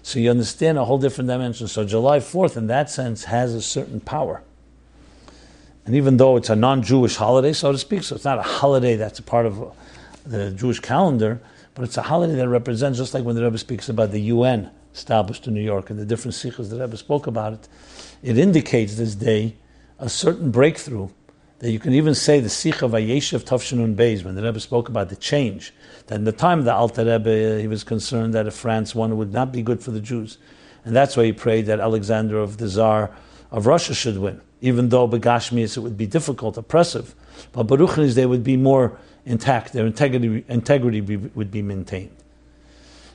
So 0.02 0.18
you 0.18 0.32
understand 0.32 0.80
a 0.80 0.86
whole 0.86 0.98
different 0.98 1.28
dimension. 1.28 1.68
So 1.68 1.86
July 1.86 2.18
4th, 2.18 2.58
in 2.58 2.66
that 2.66 2.90
sense, 2.90 3.26
has 3.26 3.54
a 3.54 3.62
certain 3.62 4.00
power. 4.00 4.42
And 5.86 5.94
even 5.94 6.18
though 6.18 6.38
it's 6.38 6.50
a 6.50 6.56
non-Jewish 6.56 7.18
holiday, 7.18 7.54
so 7.54 7.72
to 7.72 7.78
speak, 7.78 8.02
so 8.02 8.16
it's 8.16 8.26
not 8.26 8.40
a 8.40 8.50
holiday 8.62 8.96
that's 8.96 9.20
a 9.20 9.24
part 9.24 9.46
of 9.46 9.76
the 10.26 10.52
Jewish 10.52 10.80
calendar, 10.80 11.42
but 11.74 11.84
it's 11.84 11.98
a 11.98 12.02
holiday 12.02 12.36
that 12.36 12.50
represents, 12.50 12.98
just 12.98 13.14
like 13.14 13.24
when 13.24 13.36
the 13.36 13.44
Rebbe 13.44 13.58
speaks 13.58 13.90
about 13.90 14.12
the 14.12 14.22
UN 14.22 14.70
established 14.94 15.48
in 15.48 15.54
New 15.54 15.62
York 15.62 15.90
and 15.90 15.98
the 15.98 16.06
different 16.06 16.36
sikhs 16.36 16.70
the 16.70 16.80
Rebbe 16.80 16.98
spoke 16.98 17.28
about 17.28 17.54
it, 17.54 17.68
it 18.22 18.38
indicates 18.38 18.96
this 18.96 19.16
day 19.16 19.56
a 20.00 20.10
certain 20.10 20.52
breakthrough 20.52 21.10
that 21.60 21.72
you 21.72 21.80
can 21.80 21.94
even 21.94 22.16
say 22.16 22.40
the 22.40 22.50
Sikh 22.50 22.82
of 22.82 22.92
Ayeshev 22.92 23.44
Tavshanun 23.44 23.96
Beis, 23.96 24.24
when 24.24 24.34
the 24.34 24.42
Rebbe 24.42 24.60
spoke 24.60 24.90
about 24.90 25.10
the 25.10 25.16
change, 25.16 25.72
that 26.08 26.16
in 26.16 26.24
the 26.24 26.32
time 26.32 26.60
of 26.60 26.66
the 26.66 26.74
Alter 26.74 27.06
Rebbe, 27.06 27.62
he 27.62 27.68
was 27.68 27.84
concerned 27.84 28.34
that 28.34 28.48
if 28.48 28.56
France 28.56 28.96
won, 28.96 29.12
it 29.12 29.16
would 29.16 29.32
not 29.32 29.52
be 29.52 29.62
good 29.62 29.80
for 29.80 29.92
the 29.92 30.02
Jews. 30.02 30.40
And 30.84 30.96
that's 30.96 31.16
why 31.16 31.26
he 31.26 31.34
prayed 31.34 31.68
that 31.68 31.80
Alexander 31.80 32.40
of 32.40 32.58
the 32.58 32.68
Tsar 32.68 33.12
of 33.52 33.68
Russia 33.68 33.94
should 33.94 34.18
win, 34.18 34.42
even 34.62 34.90
though 34.90 35.08
Begashmias 35.08 35.78
it 35.78 35.82
would 35.82 35.98
be 35.98 36.08
difficult, 36.08 36.58
oppressive. 36.58 37.14
But 37.52 37.68
Baruchnis, 37.68 38.16
they 38.16 38.26
would 38.26 38.44
be 38.44 38.58
more 38.58 38.98
intact, 39.26 39.74
their 39.74 39.86
integrity, 39.86 40.44
integrity 40.48 41.02
be, 41.02 41.18
would 41.18 41.52
be 41.52 41.62
maintained. 41.62 42.16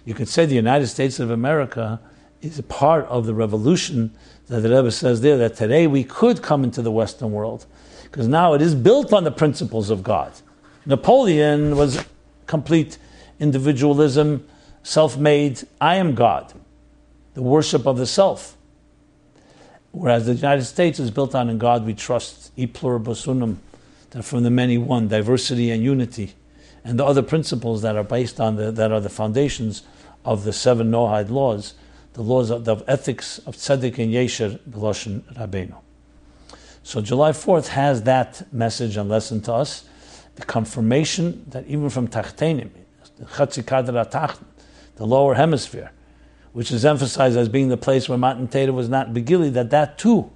You 0.05 0.15
could 0.15 0.29
say 0.29 0.47
the 0.47 0.55
United 0.55 0.87
States 0.87 1.19
of 1.19 1.31
America 1.31 2.01
is 2.41 2.59
a 2.59 2.63
part 2.63 3.07
of 3.07 3.27
the 3.27 3.35
revolution 3.35 4.13
that 4.47 4.61
the 4.61 4.69
Rebbe 4.69 4.91
says 4.91 5.21
there, 5.21 5.37
that 5.39 5.57
today 5.57 5.87
we 5.87 6.05
could 6.05 6.43
come 6.43 6.63
into 6.63 6.83
the 6.83 6.93
Western 6.93 7.33
world 7.33 7.67
because 8.05 8.29
now 8.29 8.55
it 8.55 8.63
is 8.63 8.75
built 8.75 9.13
on 9.13 9.25
the 9.25 9.33
principles 9.33 9.91
of 9.91 10.03
God. 10.03 10.33
Napoleon 10.85 11.77
was 11.77 12.05
complete 12.47 12.99
individualism, 13.41 14.47
self 14.83 15.17
made, 15.17 15.63
I 15.81 15.97
am 15.97 16.15
God, 16.15 16.53
the 17.35 17.43
worship 17.43 17.87
of 17.87 17.99
the 17.99 18.07
self. 18.07 18.57
Whereas 19.91 20.27
the 20.27 20.35
United 20.35 20.65
States 20.65 21.01
is 21.01 21.11
built 21.11 21.35
on 21.35 21.49
in 21.49 21.59
God 21.59 21.85
we 21.85 21.95
trust, 21.95 22.53
e 22.57 22.67
pluribus 22.67 23.27
unum, 23.27 23.61
that 24.11 24.23
from 24.23 24.43
the 24.43 24.51
many 24.51 24.79
one, 24.79 25.09
diversity 25.09 25.71
and 25.71 25.83
unity, 25.83 26.35
and 26.85 26.99
the 26.99 27.05
other 27.05 27.23
principles 27.23 27.83
that 27.83 27.97
are 27.97 28.05
based 28.05 28.41
on 28.41 28.57
the, 28.57 28.71
that 28.71 28.93
are 28.93 29.01
the 29.01 29.09
foundations 29.09 29.83
of 30.25 30.45
the 30.45 30.53
seven 30.53 30.91
Noahide 30.91 31.31
laws, 31.31 31.75
the 32.13 32.23
laws 32.23 32.51
of, 32.51 32.69
of 32.69 32.83
ethics 32.87 33.39
of 33.39 33.57
tzedek 33.57 33.99
and 33.99 34.13
yesher, 34.13 34.59
Beloshin 34.69 35.23
Rabbeinu. 35.35 35.77
So 36.83 37.01
July 37.01 37.33
4th 37.33 37.69
has 37.69 38.05
that 38.05 38.53
message 38.53 38.97
and 38.97 39.09
lesson 39.09 39.41
to 39.43 39.53
us, 39.53 39.85
the 40.37 40.45
confirmation 40.45 41.45
that 41.49 41.67
even 41.67 41.91
from 41.91 42.07
Tachtenim, 42.07 42.71
the 44.97 45.07
lower 45.07 45.35
hemisphere, 45.35 45.91
which 46.53 46.71
is 46.71 46.85
emphasized 46.85 47.37
as 47.37 47.49
being 47.49 47.69
the 47.69 47.77
place 47.77 48.09
where 48.09 48.19
Matan 48.19 48.49
Teda 48.49 48.73
was 48.73 48.89
not 48.89 49.09
Begili, 49.09 49.53
that 49.53 49.71
that 49.71 49.99
too 49.99 50.31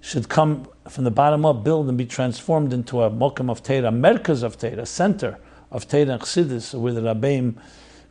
should 0.00 0.28
come 0.28 0.66
from 0.88 1.04
the 1.04 1.10
bottom 1.10 1.46
up, 1.46 1.64
build 1.64 1.88
and 1.88 1.96
be 1.96 2.06
transformed 2.06 2.72
into 2.72 3.02
a 3.02 3.10
Mokim 3.10 3.50
of 3.50 3.62
Teda, 3.62 3.90
Merkaz 3.90 4.42
of 4.42 4.58
Teda, 4.58 4.86
center 4.86 5.38
of 5.70 5.88
Teda 5.88 6.12
and 6.12 6.20
Chassidus, 6.20 6.72
the 6.72 7.00
Rabbeim 7.00 7.54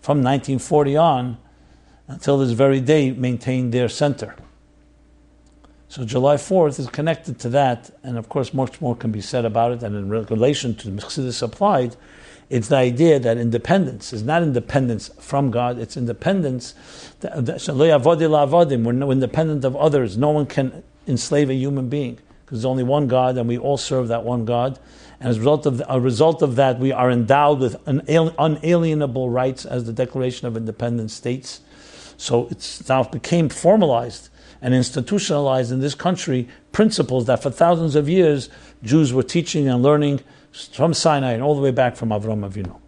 from 0.02 0.22
1940 0.22 0.98
on 0.98 1.38
until 2.08 2.38
this 2.40 2.52
very 2.52 2.82
day 2.82 3.12
maintained 3.12 3.74
their 3.74 3.88
center. 3.88 4.36
So 5.88 6.04
July 6.04 6.36
4th 6.36 6.80
is 6.80 6.88
connected 6.88 7.38
to 7.40 7.50
that, 7.50 7.92
and 8.02 8.18
of 8.18 8.28
course, 8.28 8.54
much 8.54 8.82
more 8.82 8.96
can 8.96 9.12
be 9.12 9.22
said 9.22 9.46
about 9.46 9.72
it. 9.74 9.84
And 9.84 9.96
in 9.96 10.10
relation 10.10 10.74
to 10.76 10.90
the 10.90 11.02
Chassidus 11.02 11.44
applied, 11.44 11.96
it's 12.50 12.70
the 12.70 12.78
idea 12.78 13.20
that 13.20 13.38
independence 13.38 14.12
is 14.12 14.24
not 14.24 14.42
independence 14.42 15.12
from 15.20 15.52
God; 15.52 15.78
it's 15.78 15.96
independence. 15.96 16.74
That 17.22 17.36
we're 17.46 19.12
independent 19.12 19.64
of 19.64 19.76
others. 19.76 20.18
No 20.18 20.32
one 20.32 20.48
can 20.48 20.84
enslave 21.08 21.50
a 21.52 21.54
human 21.54 21.90
being 21.90 22.20
because 22.54 22.62
there's 22.62 22.70
only 22.70 22.84
one 22.84 23.08
God, 23.08 23.36
and 23.40 23.50
we 23.50 23.58
all 23.58 23.78
serve 23.78 24.10
that 24.10 24.24
one 24.24 24.46
God. 24.46 24.78
And 25.20 25.28
as 25.28 25.38
a 25.38 25.40
result 25.40 25.66
of, 25.66 25.82
a 25.90 26.00
result 26.00 26.44
of 26.44 26.56
that, 26.58 26.78
we 26.78 26.92
are 26.92 27.10
endowed 27.10 27.60
with 27.60 27.82
unalienable 27.88 29.32
rights, 29.32 29.66
as 29.66 29.86
the 29.86 29.92
Declaration 29.92 30.46
of 30.46 30.56
Independence 30.56 31.16
states. 31.16 31.62
So 32.16 32.48
it's 32.52 32.88
now 32.88 33.06
became 33.06 33.50
formalized 33.50 34.30
and 34.62 34.76
institutionalized 34.76 35.72
in 35.72 35.80
this 35.80 35.96
country 35.96 36.48
principles 36.72 37.26
that 37.26 37.42
for 37.42 37.50
thousands 37.50 37.96
of 37.96 38.08
years 38.08 38.50
Jews 38.84 39.12
were 39.12 39.24
teaching 39.24 39.68
and 39.68 39.82
learning 39.82 40.20
from 40.52 40.94
Sinai 40.94 41.32
and 41.32 41.42
all 41.42 41.56
the 41.56 41.62
way 41.62 41.72
back 41.72 41.96
from 41.96 42.10
Avram 42.10 42.48
Avinu. 42.48 42.80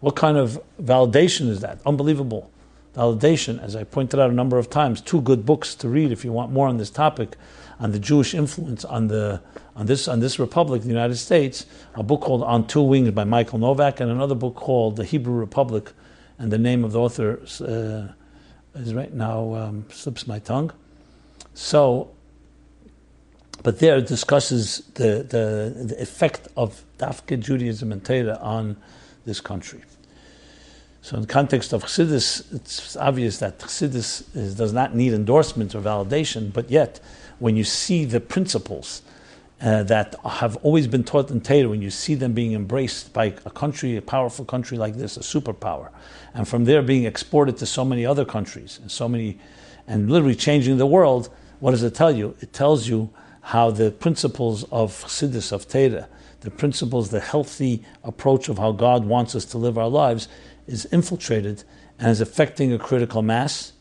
What 0.00 0.16
kind 0.16 0.36
of 0.36 0.60
validation 0.82 1.48
is 1.48 1.60
that? 1.60 1.78
Unbelievable 1.86 2.50
validation, 2.94 3.62
as 3.62 3.74
I 3.74 3.84
pointed 3.84 4.20
out 4.20 4.30
a 4.30 4.34
number 4.34 4.58
of 4.58 4.68
times. 4.68 5.00
Two 5.00 5.20
good 5.20 5.46
books 5.46 5.74
to 5.76 5.88
read 5.88 6.12
if 6.12 6.24
you 6.24 6.32
want 6.32 6.52
more 6.52 6.68
on 6.68 6.76
this 6.76 6.90
topic, 6.90 7.36
on 7.80 7.92
the 7.92 7.98
Jewish 7.98 8.34
influence 8.34 8.84
on 8.84 9.08
the 9.08 9.40
on 9.74 9.86
this 9.86 10.06
on 10.06 10.20
this 10.20 10.38
republic, 10.38 10.82
the 10.82 10.88
United 10.88 11.16
States. 11.16 11.66
A 11.94 12.02
book 12.02 12.20
called 12.20 12.42
On 12.42 12.66
Two 12.66 12.82
Wings 12.82 13.10
by 13.10 13.24
Michael 13.24 13.58
Novak, 13.58 14.00
and 14.00 14.10
another 14.10 14.34
book 14.34 14.54
called 14.54 14.96
The 14.96 15.04
Hebrew 15.04 15.34
Republic, 15.34 15.92
and 16.38 16.52
the 16.52 16.58
name 16.58 16.84
of 16.84 16.92
the 16.92 17.00
author 17.00 17.40
uh, 17.60 18.12
is 18.78 18.94
right 18.94 19.12
now 19.12 19.54
um, 19.54 19.86
slips 19.90 20.26
my 20.26 20.38
tongue. 20.38 20.72
So, 21.54 22.10
but 23.62 23.78
there 23.78 23.98
it 23.98 24.06
discusses 24.06 24.78
the, 24.94 25.26
the, 25.28 25.84
the 25.84 26.00
effect 26.00 26.48
of 26.56 26.84
Dafka 26.98 27.38
Judaism 27.38 27.92
and 27.92 28.04
Torah 28.04 28.38
on 28.40 28.76
this 29.24 29.40
country. 29.40 29.82
So, 31.04 31.16
in 31.16 31.26
context 31.26 31.72
of 31.72 31.82
Chassidus, 31.82 32.54
it's 32.54 32.96
obvious 32.96 33.38
that 33.38 33.58
Chassidus 33.58 34.24
is, 34.36 34.54
does 34.54 34.72
not 34.72 34.94
need 34.94 35.12
endorsement 35.12 35.74
or 35.74 35.80
validation, 35.80 36.52
but 36.52 36.70
yet, 36.70 37.00
when 37.40 37.56
you 37.56 37.64
see 37.64 38.04
the 38.04 38.20
principles 38.20 39.02
uh, 39.60 39.82
that 39.82 40.14
have 40.24 40.56
always 40.58 40.86
been 40.86 41.02
taught 41.02 41.28
in 41.32 41.40
Torah, 41.40 41.68
when 41.68 41.82
you 41.82 41.90
see 41.90 42.14
them 42.14 42.34
being 42.34 42.52
embraced 42.52 43.12
by 43.12 43.34
a 43.44 43.50
country, 43.50 43.96
a 43.96 44.02
powerful 44.02 44.44
country 44.44 44.78
like 44.78 44.94
this, 44.94 45.16
a 45.16 45.20
superpower, 45.20 45.90
and 46.34 46.46
from 46.46 46.66
there 46.66 46.82
being 46.82 47.04
exported 47.04 47.56
to 47.56 47.66
so 47.66 47.84
many 47.84 48.06
other 48.06 48.24
countries 48.24 48.78
and 48.80 48.88
so 48.88 49.08
many, 49.08 49.40
and 49.88 50.08
literally 50.08 50.36
changing 50.36 50.76
the 50.76 50.86
world, 50.86 51.30
what 51.58 51.72
does 51.72 51.82
it 51.82 51.96
tell 51.96 52.14
you? 52.14 52.36
It 52.40 52.52
tells 52.52 52.88
you 52.88 53.10
how 53.40 53.72
the 53.72 53.90
principles 53.90 54.62
of 54.70 54.92
Chassidus, 55.02 55.50
of 55.50 55.66
Torah, 55.66 56.08
the 56.42 56.50
principles, 56.50 57.10
the 57.10 57.20
healthy 57.20 57.84
approach 58.04 58.48
of 58.48 58.58
how 58.58 58.70
God 58.70 59.04
wants 59.04 59.34
us 59.34 59.44
to 59.46 59.58
live 59.58 59.78
our 59.78 59.88
lives 59.88 60.28
is 60.66 60.84
infiltrated 60.86 61.64
and 61.98 62.10
is 62.10 62.20
affecting 62.20 62.72
a 62.72 62.78
critical 62.78 63.22
mass 63.22 63.72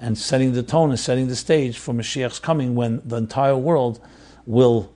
and 0.00 0.16
setting 0.16 0.52
the 0.52 0.62
tone 0.62 0.90
and 0.90 0.98
setting 0.98 1.28
the 1.28 1.36
stage 1.36 1.78
for 1.78 1.92
Mashiach's 1.92 2.38
coming 2.38 2.74
when 2.74 3.02
the 3.04 3.16
entire 3.16 3.56
world 3.56 4.00
will 4.46 4.92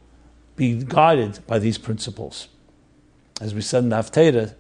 be 0.57 0.75
guided 0.75 1.45
by 1.47 1.59
these 1.59 1.79
principles. 1.79 2.49
As 3.41 3.55
we 3.55 3.61
said 3.61 3.85
in 3.85 3.89
the 3.89 3.97
Haftarah 3.97 4.55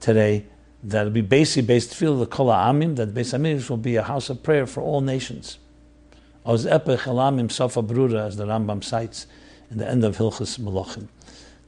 today, 0.00 0.46
that 0.82 1.04
will 1.04 1.10
be 1.10 1.22
basically 1.22 1.66
based 1.66 1.94
field 1.94 2.14
of 2.14 2.20
the 2.20 2.26
Kol 2.26 2.48
Amim, 2.48 2.96
that 2.96 3.14
Beis 3.14 3.36
Hamikdash 3.36 3.70
will 3.70 3.78
be 3.78 3.96
a 3.96 4.02
house 4.02 4.30
of 4.30 4.42
prayer 4.42 4.66
for 4.66 4.82
all 4.82 5.00
nations. 5.00 5.58
As 6.46 6.64
the 6.64 6.70
Rambam 6.70 7.50
cites 8.84 9.26
in 9.70 9.78
the 9.78 9.88
end 9.88 10.04
of 10.04 10.16
Hilchos 10.16 10.58
Melachim. 10.58 11.08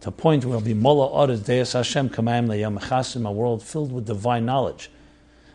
To 0.00 0.08
a 0.08 0.12
point 0.12 0.44
where 0.46 0.60
be 0.60 0.72
Mola 0.72 1.08
Oretz 1.08 1.44
Deus 1.44 1.74
Hashem 1.74 2.08
Kamayim 2.08 2.46
Le'yam 2.46 3.26
a 3.26 3.32
world 3.32 3.62
filled 3.62 3.92
with 3.92 4.06
divine 4.06 4.46
knowledge, 4.46 4.90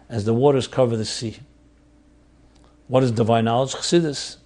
as 0.07 0.25
the 0.25 0.33
waters 0.33 0.67
cover 0.67 0.95
the 0.95 1.05
sea. 1.05 1.39
What 2.87 3.03
is 3.03 3.11
divine 3.11 3.45
knowledge? 3.45 3.73
Chassidus. 3.73 4.37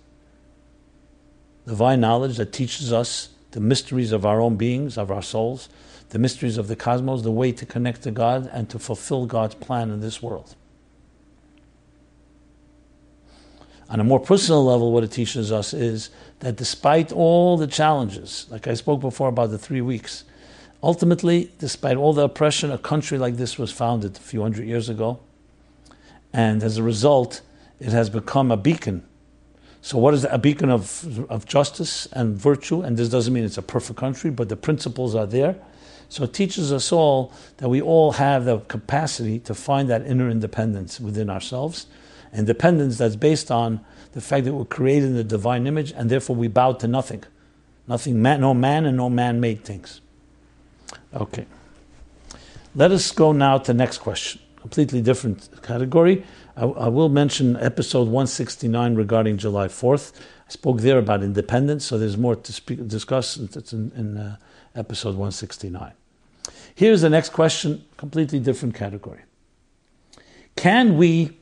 Divine 1.67 1.99
knowledge 1.99 2.37
that 2.37 2.53
teaches 2.53 2.93
us 2.93 3.29
the 3.51 3.59
mysteries 3.59 4.11
of 4.11 4.25
our 4.25 4.39
own 4.39 4.55
beings, 4.55 4.97
of 4.97 5.11
our 5.11 5.21
souls, 5.21 5.67
the 6.09 6.19
mysteries 6.19 6.57
of 6.57 6.67
the 6.67 6.75
cosmos, 6.75 7.23
the 7.23 7.31
way 7.31 7.51
to 7.51 7.65
connect 7.65 8.03
to 8.03 8.11
God 8.11 8.49
and 8.53 8.69
to 8.69 8.79
fulfill 8.79 9.25
God's 9.25 9.55
plan 9.55 9.91
in 9.91 9.99
this 9.99 10.21
world. 10.21 10.55
On 13.89 13.99
a 13.99 14.03
more 14.03 14.19
personal 14.19 14.63
level, 14.63 14.91
what 14.91 15.03
it 15.03 15.11
teaches 15.11 15.51
us 15.51 15.73
is 15.73 16.11
that 16.39 16.55
despite 16.55 17.11
all 17.11 17.57
the 17.57 17.65
challenges, 17.65 18.45
like 18.51 18.67
I 18.67 18.75
spoke 18.75 19.01
before 19.01 19.29
about 19.29 19.49
the 19.49 19.57
three 19.57 19.81
weeks, 19.81 20.25
ultimately, 20.83 21.51
despite 21.57 21.97
all 21.97 22.13
the 22.13 22.23
oppression, 22.23 22.71
a 22.71 22.77
country 22.77 23.17
like 23.17 23.37
this 23.37 23.57
was 23.57 23.71
founded 23.71 24.15
a 24.15 24.19
few 24.19 24.43
hundred 24.43 24.67
years 24.67 24.89
ago. 24.89 25.19
And 26.31 26.61
as 26.61 26.77
a 26.77 26.83
result, 26.83 27.41
it 27.79 27.89
has 27.89 28.11
become 28.11 28.51
a 28.51 28.57
beacon. 28.57 29.03
So, 29.81 29.97
what 29.97 30.13
is 30.13 30.23
a 30.25 30.37
beacon 30.37 30.69
of, 30.69 31.25
of 31.29 31.45
justice 31.45 32.07
and 32.11 32.35
virtue? 32.37 32.81
And 32.81 32.95
this 32.95 33.09
doesn't 33.09 33.33
mean 33.33 33.45
it's 33.45 33.57
a 33.57 33.63
perfect 33.63 33.97
country, 33.97 34.29
but 34.29 34.49
the 34.49 34.57
principles 34.57 35.15
are 35.15 35.25
there. 35.25 35.55
So, 36.09 36.25
it 36.25 36.33
teaches 36.33 36.71
us 36.71 36.91
all 36.91 37.33
that 37.57 37.69
we 37.69 37.81
all 37.81 38.11
have 38.11 38.45
the 38.45 38.59
capacity 38.59 39.39
to 39.39 39.55
find 39.55 39.89
that 39.89 40.05
inner 40.05 40.29
independence 40.29 40.99
within 40.99 41.29
ourselves 41.29 41.87
independence 42.33 42.97
that's 42.97 43.15
based 43.15 43.51
on 43.51 43.81
the 44.13 44.21
fact 44.21 44.45
that 44.45 44.53
we're 44.53 44.65
created 44.65 45.09
in 45.09 45.15
the 45.15 45.23
divine 45.23 45.67
image 45.67 45.91
and 45.91 46.09
therefore 46.09 46.35
we 46.35 46.47
bow 46.47 46.73
to 46.73 46.87
nothing. 46.87 47.23
Nothing, 47.87 48.21
man, 48.21 48.41
no 48.41 48.53
man 48.53 48.85
and 48.85 48.97
no 48.97 49.09
man 49.09 49.39
made 49.39 49.63
things. 49.63 50.01
Okay. 51.13 51.45
Let 52.75 52.91
us 52.91 53.11
go 53.11 53.31
now 53.31 53.57
to 53.57 53.73
the 53.73 53.77
next 53.77 53.97
question. 53.97 54.41
Completely 54.57 55.01
different 55.01 55.49
category. 55.63 56.23
I, 56.55 56.65
I 56.65 56.87
will 56.87 57.09
mention 57.09 57.55
episode 57.57 58.07
169 58.07 58.95
regarding 58.95 59.37
July 59.37 59.67
4th. 59.67 60.13
I 60.47 60.51
spoke 60.51 60.81
there 60.81 60.97
about 60.97 61.23
independence, 61.23 61.85
so 61.85 61.97
there's 61.97 62.17
more 62.17 62.35
to 62.35 62.53
speak, 62.53 62.87
discuss. 62.87 63.37
It's 63.37 63.73
in, 63.73 63.91
in 63.95 64.17
uh, 64.17 64.37
episode 64.75 65.15
169. 65.15 65.93
Here's 66.75 67.01
the 67.01 67.09
next 67.09 67.29
question, 67.29 67.85
completely 67.97 68.39
different 68.39 68.75
category. 68.75 69.21
Can 70.55 70.97
we 70.97 71.37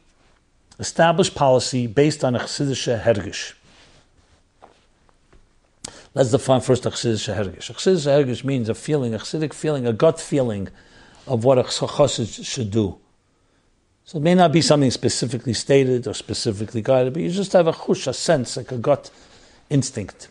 establish 0.79 1.33
policy 1.33 1.87
based 1.87 2.23
on 2.23 2.35
a 2.35 2.39
chassidische 2.39 3.01
hergish. 3.01 3.53
Let's 6.13 6.31
define 6.31 6.61
first 6.61 6.85
a 6.85 6.89
chassidische 6.89 7.35
hergish. 7.35 7.69
A 7.69 7.73
chassidische 7.73 8.25
hergish 8.25 8.43
means 8.43 8.69
a 8.69 8.75
feeling, 8.75 9.13
a 9.13 9.19
chassidic 9.19 9.53
feeling, 9.53 9.85
a 9.85 9.93
gut 9.93 10.19
feeling 10.19 10.69
of 11.25 11.43
what 11.43 11.57
a 11.57 11.63
chassid 11.63 12.45
should 12.45 12.71
do. 12.71 12.97
So 14.05 14.19
it 14.19 14.21
may 14.21 14.35
not 14.35 14.53
be 14.53 14.61
something 14.61 14.91
specifically 14.91 15.53
stated 15.53 16.07
or 16.07 16.13
specifically 16.13 16.81
guided, 16.81 17.13
but 17.13 17.21
you 17.21 17.29
just 17.29 17.51
have 17.53 17.67
a 17.67 17.73
chush, 17.73 18.07
a 18.07 18.13
sense, 18.13 18.55
like 18.55 18.71
a 18.71 18.77
gut 18.77 19.11
instinct. 19.69 20.29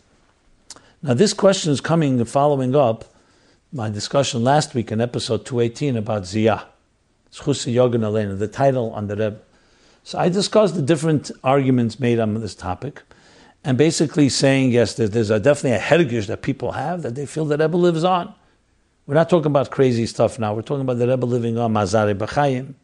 Now, 1.03 1.13
this 1.13 1.31
question 1.31 1.71
is 1.71 1.79
coming 1.79 2.19
and 2.19 2.27
following 2.27 2.75
up 2.75 3.05
my 3.71 3.91
discussion 3.91 4.43
last 4.43 4.73
week 4.73 4.91
in 4.91 4.99
episode 4.99 5.45
218 5.45 5.95
about 5.95 6.23
Ziyah. 6.23 6.63
The 7.29 8.49
title 8.51 8.91
on 8.93 9.07
the 9.07 9.15
Rebbe. 9.15 9.39
So 10.07 10.17
I 10.17 10.29
discussed 10.29 10.73
the 10.75 10.81
different 10.81 11.31
arguments 11.43 11.99
made 11.99 12.17
on 12.17 12.33
this 12.35 12.55
topic, 12.55 13.01
and 13.65 13.77
basically 13.77 14.29
saying 14.29 14.71
yes, 14.71 14.93
there's 14.93 15.29
a, 15.29 15.37
definitely 15.37 15.71
a 15.71 15.81
hergish 15.81 16.27
that 16.27 16.41
people 16.41 16.71
have 16.71 17.01
that 17.01 17.15
they 17.15 17.25
feel 17.25 17.43
that 17.47 17.59
Rebbe 17.59 17.75
lives 17.75 18.05
on. 18.05 18.33
We're 19.05 19.15
not 19.15 19.29
talking 19.29 19.47
about 19.47 19.69
crazy 19.69 20.05
stuff 20.05 20.39
now. 20.39 20.53
We're 20.53 20.61
talking 20.61 20.83
about 20.83 20.97
the 20.97 21.09
Rebbe 21.09 21.25
living 21.25 21.57
on 21.57 21.73
Mazare 21.73 22.17
B'chaim. 22.17 22.75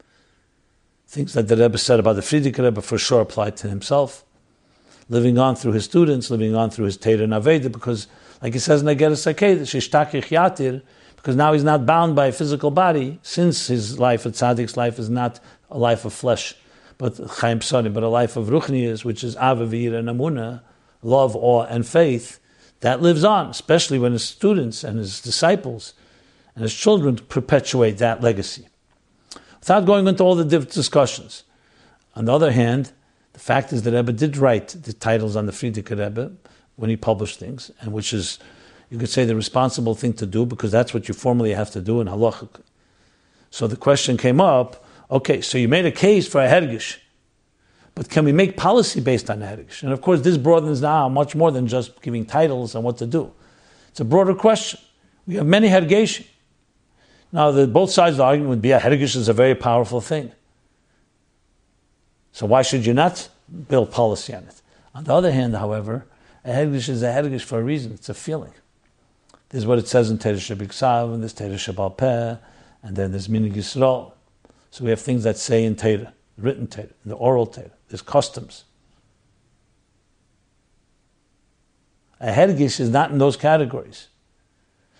Things 1.07 1.32
that 1.32 1.47
the 1.47 1.55
Rebbe 1.55 1.78
said 1.78 2.01
about 2.01 2.17
the 2.17 2.21
Frierdiker 2.21 2.65
Rebbe 2.65 2.82
for 2.82 2.97
sure 2.97 3.21
applied 3.21 3.55
to 3.55 3.69
himself. 3.69 4.26
Living 5.07 5.38
on 5.38 5.55
through 5.55 5.71
his 5.71 5.86
students, 5.86 6.30
living 6.30 6.53
on 6.55 6.71
through 6.71 6.88
his 6.88 6.97
Teda 6.97 7.26
Naveda, 7.26 7.71
because, 7.71 8.07
like 8.41 8.51
he 8.51 8.59
says 8.59 8.82
in 8.82 8.88
Sakeh, 8.88 9.61
Shishtakich 9.61 10.28
Yatir, 10.28 10.82
because 11.15 11.38
now 11.38 11.53
he's 11.53 11.63
not 11.63 11.86
bound 11.86 12.17
by 12.17 12.26
a 12.26 12.32
physical 12.34 12.69
body, 12.69 13.17
since 13.21 13.67
his 13.67 13.97
life, 13.97 14.26
at 14.26 14.34
Tzaddik's 14.34 14.76
life, 14.76 14.99
is 14.99 15.09
not 15.09 15.39
a 15.71 15.78
life 15.78 16.03
of 16.03 16.11
flesh 16.11 16.55
but 16.97 17.17
Chaim 17.17 17.59
Psani, 17.59 17.89
but 17.89 18.03
a 18.03 18.07
life 18.07 18.35
of 18.35 18.47
Ruchnias, 18.47 19.03
which 19.03 19.23
is 19.23 19.35
Avavir 19.35 19.93
and 19.93 20.07
Amuna, 20.07 20.61
love, 21.01 21.35
awe, 21.35 21.65
and 21.65 21.87
faith, 21.87 22.39
that 22.81 23.01
lives 23.01 23.23
on, 23.23 23.49
especially 23.49 23.99
when 23.99 24.11
his 24.11 24.23
students 24.23 24.83
and 24.83 24.97
his 24.97 25.21
disciples 25.21 25.93
and 26.55 26.63
his 26.63 26.73
children 26.73 27.15
perpetuate 27.15 27.97
that 27.97 28.21
legacy. 28.21 28.67
Without 29.59 29.85
going 29.85 30.07
into 30.07 30.23
all 30.23 30.35
the 30.35 30.43
different 30.43 30.73
discussions. 30.73 31.43
On 32.15 32.25
the 32.25 32.33
other 32.33 32.51
hand, 32.51 32.91
the 33.31 33.39
fact 33.39 33.73
is 33.73 33.83
that 33.83 33.93
Rebbe 33.93 34.11
did 34.11 34.37
write 34.37 34.69
the 34.69 34.93
titles 34.93 35.35
on 35.35 35.45
the 35.45 35.51
Frierdiker 35.51 35.97
Rebbe 35.97 36.33
when 36.75 36.89
he 36.89 36.97
published 36.97 37.39
things, 37.39 37.71
and 37.79 37.93
which 37.93 38.13
is, 38.13 38.39
you 38.89 38.97
could 38.97 39.09
say, 39.09 39.25
the 39.25 39.35
responsible 39.35 39.95
thing 39.95 40.13
to 40.13 40.25
do 40.25 40.45
because 40.45 40.71
that's 40.71 40.93
what 40.93 41.07
you 41.07 41.13
formally 41.13 41.53
have 41.53 41.71
to 41.71 41.81
do 41.81 42.01
in 42.01 42.07
halachic. 42.07 42.61
So 43.49 43.67
the 43.67 43.77
question 43.77 44.17
came 44.17 44.41
up 44.41 44.83
Okay, 45.10 45.41
so 45.41 45.58
you 45.58 45.68
made 45.68 45.86
a 45.86 45.91
case 45.91 46.28
for 46.28 46.41
a 46.41 46.47
hergish, 46.47 46.97
but 47.95 48.10
can 48.10 48.26
we 48.26 48.32
make 48.32 48.58
policy 48.58 48.99
based 49.01 49.30
on 49.30 49.39
hergish? 49.39 49.84
And 49.84 49.91
of 49.91 50.01
course, 50.01 50.22
this 50.22 50.38
broadens 50.38 50.82
now 50.82 51.10
much 51.10 51.36
more 51.36 51.51
than 51.51 51.68
just 51.68 52.01
giving 52.01 52.26
titles 52.26 52.76
and 52.76 52.84
what 52.84 52.97
to 52.97 53.06
do. 53.06 53.32
It's 53.89 53.99
a 53.99 54.06
broader 54.06 54.34
question. 54.34 54.80
We 55.28 55.36
have 55.36 55.45
many 55.45 55.70
hergish. 55.70 56.26
Now, 57.32 57.51
the, 57.51 57.68
both 57.68 57.91
sides 57.91 58.14
of 58.14 58.18
the 58.18 58.24
argument 58.24 58.49
would 58.49 58.62
be 58.62 58.72
a 58.72 58.80
hergish 58.80 59.16
is 59.16 59.28
a 59.28 59.34
very 59.34 59.56
powerful 59.56 60.01
thing. 60.01 60.32
So 62.32 62.45
why 62.47 62.64
should 62.64 62.86
you 62.86 62.93
not 62.93 63.30
build 63.70 63.91
policy 63.91 64.34
on 64.34 64.43
it? 64.43 64.62
On 64.95 65.04
the 65.04 65.14
other 65.14 65.32
hand, 65.32 65.56
however, 65.56 66.06
a 66.43 66.49
hergish 66.49 66.89
is 66.89 67.04
a 67.04 67.08
hergish 67.08 67.43
for 67.43 67.60
a 67.60 67.64
reason. 67.64 67.93
It's 67.93 68.10
a 68.10 68.14
feeling. 68.14 68.54
This 69.49 69.60
is 69.60 69.68
what 69.68 69.78
it 69.78 69.88
says 69.88 70.10
in 70.10 70.18
Teresh 70.18 70.56
Shabbat 70.56 71.14
and 71.14 71.22
there's 71.22 71.34
Teresh 71.36 71.72
Shabbat 71.72 71.97
Peh, 71.97 72.38
and 72.82 72.95
then 72.95 73.12
there's 73.12 73.28
Minig 73.28 73.54
Yisrael. 73.54 74.14
So 74.74 74.84
we 74.84 74.89
have 74.89 75.01
things 75.01 75.24
that 75.24 75.38
say 75.38 75.65
in 75.65 75.76
Torah, 75.76 76.15
written 76.36 76.65
Torah, 76.65 76.88
the 77.05 77.13
oral 77.13 77.45
Torah. 77.45 77.69
There's 77.89 78.01
customs. 78.01 78.63
A 82.19 82.32
hergish 82.32 82.80
is 82.80 82.89
not 82.89 83.11
in 83.11 83.19
those 83.19 83.38
categories. 83.38 84.07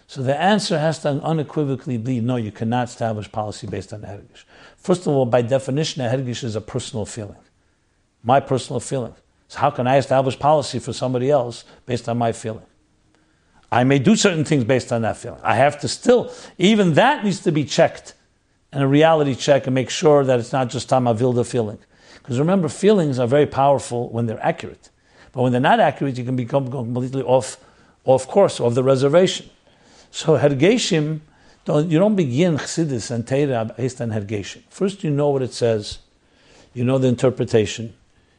So 0.06 0.22
the 0.22 0.40
answer 0.40 0.78
has 0.78 1.00
to 1.00 1.10
unequivocally 1.10 1.98
be 1.98 2.20
no, 2.20 2.36
you 2.36 2.52
cannot 2.52 2.90
establish 2.90 3.32
policy 3.32 3.66
based 3.66 3.92
on 3.92 4.02
hergish. 4.02 4.44
First 4.78 5.08
of 5.08 5.08
all, 5.08 5.26
by 5.26 5.42
definition, 5.42 6.04
a 6.04 6.08
hergish 6.08 6.44
is 6.44 6.56
a 6.56 6.62
personal 6.62 7.08
feeling, 7.08 7.42
my 8.22 8.40
personal 8.40 8.80
feeling. 8.80 9.16
So 9.48 9.58
how 9.58 9.72
can 9.72 9.88
I 9.88 9.98
establish 9.98 10.38
policy 10.38 10.78
for 10.78 10.94
somebody 10.94 11.32
else 11.32 11.64
based 11.88 12.08
on 12.08 12.20
my 12.20 12.32
feeling? 12.32 12.68
I 13.72 13.86
may 13.86 13.98
do 13.98 14.16
certain 14.16 14.46
things 14.46 14.66
based 14.66 14.92
on 14.92 15.02
that 15.02 15.18
feeling. 15.18 15.42
I 15.42 15.56
have 15.56 15.80
to 15.80 15.88
still, 15.88 16.32
even 16.60 16.94
that 16.94 17.24
needs 17.24 17.40
to 17.40 17.52
be 17.52 17.66
checked 17.66 18.14
and 18.74 18.82
a 18.82 18.88
reality 18.88 19.36
check 19.36 19.68
and 19.68 19.76
make 19.76 19.92
sure 19.92 20.26
that 20.26 20.40
it's 20.40 20.52
not 20.52 20.70
just 20.70 20.90
Tamavilda 20.90 21.46
feeling. 21.46 21.78
Because 22.16 22.40
remember, 22.40 22.68
feelings 22.68 23.20
are 23.20 23.28
very 23.28 23.46
powerful 23.46 24.10
when 24.10 24.26
they're 24.26 24.44
accurate. 24.44 24.90
But 25.32 25.44
when 25.44 25.52
they're 25.52 25.62
not 25.62 25.80
accurate, 25.80 26.18
you 26.18 26.24
can 26.24 26.36
become 26.36 26.72
completely 26.72 27.22
off, 27.22 27.58
off 28.04 28.28
course, 28.28 28.60
of 28.60 28.74
the 28.74 28.84
reservation. 28.84 29.50
So 30.10 30.38
Hergeshim, 30.40 31.20
don't, 31.66 31.92
you 31.92 32.00
don't 32.00 32.16
begin 32.16 32.58
Chassidus 32.58 33.12
and 33.12 33.26
Teira 33.26 33.76
based 33.78 34.02
on 34.02 34.10
Hergeshim. 34.10 34.64
First, 34.70 35.04
you 35.04 35.12
know 35.12 35.30
what 35.30 35.44
it 35.44 35.54
says. 35.54 36.00
You 36.74 36.84
know 36.84 36.98
the 36.98 37.08
interpretation. 37.08 37.94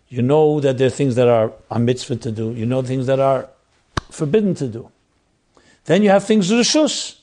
You 0.08 0.22
know 0.22 0.58
that 0.60 0.78
there 0.78 0.88
are 0.88 0.90
things 0.90 1.14
that 1.14 1.28
are 1.28 1.52
a 1.70 1.78
mitzvah 1.78 2.16
to 2.16 2.32
do. 2.32 2.52
You 2.52 2.66
know 2.66 2.82
things 2.82 3.06
that 3.06 3.20
are 3.20 3.48
forbidden 4.10 4.54
to 4.56 4.66
do. 4.66 4.90
Then 5.84 6.02
you 6.02 6.10
have 6.10 6.24
things 6.24 6.50
rishus. 6.50 6.64
Shus 6.74 7.16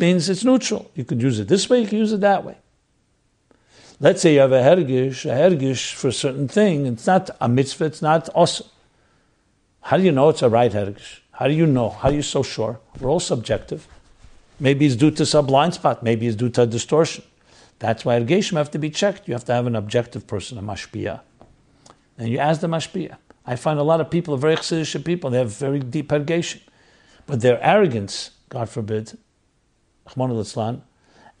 means 0.00 0.28
it's 0.28 0.44
neutral. 0.44 0.90
You 0.94 1.04
could 1.04 1.20
use 1.20 1.38
it 1.38 1.48
this 1.48 1.68
way, 1.68 1.80
you 1.80 1.86
could 1.86 1.98
use 1.98 2.12
it 2.12 2.20
that 2.20 2.44
way. 2.44 2.56
Let's 4.00 4.22
say 4.22 4.34
you 4.34 4.40
have 4.40 4.52
a 4.52 4.62
hergish, 4.62 5.24
a 5.24 5.34
hergish 5.34 5.94
for 5.94 6.08
a 6.08 6.12
certain 6.12 6.48
thing, 6.48 6.86
it's 6.86 7.06
not 7.06 7.30
a 7.40 7.48
mitzvah, 7.48 7.86
it's 7.86 8.02
not 8.02 8.28
awesome. 8.34 8.68
How 9.82 9.96
do 9.96 10.02
you 10.02 10.12
know 10.12 10.28
it's 10.28 10.42
a 10.42 10.48
right 10.48 10.70
hergish? 10.70 11.20
How 11.32 11.46
do 11.46 11.54
you 11.54 11.66
know? 11.66 11.90
How 11.90 12.08
are 12.08 12.12
you 12.12 12.22
so 12.22 12.42
sure? 12.42 12.80
We're 13.00 13.10
all 13.10 13.20
subjective. 13.20 13.86
Maybe 14.60 14.86
it's 14.86 14.96
due 14.96 15.12
to 15.12 15.24
some 15.24 15.46
blind 15.46 15.74
spot. 15.74 16.02
Maybe 16.02 16.26
it's 16.26 16.36
due 16.36 16.50
to 16.50 16.62
a 16.62 16.66
distortion. 16.66 17.24
That's 17.78 18.04
why 18.04 18.18
ergeshim 18.20 18.56
have 18.56 18.70
to 18.72 18.78
be 18.78 18.90
checked. 18.90 19.28
You 19.28 19.34
have 19.34 19.44
to 19.44 19.52
have 19.52 19.66
an 19.66 19.76
objective 19.76 20.26
person, 20.26 20.58
a 20.58 20.62
mashpia. 20.62 21.20
And 22.18 22.28
you 22.28 22.38
ask 22.38 22.60
the 22.60 22.66
mashpia. 22.66 23.16
I 23.46 23.54
find 23.56 23.78
a 23.78 23.84
lot 23.84 24.00
of 24.00 24.10
people 24.10 24.36
very 24.36 24.56
chassidish 24.56 25.04
people. 25.04 25.30
They 25.30 25.38
have 25.38 25.52
very 25.52 25.78
deep 25.78 26.08
ergeshim. 26.08 26.60
But 27.26 27.40
their 27.40 27.62
arrogance, 27.62 28.32
God 28.48 28.68
forbid, 28.68 29.16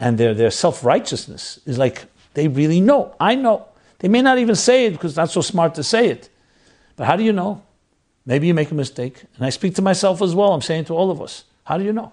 and 0.00 0.18
their, 0.18 0.34
their 0.34 0.50
self-righteousness 0.50 1.60
is 1.66 1.78
like 1.78 2.06
they 2.34 2.48
really 2.48 2.80
know. 2.80 3.14
I 3.18 3.34
know. 3.34 3.66
They 3.98 4.08
may 4.08 4.22
not 4.22 4.38
even 4.38 4.54
say 4.54 4.86
it 4.86 4.92
because 4.92 5.12
it's 5.12 5.16
not 5.16 5.30
so 5.30 5.40
smart 5.40 5.74
to 5.74 5.82
say 5.82 6.08
it. 6.08 6.28
But 6.96 7.06
how 7.06 7.16
do 7.16 7.24
you 7.24 7.32
know? 7.32 7.62
Maybe 8.26 8.46
you 8.46 8.54
make 8.54 8.70
a 8.70 8.74
mistake. 8.74 9.24
And 9.36 9.44
I 9.44 9.50
speak 9.50 9.74
to 9.76 9.82
myself 9.82 10.22
as 10.22 10.34
well. 10.34 10.52
I'm 10.52 10.62
saying 10.62 10.84
to 10.86 10.94
all 10.94 11.10
of 11.10 11.20
us. 11.20 11.44
How 11.64 11.78
do 11.78 11.84
you 11.84 11.92
know? 11.92 12.12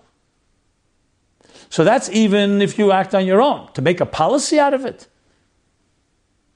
So 1.69 1.83
that's 1.83 2.09
even 2.09 2.61
if 2.61 2.79
you 2.79 2.91
act 2.91 3.13
on 3.13 3.25
your 3.25 3.41
own. 3.41 3.71
To 3.73 3.81
make 3.81 3.99
a 3.99 4.05
policy 4.05 4.59
out 4.59 4.73
of 4.73 4.85
it. 4.85 5.07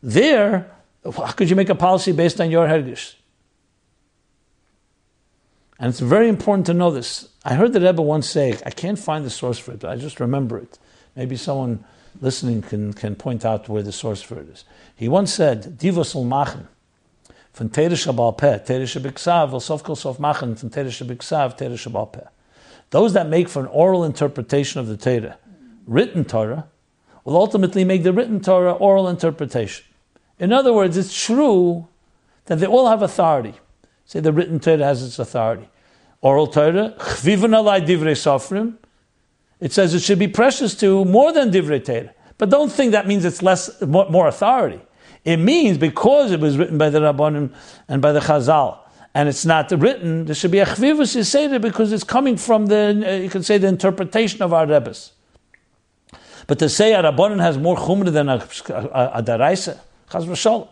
There, 0.02 0.72
how 1.04 1.32
could 1.32 1.50
you 1.50 1.56
make 1.56 1.70
a 1.70 1.76
policy 1.76 2.12
based 2.12 2.40
on 2.40 2.50
your 2.50 2.68
hergish? 2.68 3.16
And 5.80 5.90
it's 5.90 6.02
very 6.02 6.28
important 6.28 6.66
to 6.68 6.74
know 6.74 6.92
this. 6.92 7.30
I 7.46 7.56
heard 7.56 7.72
the 7.72 7.80
Rebbe 7.80 8.02
once 8.02 8.30
say, 8.30 8.58
I 8.66 8.70
can't 8.70 9.00
find 9.00 9.26
the 9.26 9.30
source 9.30 9.58
for 9.58 9.72
it, 9.72 9.80
but 9.80 9.90
I 9.90 9.96
just 9.96 10.20
remember 10.20 10.58
it. 10.58 10.78
Maybe 11.16 11.38
someone 11.38 11.86
listening 12.22 12.62
can, 12.62 12.92
can 12.94 13.16
point 13.16 13.46
out 13.46 13.70
where 13.70 13.82
the 13.82 13.94
source 13.94 14.22
for 14.22 14.40
it 14.40 14.50
is. 14.50 14.66
He 14.96 15.08
once 15.08 15.34
said, 15.34 15.78
Divos 15.78 16.16
ul 16.16 16.26
machen, 16.26 16.68
von 17.54 17.70
Tere 17.70 17.92
Shabal 17.92 18.38
Peh, 18.38 18.60
Tere 18.60 18.84
Shabiksav, 18.84 19.52
will 19.52 19.62
sof 19.62 19.84
kol 19.84 19.96
sof 19.96 20.20
machen, 20.20 20.56
Shabal 20.56 22.12
Peh. 22.12 22.28
Those 22.90 23.14
that 23.14 23.28
make 23.28 23.48
for 23.48 23.62
an 23.62 23.68
oral 23.68 24.04
interpretation 24.04 24.82
of 24.82 24.88
the 24.88 24.98
Torah, 24.98 25.38
written 25.88 26.26
Torah, 26.26 26.68
will 27.24 27.38
ultimately 27.38 27.86
make 27.86 28.04
the 28.04 28.12
written 28.12 28.42
Torah 28.42 28.74
oral 28.74 29.08
interpretation. 29.08 29.86
In 30.40 30.52
other 30.52 30.74
words, 30.74 30.98
it's 30.98 31.24
true 31.26 31.88
that 32.46 32.60
they 32.60 32.66
all 32.66 32.90
have 32.90 33.02
authority. 33.02 33.54
Say 34.10 34.22
the 34.22 34.34
written 34.34 34.60
Torah 34.60 34.86
has 34.86 35.04
its 35.04 35.20
authority. 35.20 35.70
Oral 36.22 36.48
Torah, 36.48 36.96
alai 36.98 37.86
divrei 37.86 38.18
sofrim. 38.18 38.74
It 39.60 39.72
says 39.72 39.94
it 39.94 40.00
should 40.00 40.18
be 40.18 40.28
precious 40.28 40.74
to 40.80 41.06
more 41.06 41.32
than 41.32 41.52
divrei 41.52 41.86
Torah. 41.86 42.16
But 42.40 42.50
don't 42.50 42.72
think 42.72 42.94
that 42.94 43.06
means 43.06 43.24
it's 43.24 43.44
less, 43.44 43.80
more, 43.84 44.28
authority. 44.28 44.82
It 45.24 45.38
means 45.38 45.78
because 45.78 46.32
it 46.32 46.40
was 46.40 46.58
written 46.58 46.80
by 46.80 46.90
the 46.90 47.02
Rabbanim 47.02 47.54
and 47.88 48.02
by 48.02 48.12
the 48.12 48.20
Chazal, 48.20 48.80
and 49.14 49.30
it's 49.30 49.46
not 49.46 49.70
written, 49.70 50.26
there 50.26 50.34
should 50.34 50.50
be 50.50 50.58
a 50.58 50.66
chvivus 50.66 51.16
yiseda 51.16 51.62
because 51.62 51.92
it's 51.92 52.04
coming 52.04 52.36
from 52.36 52.66
the, 52.66 53.06
uh, 53.06 53.12
you 53.12 53.30
can 53.30 53.44
say, 53.44 53.60
the 53.60 53.68
interpretation 53.68 54.42
of 54.42 54.54
our 54.54 54.66
Rebbes. 54.66 55.12
But 56.48 56.58
to 56.58 56.68
say 56.68 56.96
a 56.96 57.04
Rabbanim 57.04 57.40
has 57.42 57.60
more 57.60 57.78
chumra 57.78 58.12
than 58.12 58.28
a, 58.28 58.38
a, 58.38 59.20
a 59.20 59.24
daraisa, 59.24 59.78
chaz 60.10 60.26
v'shalom. 60.26 60.68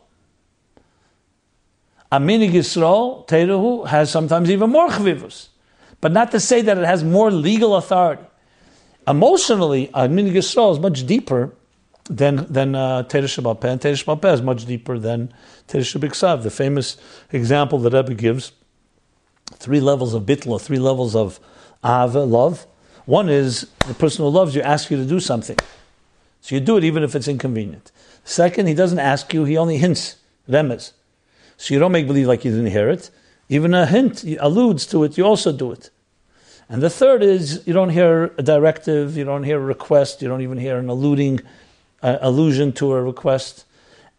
Aminig 2.11 2.51
Yisrael, 2.51 3.27
Terehu, 3.27 3.87
has 3.87 4.09
sometimes 4.09 4.49
even 4.49 4.69
more 4.69 4.89
chvivus. 4.89 5.49
But 5.99 6.11
not 6.11 6.31
to 6.31 6.39
say 6.39 6.61
that 6.61 6.77
it 6.77 6.85
has 6.85 7.03
more 7.03 7.31
legal 7.31 7.75
authority. 7.75 8.23
Emotionally, 9.07 9.87
Aminig 9.93 10.33
Yisrael 10.33 10.71
is 10.73 10.79
much 10.79 11.05
deeper 11.05 11.53
than 12.09 12.51
than 12.51 12.75
uh, 12.75 13.03
Teresh 13.03 13.35
Peh, 13.59 13.69
and 13.69 13.81
Teresh 13.81 14.21
Peh 14.21 14.31
is 14.31 14.41
much 14.41 14.65
deeper 14.65 14.97
than 14.97 15.33
Teresh 15.67 15.99
Biksav. 15.99 16.43
The 16.43 16.49
famous 16.49 16.97
example 17.31 17.79
that 17.79 17.93
Rebbe 17.93 18.13
gives, 18.13 18.53
three 19.53 19.79
levels 19.79 20.13
of 20.13 20.23
bitla, 20.23 20.61
three 20.61 20.79
levels 20.79 21.15
of 21.15 21.39
ava, 21.83 22.21
love. 22.21 22.65
One 23.05 23.29
is 23.29 23.67
the 23.87 23.93
person 23.93 24.23
who 24.23 24.29
loves 24.29 24.55
you 24.55 24.61
asks 24.61 24.91
you 24.91 24.97
to 24.97 25.05
do 25.05 25.19
something. 25.19 25.57
So 26.41 26.55
you 26.55 26.61
do 26.61 26.77
it 26.77 26.83
even 26.83 27.03
if 27.03 27.15
it's 27.15 27.27
inconvenient. 27.27 27.91
Second, 28.23 28.67
he 28.67 28.73
doesn't 28.73 28.99
ask 28.99 29.33
you, 29.33 29.45
he 29.45 29.57
only 29.57 29.77
hints, 29.77 30.17
remes. 30.49 30.91
So 31.57 31.73
you 31.73 31.79
don't 31.79 31.91
make 31.91 32.07
believe 32.07 32.27
like 32.27 32.45
you 32.45 32.51
didn't 32.51 32.71
hear 32.71 32.89
it. 32.89 33.09
Even 33.49 33.73
a 33.73 33.85
hint 33.85 34.23
alludes 34.39 34.85
to 34.87 35.03
it, 35.03 35.17
you 35.17 35.25
also 35.25 35.51
do 35.51 35.71
it. 35.71 35.89
And 36.69 36.81
the 36.81 36.89
third 36.89 37.23
is 37.23 37.65
you 37.65 37.73
don't 37.73 37.89
hear 37.89 38.33
a 38.37 38.43
directive, 38.43 39.15
you 39.15 39.23
don't 39.23 39.43
hear 39.43 39.57
a 39.57 39.65
request, 39.65 40.21
you 40.21 40.27
don't 40.27 40.41
even 40.41 40.57
hear 40.57 40.77
an 40.77 40.89
alluding 40.89 41.39
uh, 42.03 42.17
allusion 42.21 42.73
to 42.73 42.93
a 42.93 43.01
request, 43.01 43.65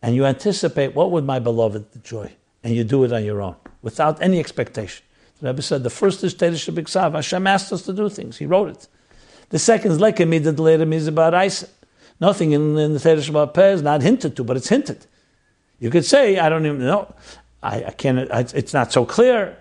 and 0.00 0.14
you 0.14 0.24
anticipate 0.24 0.94
what 0.94 1.10
would 1.10 1.24
my 1.24 1.38
beloved 1.38 1.84
enjoy, 1.94 2.32
and 2.64 2.74
you 2.74 2.84
do 2.84 3.04
it 3.04 3.12
on 3.12 3.24
your 3.24 3.42
own 3.42 3.56
without 3.82 4.20
any 4.22 4.40
expectation. 4.40 5.04
The 5.40 5.48
Rebbe 5.48 5.62
said 5.62 5.82
the 5.82 5.90
first 5.90 6.24
is 6.24 6.34
Teresh 6.34 6.72
Biksav. 6.74 7.14
Hashem 7.14 7.46
asked 7.46 7.72
us 7.72 7.82
to 7.82 7.92
do 7.92 8.08
things. 8.08 8.38
He 8.38 8.46
wrote 8.46 8.70
it. 8.70 8.88
The 9.50 9.58
second 9.58 9.92
is 9.92 9.98
Lekemid 9.98 10.42
Mizabaraisa. 10.42 11.68
Nothing 12.20 12.52
in, 12.52 12.76
in 12.76 12.94
the 12.94 12.98
Teresh 12.98 13.54
Peh 13.54 13.72
is 13.72 13.82
not 13.82 14.02
hinted 14.02 14.36
to, 14.36 14.42
but 14.42 14.56
it's 14.56 14.68
hinted. 14.68 15.06
You 15.80 15.90
could 15.90 16.04
say, 16.04 16.38
I 16.38 16.48
don't 16.48 16.66
even 16.66 16.80
know, 16.80 17.14
I, 17.62 17.84
I 17.84 17.90
can't, 17.90 18.18
it's 18.54 18.74
not 18.74 18.92
so 18.92 19.04
clear, 19.04 19.56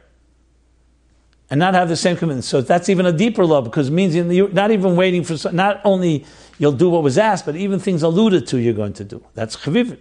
and 1.49 1.59
not 1.59 1.74
have 1.74 1.89
the 1.89 1.95
same 1.95 2.18
commitment. 2.18 2.43
So 2.43 2.61
that's 2.61 2.89
even 2.89 3.05
a 3.05 3.13
deeper 3.13 3.45
love 3.45 3.63
because 3.63 3.88
it 3.88 3.91
means 3.91 4.15
you're 4.15 4.49
not 4.49 4.72
even 4.72 4.95
waiting 4.95 5.24
for, 5.24 5.51
not 5.51 5.80
only 5.86 6.26
you'll 6.59 6.74
do 6.74 6.89
what 6.89 7.03
was 7.03 7.18
asked, 7.18 7.45
but 7.45 7.55
even 7.55 7.80
things 7.80 8.03
alluded 8.03 8.47
to 8.47 8.57
you're 8.57 8.74
going 8.74 8.93
to 8.93 9.03
do. 9.03 9.24
That's 9.34 9.55
chavivit. 9.55 9.99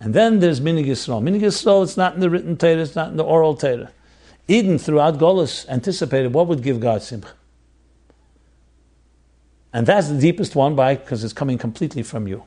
And 0.00 0.14
then 0.14 0.40
there's 0.40 0.60
minig 0.60 0.86
Yisrael. 0.86 1.82
It's 1.82 1.96
not 1.96 2.14
in 2.14 2.20
the 2.20 2.30
written 2.30 2.56
Torah, 2.56 2.78
it's 2.78 2.96
not 2.96 3.10
in 3.10 3.16
the 3.16 3.24
oral 3.24 3.54
Torah. 3.54 3.90
Eden, 4.48 4.78
throughout 4.78 5.18
Golis, 5.18 5.66
anticipated 5.68 6.32
what 6.32 6.46
would 6.46 6.62
give 6.62 6.80
God 6.80 7.02
simcha. 7.02 7.30
And 9.72 9.86
that's 9.86 10.08
the 10.08 10.18
deepest 10.18 10.54
one 10.54 10.76
by 10.76 10.94
because 10.94 11.24
it's 11.24 11.32
coming 11.32 11.58
completely 11.58 12.02
from 12.02 12.28
you. 12.28 12.44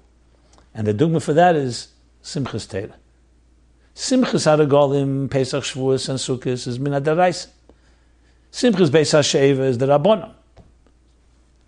And 0.74 0.88
the 0.88 0.94
dogma 0.94 1.20
for 1.20 1.34
that 1.34 1.56
is 1.56 1.90
Simchas 2.28 2.70
Torah. 2.70 2.94
Simchas 3.96 4.46
Haragolim, 4.46 5.32
Pesach 5.32 5.64
Shavuos, 5.64 6.10
and 6.10 6.20
Sukkot 6.20 6.68
is 6.68 6.78
Min 6.78 6.92
Simchas 6.92 8.90
Beis 8.90 9.14
HaSheva 9.14 9.60
is 9.60 9.78
the 9.78 9.86
Rabbonim. 9.86 10.34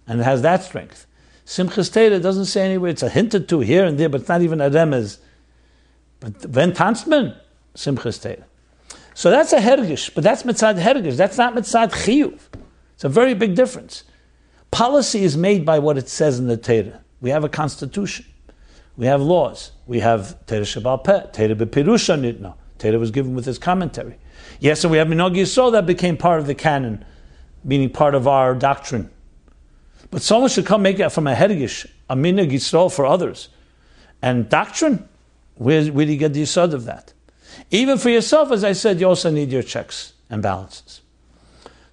And 0.05 0.20
it 0.20 0.24
has 0.24 0.41
that 0.41 0.64
strength. 0.64 1.07
Simchas 1.45 1.93
Torah 1.93 2.20
doesn't 2.20 2.45
say 2.45 2.66
anywhere, 2.66 2.91
it's 2.91 3.03
a 3.03 3.07
hinted 3.07 3.47
to 3.47 3.62
here 3.62 3.86
and 3.86 3.97
there, 3.97 4.10
but 4.10 4.20
it's 4.20 4.30
not 4.30 4.41
even 4.41 4.60
a 4.60 4.70
remez. 4.70 5.20
But 6.20 6.45
when 6.47 6.74
Tanzman, 6.74 7.38
Simchas 7.74 8.22
Torah. 8.22 8.45
So 9.14 9.30
that's 9.30 9.53
a 9.53 9.60
hergish, 9.60 10.14
but 10.14 10.26
that's 10.26 10.43
mitzad 10.43 10.82
hergish. 10.82 11.16
That's 11.16 11.38
not 11.38 11.55
mitzad 11.55 11.93
chiyuv. 11.93 12.38
It's 12.95 13.05
a 13.05 13.10
very 13.10 13.34
big 13.34 13.55
difference. 13.55 14.03
Policy 14.72 15.24
is 15.24 15.38
made 15.38 15.66
by 15.66 15.80
what 15.80 15.97
it 15.97 16.10
says 16.10 16.38
in 16.38 16.47
the 16.47 16.57
Torah. 16.57 16.99
We 17.22 17.30
have 17.30 17.45
a 17.45 17.49
constitution. 17.49 18.26
We 18.99 19.05
have 19.05 19.21
laws. 19.21 19.71
We 19.87 20.01
have 20.01 20.45
Torah 20.45 20.63
Shabbat 20.63 21.05
Peh, 21.05 21.21
Torah 21.31 21.55
Bepirusha 21.55 22.19
Nitna. 22.19 22.55
Torah 22.79 22.99
was 22.99 23.11
given 23.11 23.33
with 23.33 23.45
his 23.45 23.57
commentary. 23.57 24.17
Yes, 24.59 24.83
and 24.83 24.91
we 24.91 24.97
have 24.97 25.07
Minog 25.07 25.37
Yisrael 25.37 25.71
that 25.71 25.85
became 25.85 26.17
part 26.17 26.41
of 26.41 26.47
the 26.47 26.53
canon, 26.53 27.05
meaning 27.63 27.91
part 27.91 28.13
of 28.13 28.27
our 28.27 28.53
doctrine. 28.53 29.09
But 30.11 30.21
someone 30.21 30.49
should 30.49 30.65
come 30.65 30.81
make 30.81 30.99
it 30.99 31.07
from 31.13 31.27
a 31.27 31.33
Hergish, 31.33 31.85
a 32.09 32.15
Minog 32.17 32.51
Yisrael 32.51 32.93
for 32.93 33.05
others. 33.05 33.47
And 34.21 34.49
doctrine, 34.49 35.07
where, 35.55 35.85
where 35.85 36.05
do 36.05 36.11
you 36.11 36.17
get 36.17 36.33
the 36.33 36.41
yisod 36.41 36.73
of 36.73 36.83
that? 36.83 37.13
Even 37.71 37.97
for 37.97 38.09
yourself, 38.09 38.51
as 38.51 38.65
I 38.65 38.73
said, 38.73 38.99
you 38.99 39.07
also 39.07 39.31
need 39.31 39.49
your 39.49 39.63
checks 39.63 40.11
and 40.29 40.43
balances. 40.43 40.99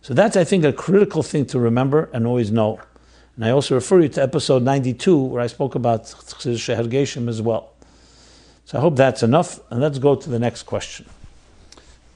So 0.02 0.12
that's, 0.12 0.36
I 0.36 0.42
think, 0.42 0.64
a 0.64 0.72
critical 0.72 1.22
thing 1.22 1.46
to 1.46 1.60
remember 1.60 2.10
and 2.12 2.26
always 2.26 2.50
know. 2.50 2.80
And 3.36 3.44
I 3.44 3.50
also 3.50 3.74
refer 3.74 4.00
you 4.00 4.08
to 4.08 4.22
episode 4.22 4.62
92, 4.62 5.16
where 5.16 5.42
I 5.42 5.46
spoke 5.46 5.74
about 5.74 6.04
Shehergeshim 6.04 7.28
as 7.28 7.42
well. 7.42 7.72
So 8.64 8.78
I 8.78 8.80
hope 8.80 8.96
that's 8.96 9.22
enough, 9.22 9.60
and 9.70 9.80
let's 9.80 9.98
go 9.98 10.16
to 10.16 10.30
the 10.30 10.38
next 10.38 10.64
question. 10.64 11.06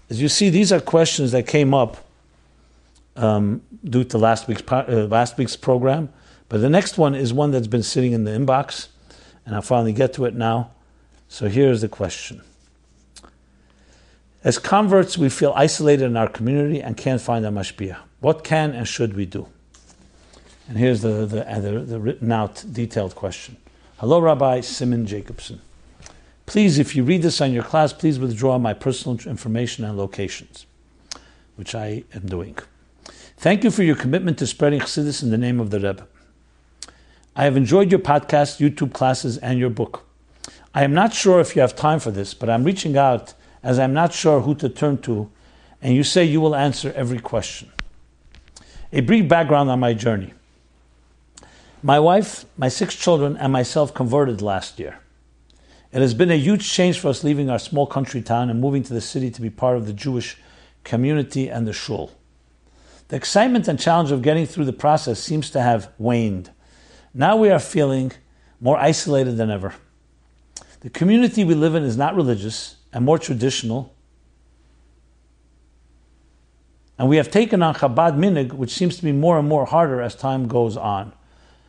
As 0.08 0.20
you 0.20 0.28
see, 0.28 0.50
these 0.50 0.72
are 0.72 0.80
questions 0.80 1.30
that 1.32 1.46
came 1.46 1.74
up 1.74 1.98
um, 3.16 3.62
due 3.84 4.02
to 4.04 4.18
last 4.18 4.48
week's, 4.48 4.62
uh, 4.72 5.06
last 5.10 5.36
week's 5.38 5.56
program, 5.56 6.08
but 6.48 6.60
the 6.60 6.70
next 6.70 6.98
one 6.98 7.14
is 7.14 7.32
one 7.32 7.52
that's 7.52 7.68
been 7.68 7.82
sitting 7.82 8.12
in 8.12 8.24
the 8.24 8.32
inbox, 8.32 8.88
and 9.46 9.54
I'll 9.54 9.62
finally 9.62 9.92
get 9.92 10.14
to 10.14 10.24
it 10.24 10.34
now. 10.34 10.72
So 11.28 11.48
here's 11.48 11.82
the 11.82 11.88
question. 11.88 12.42
As 14.42 14.58
converts, 14.58 15.18
we 15.18 15.28
feel 15.28 15.52
isolated 15.54 16.06
in 16.06 16.16
our 16.16 16.28
community 16.28 16.80
and 16.80 16.96
can't 16.96 17.20
find 17.20 17.44
a 17.44 17.50
mashpia. 17.50 17.98
What 18.20 18.42
can 18.42 18.72
and 18.72 18.88
should 18.88 19.14
we 19.14 19.26
do? 19.26 19.46
And 20.70 20.78
here's 20.78 21.02
the, 21.02 21.26
the, 21.26 21.52
uh, 21.52 21.58
the, 21.58 21.80
the 21.80 21.98
written 21.98 22.30
out, 22.30 22.64
detailed 22.70 23.16
question. 23.16 23.56
Hello, 23.98 24.20
Rabbi 24.20 24.60
Simon 24.60 25.04
Jacobson. 25.04 25.60
Please, 26.46 26.78
if 26.78 26.94
you 26.94 27.02
read 27.02 27.22
this 27.22 27.40
on 27.40 27.52
your 27.52 27.64
class, 27.64 27.92
please 27.92 28.20
withdraw 28.20 28.56
my 28.56 28.72
personal 28.72 29.18
information 29.26 29.84
and 29.84 29.98
locations, 29.98 30.66
which 31.56 31.74
I 31.74 32.04
am 32.14 32.26
doing. 32.26 32.56
Thank 33.36 33.64
you 33.64 33.72
for 33.72 33.82
your 33.82 33.96
commitment 33.96 34.38
to 34.38 34.46
spreading 34.46 34.78
Chassidus 34.78 35.24
in 35.24 35.32
the 35.32 35.38
name 35.38 35.58
of 35.58 35.70
the 35.70 35.80
Rebbe. 35.80 36.06
I 37.34 37.42
have 37.42 37.56
enjoyed 37.56 37.90
your 37.90 37.98
podcast, 37.98 38.60
YouTube 38.60 38.92
classes, 38.92 39.38
and 39.38 39.58
your 39.58 39.70
book. 39.70 40.06
I 40.72 40.84
am 40.84 40.94
not 40.94 41.12
sure 41.12 41.40
if 41.40 41.56
you 41.56 41.62
have 41.62 41.74
time 41.74 41.98
for 41.98 42.12
this, 42.12 42.32
but 42.32 42.48
I'm 42.48 42.62
reaching 42.62 42.96
out 42.96 43.34
as 43.64 43.80
I'm 43.80 43.92
not 43.92 44.12
sure 44.12 44.42
who 44.42 44.54
to 44.54 44.68
turn 44.68 44.98
to 44.98 45.32
and 45.82 45.96
you 45.96 46.04
say 46.04 46.22
you 46.22 46.40
will 46.40 46.54
answer 46.54 46.92
every 46.94 47.18
question. 47.18 47.72
A 48.92 49.00
brief 49.00 49.26
background 49.26 49.68
on 49.68 49.80
my 49.80 49.94
journey. 49.94 50.32
My 51.82 51.98
wife, 51.98 52.44
my 52.58 52.68
six 52.68 52.94
children, 52.94 53.36
and 53.38 53.52
myself 53.52 53.94
converted 53.94 54.42
last 54.42 54.78
year. 54.78 55.00
It 55.92 56.00
has 56.00 56.14
been 56.14 56.30
a 56.30 56.36
huge 56.36 56.70
change 56.70 57.00
for 57.00 57.08
us 57.08 57.24
leaving 57.24 57.48
our 57.48 57.58
small 57.58 57.86
country 57.86 58.20
town 58.22 58.50
and 58.50 58.60
moving 58.60 58.82
to 58.84 58.94
the 58.94 59.00
city 59.00 59.30
to 59.30 59.40
be 59.40 59.50
part 59.50 59.76
of 59.76 59.86
the 59.86 59.92
Jewish 59.92 60.36
community 60.84 61.48
and 61.48 61.66
the 61.66 61.72
shul. 61.72 62.12
The 63.08 63.16
excitement 63.16 63.66
and 63.66 63.80
challenge 63.80 64.12
of 64.12 64.22
getting 64.22 64.46
through 64.46 64.66
the 64.66 64.72
process 64.72 65.18
seems 65.18 65.50
to 65.50 65.60
have 65.60 65.90
waned. 65.98 66.50
Now 67.12 67.36
we 67.36 67.50
are 67.50 67.58
feeling 67.58 68.12
more 68.60 68.76
isolated 68.76 69.36
than 69.36 69.50
ever. 69.50 69.74
The 70.80 70.90
community 70.90 71.44
we 71.44 71.54
live 71.54 71.74
in 71.74 71.82
is 71.82 71.96
not 71.96 72.14
religious 72.14 72.76
and 72.92 73.04
more 73.04 73.18
traditional. 73.18 73.94
And 76.98 77.08
we 77.08 77.16
have 77.16 77.30
taken 77.30 77.62
on 77.62 77.74
Chabad 77.74 78.16
minig, 78.16 78.52
which 78.52 78.70
seems 78.70 78.96
to 78.98 79.02
be 79.02 79.12
more 79.12 79.38
and 79.38 79.48
more 79.48 79.64
harder 79.64 80.00
as 80.00 80.14
time 80.14 80.46
goes 80.46 80.76
on, 80.76 81.12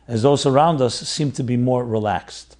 as 0.08 0.22
those 0.22 0.46
around 0.46 0.80
us 0.80 0.98
seem 1.08 1.32
to 1.32 1.42
be 1.42 1.56
more 1.56 1.84
relaxed. 1.84 2.56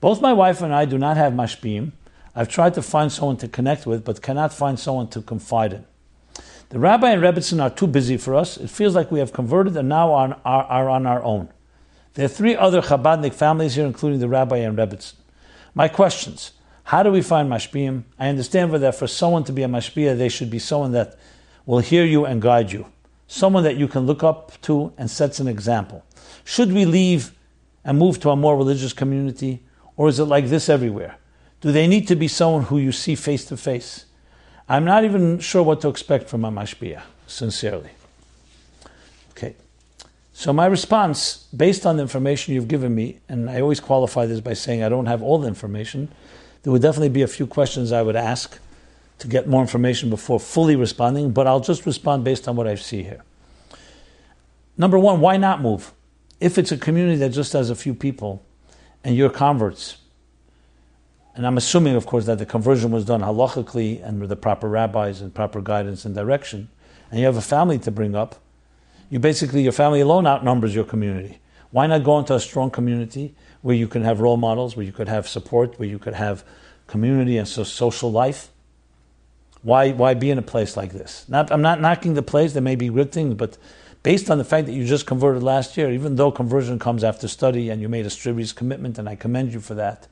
Both 0.00 0.20
my 0.20 0.32
wife 0.32 0.62
and 0.62 0.74
I 0.74 0.84
do 0.84 0.98
not 0.98 1.16
have 1.16 1.32
mashpim. 1.32 1.92
I've 2.34 2.48
tried 2.48 2.74
to 2.74 2.82
find 2.82 3.12
someone 3.12 3.36
to 3.38 3.48
connect 3.48 3.86
with, 3.86 4.04
but 4.04 4.22
cannot 4.22 4.52
find 4.52 4.78
someone 4.78 5.08
to 5.08 5.20
confide 5.20 5.72
in. 5.72 5.84
The 6.70 6.78
rabbi 6.78 7.10
and 7.10 7.22
Rebbitzin 7.22 7.60
are 7.60 7.70
too 7.70 7.88
busy 7.88 8.16
for 8.16 8.34
us. 8.36 8.56
It 8.56 8.70
feels 8.70 8.94
like 8.94 9.10
we 9.10 9.18
have 9.18 9.32
converted 9.32 9.76
and 9.76 9.88
now 9.88 10.12
are, 10.14 10.40
are, 10.44 10.64
are 10.64 10.88
on 10.88 11.06
our 11.06 11.22
own. 11.22 11.48
There 12.14 12.24
are 12.24 12.28
three 12.28 12.56
other 12.56 12.80
Chabadnik 12.80 13.34
families 13.34 13.74
here, 13.74 13.86
including 13.86 14.20
the 14.20 14.28
rabbi 14.28 14.58
and 14.58 14.78
Rebbitzin. 14.78 15.14
My 15.74 15.88
questions. 15.88 16.52
How 16.84 17.02
do 17.02 17.10
we 17.10 17.22
find 17.22 17.50
mashpiyim? 17.50 18.04
I 18.18 18.28
understand 18.28 18.72
that 18.72 18.94
for 18.94 19.06
someone 19.06 19.44
to 19.44 19.52
be 19.52 19.62
a 19.62 19.68
mashpiyah, 19.68 20.16
they 20.16 20.28
should 20.28 20.50
be 20.50 20.58
someone 20.58 20.92
that 20.92 21.18
will 21.66 21.78
hear 21.78 22.04
you 22.04 22.24
and 22.24 22.40
guide 22.42 22.72
you. 22.72 22.86
Someone 23.28 23.62
that 23.64 23.76
you 23.76 23.86
can 23.86 24.06
look 24.06 24.24
up 24.24 24.60
to 24.62 24.92
and 24.98 25.10
sets 25.10 25.38
an 25.38 25.46
example. 25.46 26.04
Should 26.44 26.72
we 26.72 26.84
leave 26.84 27.32
and 27.84 27.98
move 27.98 28.20
to 28.20 28.30
a 28.30 28.36
more 28.36 28.56
religious 28.56 28.92
community? 28.92 29.62
Or 29.96 30.08
is 30.08 30.18
it 30.18 30.24
like 30.24 30.46
this 30.46 30.68
everywhere? 30.68 31.16
Do 31.60 31.72
they 31.72 31.86
need 31.86 32.08
to 32.08 32.16
be 32.16 32.28
someone 32.28 32.64
who 32.64 32.78
you 32.78 32.92
see 32.92 33.14
face 33.14 33.44
to 33.46 33.56
face? 33.56 34.06
I'm 34.68 34.84
not 34.84 35.04
even 35.04 35.40
sure 35.40 35.62
what 35.62 35.80
to 35.82 35.88
expect 35.88 36.28
from 36.28 36.44
a 36.44 36.50
mashpiyah, 36.50 37.02
sincerely. 37.26 37.90
Okay. 39.32 39.56
So 40.32 40.52
my 40.52 40.66
response, 40.66 41.48
based 41.54 41.84
on 41.84 41.96
the 41.96 42.02
information 42.02 42.54
you've 42.54 42.68
given 42.68 42.94
me, 42.94 43.18
and 43.28 43.50
I 43.50 43.60
always 43.60 43.80
qualify 43.80 44.26
this 44.26 44.40
by 44.40 44.54
saying 44.54 44.82
I 44.82 44.88
don't 44.88 45.06
have 45.06 45.22
all 45.22 45.38
the 45.38 45.48
information, 45.48 46.08
there 46.62 46.72
would 46.72 46.82
definitely 46.82 47.08
be 47.10 47.22
a 47.22 47.28
few 47.28 47.46
questions 47.46 47.92
I 47.92 48.02
would 48.02 48.16
ask 48.16 48.58
to 49.18 49.28
get 49.28 49.46
more 49.46 49.60
information 49.60 50.08
before 50.08 50.40
fully 50.40 50.76
responding, 50.76 51.30
but 51.30 51.46
I'll 51.46 51.60
just 51.60 51.84
respond 51.84 52.24
based 52.24 52.48
on 52.48 52.56
what 52.56 52.66
I 52.66 52.74
see 52.76 53.02
here. 53.02 53.22
Number 54.78 54.98
one, 54.98 55.20
why 55.20 55.36
not 55.36 55.60
move? 55.60 55.92
If 56.40 56.56
it's 56.56 56.72
a 56.72 56.78
community 56.78 57.16
that 57.18 57.30
just 57.30 57.52
has 57.52 57.70
a 57.70 57.74
few 57.74 57.94
people 57.94 58.42
and 59.04 59.14
you're 59.14 59.30
converts, 59.30 59.98
and 61.34 61.46
I'm 61.46 61.56
assuming, 61.56 61.94
of 61.94 62.06
course, 62.06 62.26
that 62.26 62.38
the 62.38 62.46
conversion 62.46 62.90
was 62.90 63.04
done 63.04 63.20
halachically 63.20 64.02
and 64.06 64.20
with 64.20 64.30
the 64.30 64.36
proper 64.36 64.68
rabbis 64.68 65.20
and 65.20 65.34
proper 65.34 65.60
guidance 65.60 66.04
and 66.04 66.14
direction, 66.14 66.68
and 67.10 67.20
you 67.20 67.26
have 67.26 67.36
a 67.36 67.42
family 67.42 67.78
to 67.78 67.90
bring 67.90 68.14
up, 68.14 68.36
you 69.10 69.18
basically, 69.18 69.62
your 69.62 69.72
family 69.72 70.00
alone 70.00 70.26
outnumbers 70.26 70.74
your 70.74 70.84
community. 70.84 71.40
Why 71.70 71.86
not 71.86 72.04
go 72.04 72.18
into 72.18 72.34
a 72.34 72.40
strong 72.40 72.70
community 72.70 73.34
where 73.62 73.76
you 73.76 73.86
can 73.86 74.02
have 74.02 74.20
role 74.20 74.36
models, 74.36 74.76
where 74.76 74.86
you 74.86 74.92
could 74.92 75.08
have 75.08 75.28
support, 75.28 75.78
where 75.78 75.88
you 75.88 75.98
could 75.98 76.14
have 76.14 76.44
community 76.86 77.36
and 77.36 77.46
so 77.46 77.64
social 77.64 78.10
life? 78.10 78.48
Why, 79.62 79.92
why 79.92 80.14
be 80.14 80.30
in 80.30 80.38
a 80.38 80.42
place 80.42 80.76
like 80.76 80.92
this? 80.92 81.26
Not, 81.28 81.52
I'm 81.52 81.62
not 81.62 81.80
knocking 81.80 82.14
the 82.14 82.22
place, 82.22 82.54
there 82.54 82.62
may 82.62 82.76
be 82.76 82.88
good 82.88 83.12
things, 83.12 83.34
but 83.34 83.58
based 84.02 84.30
on 84.30 84.38
the 84.38 84.44
fact 84.44 84.66
that 84.66 84.72
you 84.72 84.84
just 84.84 85.06
converted 85.06 85.42
last 85.42 85.76
year, 85.76 85.90
even 85.90 86.16
though 86.16 86.30
conversion 86.30 86.78
comes 86.78 87.04
after 87.04 87.28
study 87.28 87.68
and 87.68 87.82
you 87.82 87.88
made 87.88 88.06
a 88.06 88.10
serious 88.10 88.52
commitment, 88.52 88.98
and 88.98 89.08
I 89.08 89.14
commend 89.14 89.52
you 89.52 89.60
for 89.60 89.74
that. 89.74 90.08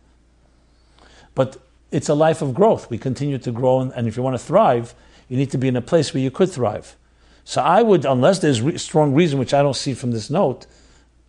But 1.34 1.56
it's 1.90 2.08
a 2.08 2.14
life 2.14 2.42
of 2.42 2.54
growth. 2.54 2.90
We 2.90 2.98
continue 2.98 3.38
to 3.38 3.50
grow, 3.50 3.80
and, 3.80 4.08
if 4.08 4.16
you 4.16 4.22
want 4.22 4.34
to 4.38 4.44
thrive, 4.44 4.94
you 5.28 5.36
need 5.36 5.50
to 5.52 5.58
be 5.58 5.68
in 5.68 5.76
a 5.76 5.80
place 5.80 6.12
where 6.12 6.22
you 6.22 6.30
could 6.30 6.50
thrive. 6.50 6.96
So 7.44 7.62
I 7.62 7.82
would, 7.82 8.04
unless 8.04 8.40
there's 8.40 8.60
re- 8.60 8.76
strong 8.76 9.14
reason, 9.14 9.38
which 9.38 9.54
I 9.54 9.62
don't 9.62 9.76
see 9.76 9.94
from 9.94 10.10
this 10.10 10.28
note, 10.28 10.66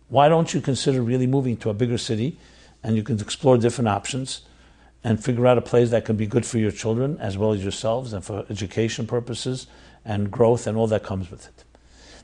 why 0.08 0.28
don't 0.28 0.52
you 0.52 0.60
consider 0.60 1.00
really 1.00 1.26
moving 1.26 1.56
to 1.58 1.70
a 1.70 1.74
bigger 1.74 1.96
city 1.96 2.36
and 2.82 2.96
you 2.96 3.02
can 3.02 3.18
explore 3.20 3.56
different 3.56 3.88
options 3.88 4.42
and 5.02 5.22
figure 5.22 5.46
out 5.46 5.56
a 5.56 5.62
place 5.62 5.90
that 5.90 6.04
can 6.04 6.16
be 6.16 6.26
good 6.26 6.44
for 6.44 6.58
your 6.58 6.72
children 6.72 7.16
as 7.20 7.38
well 7.38 7.52
as 7.52 7.62
yourselves 7.62 8.12
and 8.12 8.24
for 8.24 8.44
education 8.50 9.06
purposes 9.06 9.66
and 10.04 10.30
growth 10.30 10.66
and 10.66 10.76
all 10.76 10.86
that 10.88 11.02
comes 11.02 11.30
with 11.30 11.46
it. 11.46 11.64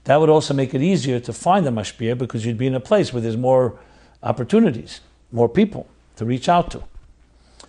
That 0.07 0.21
would 0.21 0.31
also 0.31 0.55
make 0.55 0.75
it 0.75 0.83
easier 0.83 1.21
to 1.21 1.33
find 1.33 1.67
a 1.67 1.71
mashpia 1.71 2.19
because 2.19 2.45
you'd 2.45 2.59
be 2.59 2.67
in 2.67 2.75
a 2.75 2.81
place 2.81 3.13
where 3.13 3.21
there's 3.21 3.37
more 3.37 3.79
opportunities, 4.23 5.01
more 5.31 5.49
people 5.49 5.87
to 6.17 6.25
reach 6.25 6.49
out 6.49 6.71
to 6.73 6.83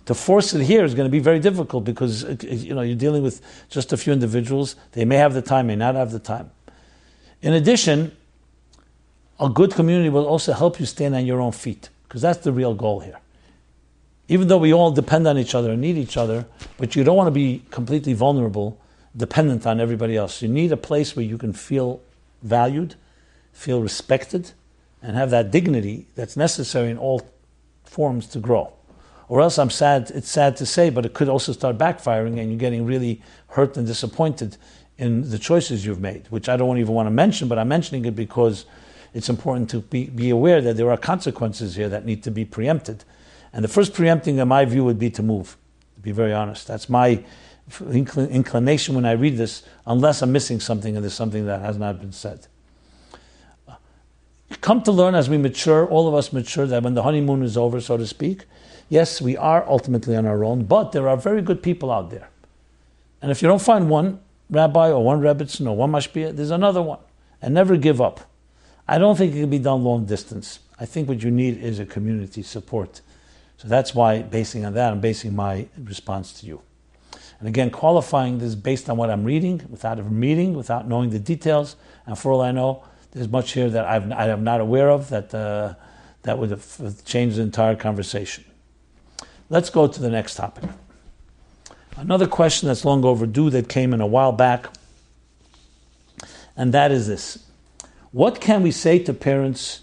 to 0.08 0.14
force 0.14 0.54
it 0.54 0.64
here 0.64 0.86
is 0.86 0.94
going 0.94 1.04
to 1.06 1.10
be 1.10 1.18
very 1.18 1.38
difficult 1.38 1.84
because 1.84 2.24
you 2.42 2.74
know 2.74 2.80
you're 2.80 2.96
dealing 2.96 3.22
with 3.22 3.42
just 3.68 3.92
a 3.92 3.96
few 3.98 4.10
individuals. 4.10 4.74
They 4.92 5.04
may 5.04 5.16
have 5.16 5.34
the 5.34 5.42
time, 5.42 5.66
may 5.66 5.76
not 5.76 5.96
have 5.96 6.12
the 6.12 6.18
time. 6.18 6.50
In 7.42 7.52
addition, 7.52 8.16
a 9.38 9.50
good 9.50 9.72
community 9.72 10.08
will 10.08 10.24
also 10.24 10.54
help 10.54 10.80
you 10.80 10.86
stand 10.86 11.14
on 11.14 11.26
your 11.26 11.42
own 11.42 11.52
feet 11.52 11.90
because 12.04 12.22
that's 12.22 12.38
the 12.38 12.52
real 12.52 12.74
goal 12.74 13.00
here. 13.00 13.20
Even 14.28 14.48
though 14.48 14.56
we 14.56 14.72
all 14.72 14.90
depend 14.90 15.28
on 15.28 15.36
each 15.36 15.54
other 15.54 15.72
and 15.72 15.82
need 15.82 15.98
each 15.98 16.16
other, 16.16 16.46
but 16.78 16.96
you 16.96 17.04
don't 17.04 17.16
want 17.16 17.26
to 17.26 17.38
be 17.44 17.62
completely 17.70 18.14
vulnerable, 18.14 18.80
dependent 19.14 19.66
on 19.66 19.78
everybody 19.78 20.16
else. 20.16 20.40
You 20.40 20.48
need 20.48 20.72
a 20.72 20.78
place 20.78 21.16
where 21.16 21.24
you 21.26 21.36
can 21.36 21.52
feel 21.52 22.00
valued, 22.42 22.94
feel 23.52 23.82
respected, 23.82 24.52
and 25.02 25.16
have 25.16 25.30
that 25.30 25.50
dignity 25.50 26.06
that's 26.14 26.36
necessary 26.36 26.90
in 26.90 26.98
all 26.98 27.28
forms 27.84 28.26
to 28.28 28.38
grow. 28.38 28.72
Or 29.28 29.40
else 29.40 29.58
I'm 29.58 29.70
sad, 29.70 30.10
it's 30.14 30.30
sad 30.30 30.56
to 30.56 30.66
say, 30.66 30.90
but 30.90 31.04
it 31.04 31.12
could 31.12 31.28
also 31.28 31.52
start 31.52 31.76
backfiring 31.76 32.38
and 32.38 32.50
you're 32.50 32.58
getting 32.58 32.86
really 32.86 33.22
hurt 33.48 33.76
and 33.76 33.86
disappointed 33.86 34.56
in 34.96 35.30
the 35.30 35.38
choices 35.38 35.84
you've 35.84 36.00
made, 36.00 36.26
which 36.30 36.48
I 36.48 36.56
don't 36.56 36.78
even 36.78 36.94
want 36.94 37.06
to 37.06 37.10
mention, 37.10 37.46
but 37.46 37.58
I'm 37.58 37.68
mentioning 37.68 38.04
it 38.04 38.16
because 38.16 38.64
it's 39.14 39.28
important 39.28 39.70
to 39.70 39.80
be, 39.80 40.06
be 40.06 40.30
aware 40.30 40.60
that 40.60 40.76
there 40.76 40.90
are 40.90 40.96
consequences 40.96 41.76
here 41.76 41.88
that 41.88 42.04
need 42.04 42.22
to 42.24 42.30
be 42.30 42.44
preempted. 42.44 43.04
And 43.52 43.64
the 43.64 43.68
first 43.68 43.94
preempting, 43.94 44.38
in 44.38 44.48
my 44.48 44.64
view, 44.64 44.84
would 44.84 44.98
be 44.98 45.10
to 45.10 45.22
move, 45.22 45.56
to 45.94 46.00
be 46.00 46.12
very 46.12 46.32
honest. 46.32 46.66
That's 46.66 46.88
my 46.88 47.24
inclination 47.90 48.94
when 48.94 49.04
I 49.04 49.12
read 49.12 49.36
this, 49.36 49.62
unless 49.86 50.22
I'm 50.22 50.32
missing 50.32 50.60
something 50.60 50.94
and 50.96 51.04
there's 51.04 51.14
something 51.14 51.46
that 51.46 51.60
has 51.60 51.76
not 51.76 52.00
been 52.00 52.12
said. 52.12 52.46
Come 54.60 54.82
to 54.82 54.92
learn 54.92 55.14
as 55.14 55.28
we 55.28 55.36
mature, 55.36 55.86
all 55.86 56.08
of 56.08 56.14
us 56.14 56.32
mature, 56.32 56.66
that 56.66 56.82
when 56.82 56.94
the 56.94 57.02
honeymoon 57.02 57.42
is 57.42 57.56
over, 57.56 57.80
so 57.80 57.96
to 57.96 58.06
speak, 58.06 58.44
Yes, 58.88 59.20
we 59.20 59.36
are 59.36 59.68
ultimately 59.68 60.16
on 60.16 60.26
our 60.26 60.44
own, 60.44 60.64
but 60.64 60.92
there 60.92 61.08
are 61.08 61.16
very 61.16 61.42
good 61.42 61.62
people 61.62 61.90
out 61.90 62.10
there. 62.10 62.30
And 63.20 63.30
if 63.30 63.42
you 63.42 63.48
don't 63.48 63.60
find 63.60 63.90
one 63.90 64.20
rabbi 64.48 64.90
or 64.90 65.04
one 65.04 65.20
rebbitzin 65.20 65.66
or 65.66 65.76
one 65.76 65.92
mashpia, 65.92 66.34
there's 66.34 66.50
another 66.50 66.80
one. 66.80 67.00
And 67.42 67.54
never 67.54 67.76
give 67.76 68.00
up. 68.00 68.20
I 68.86 68.98
don't 68.98 69.16
think 69.16 69.34
it 69.34 69.40
can 69.40 69.50
be 69.50 69.58
done 69.58 69.84
long 69.84 70.06
distance. 70.06 70.60
I 70.80 70.86
think 70.86 71.08
what 71.08 71.22
you 71.22 71.30
need 71.30 71.62
is 71.62 71.78
a 71.78 71.84
community 71.84 72.42
support. 72.42 73.02
So 73.58 73.68
that's 73.68 73.94
why, 73.94 74.22
basing 74.22 74.64
on 74.64 74.74
that, 74.74 74.92
I'm 74.92 75.00
basing 75.00 75.36
my 75.36 75.66
response 75.78 76.32
to 76.40 76.46
you. 76.46 76.62
And 77.38 77.48
again, 77.48 77.70
qualifying 77.70 78.38
this 78.38 78.54
based 78.54 78.90
on 78.90 78.96
what 78.96 79.10
I'm 79.10 79.24
reading, 79.24 79.62
without 79.70 79.98
ever 79.98 80.10
meeting, 80.10 80.54
without 80.54 80.88
knowing 80.88 81.10
the 81.10 81.18
details. 81.18 81.76
And 82.06 82.18
for 82.18 82.32
all 82.32 82.40
I 82.40 82.50
know, 82.50 82.82
there's 83.12 83.28
much 83.28 83.52
here 83.52 83.70
that 83.70 83.84
I've, 83.84 84.10
I 84.10 84.28
am 84.28 84.44
not 84.44 84.60
aware 84.60 84.90
of 84.90 85.08
that, 85.10 85.32
uh, 85.32 85.74
that 86.22 86.38
would 86.38 86.50
have 86.50 87.04
changed 87.04 87.36
the 87.36 87.42
entire 87.42 87.76
conversation. 87.76 88.44
Let's 89.50 89.70
go 89.70 89.86
to 89.86 90.00
the 90.00 90.10
next 90.10 90.34
topic. 90.34 90.68
Another 91.96 92.26
question 92.26 92.68
that's 92.68 92.84
long 92.84 93.04
overdue 93.04 93.50
that 93.50 93.68
came 93.68 93.92
in 93.92 94.00
a 94.00 94.06
while 94.06 94.32
back, 94.32 94.68
and 96.56 96.72
that 96.74 96.92
is 96.92 97.06
this 97.08 97.44
What 98.12 98.40
can 98.40 98.62
we 98.62 98.70
say 98.70 98.98
to 99.00 99.14
parents 99.14 99.80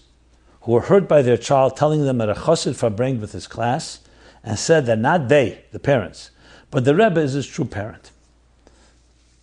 who 0.62 0.76
are 0.76 0.82
hurt 0.82 1.08
by 1.08 1.22
their 1.22 1.38
child 1.38 1.76
telling 1.76 2.04
them 2.06 2.18
that 2.20 2.30
a 2.30 2.34
chassid 2.34 2.74
verbringt 2.74 3.20
with 3.20 3.34
his 3.34 3.48
class 3.48 4.00
and 4.44 4.58
said 4.58 4.86
that 4.86 5.00
not 5.00 5.28
they, 5.28 5.64
the 5.72 5.80
parents, 5.80 6.32
but 6.76 6.84
the 6.84 6.94
Rebbe 6.94 7.22
is 7.22 7.32
his 7.32 7.48
true 7.48 7.64
parent? 7.64 8.12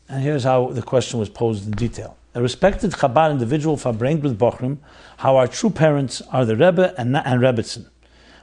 And 0.07 0.22
here's 0.22 0.45
how 0.45 0.66
the 0.66 0.83
question 0.83 1.18
was 1.18 1.30
posed 1.30 1.64
in 1.64 1.70
detail. 1.70 2.18
A 2.35 2.43
respected 2.43 2.91
Chabad 2.91 3.30
individual 3.30 3.78
verbringt 3.78 4.20
with 4.20 4.39
Bochrim 4.39 4.76
how 5.16 5.39
our 5.39 5.49
true 5.49 5.70
parents 5.70 6.20
are 6.30 6.45
the 6.45 6.57
Rebbe 6.57 6.93
and, 6.99 7.16
and 7.16 7.41
Rebbitzin. 7.41 7.89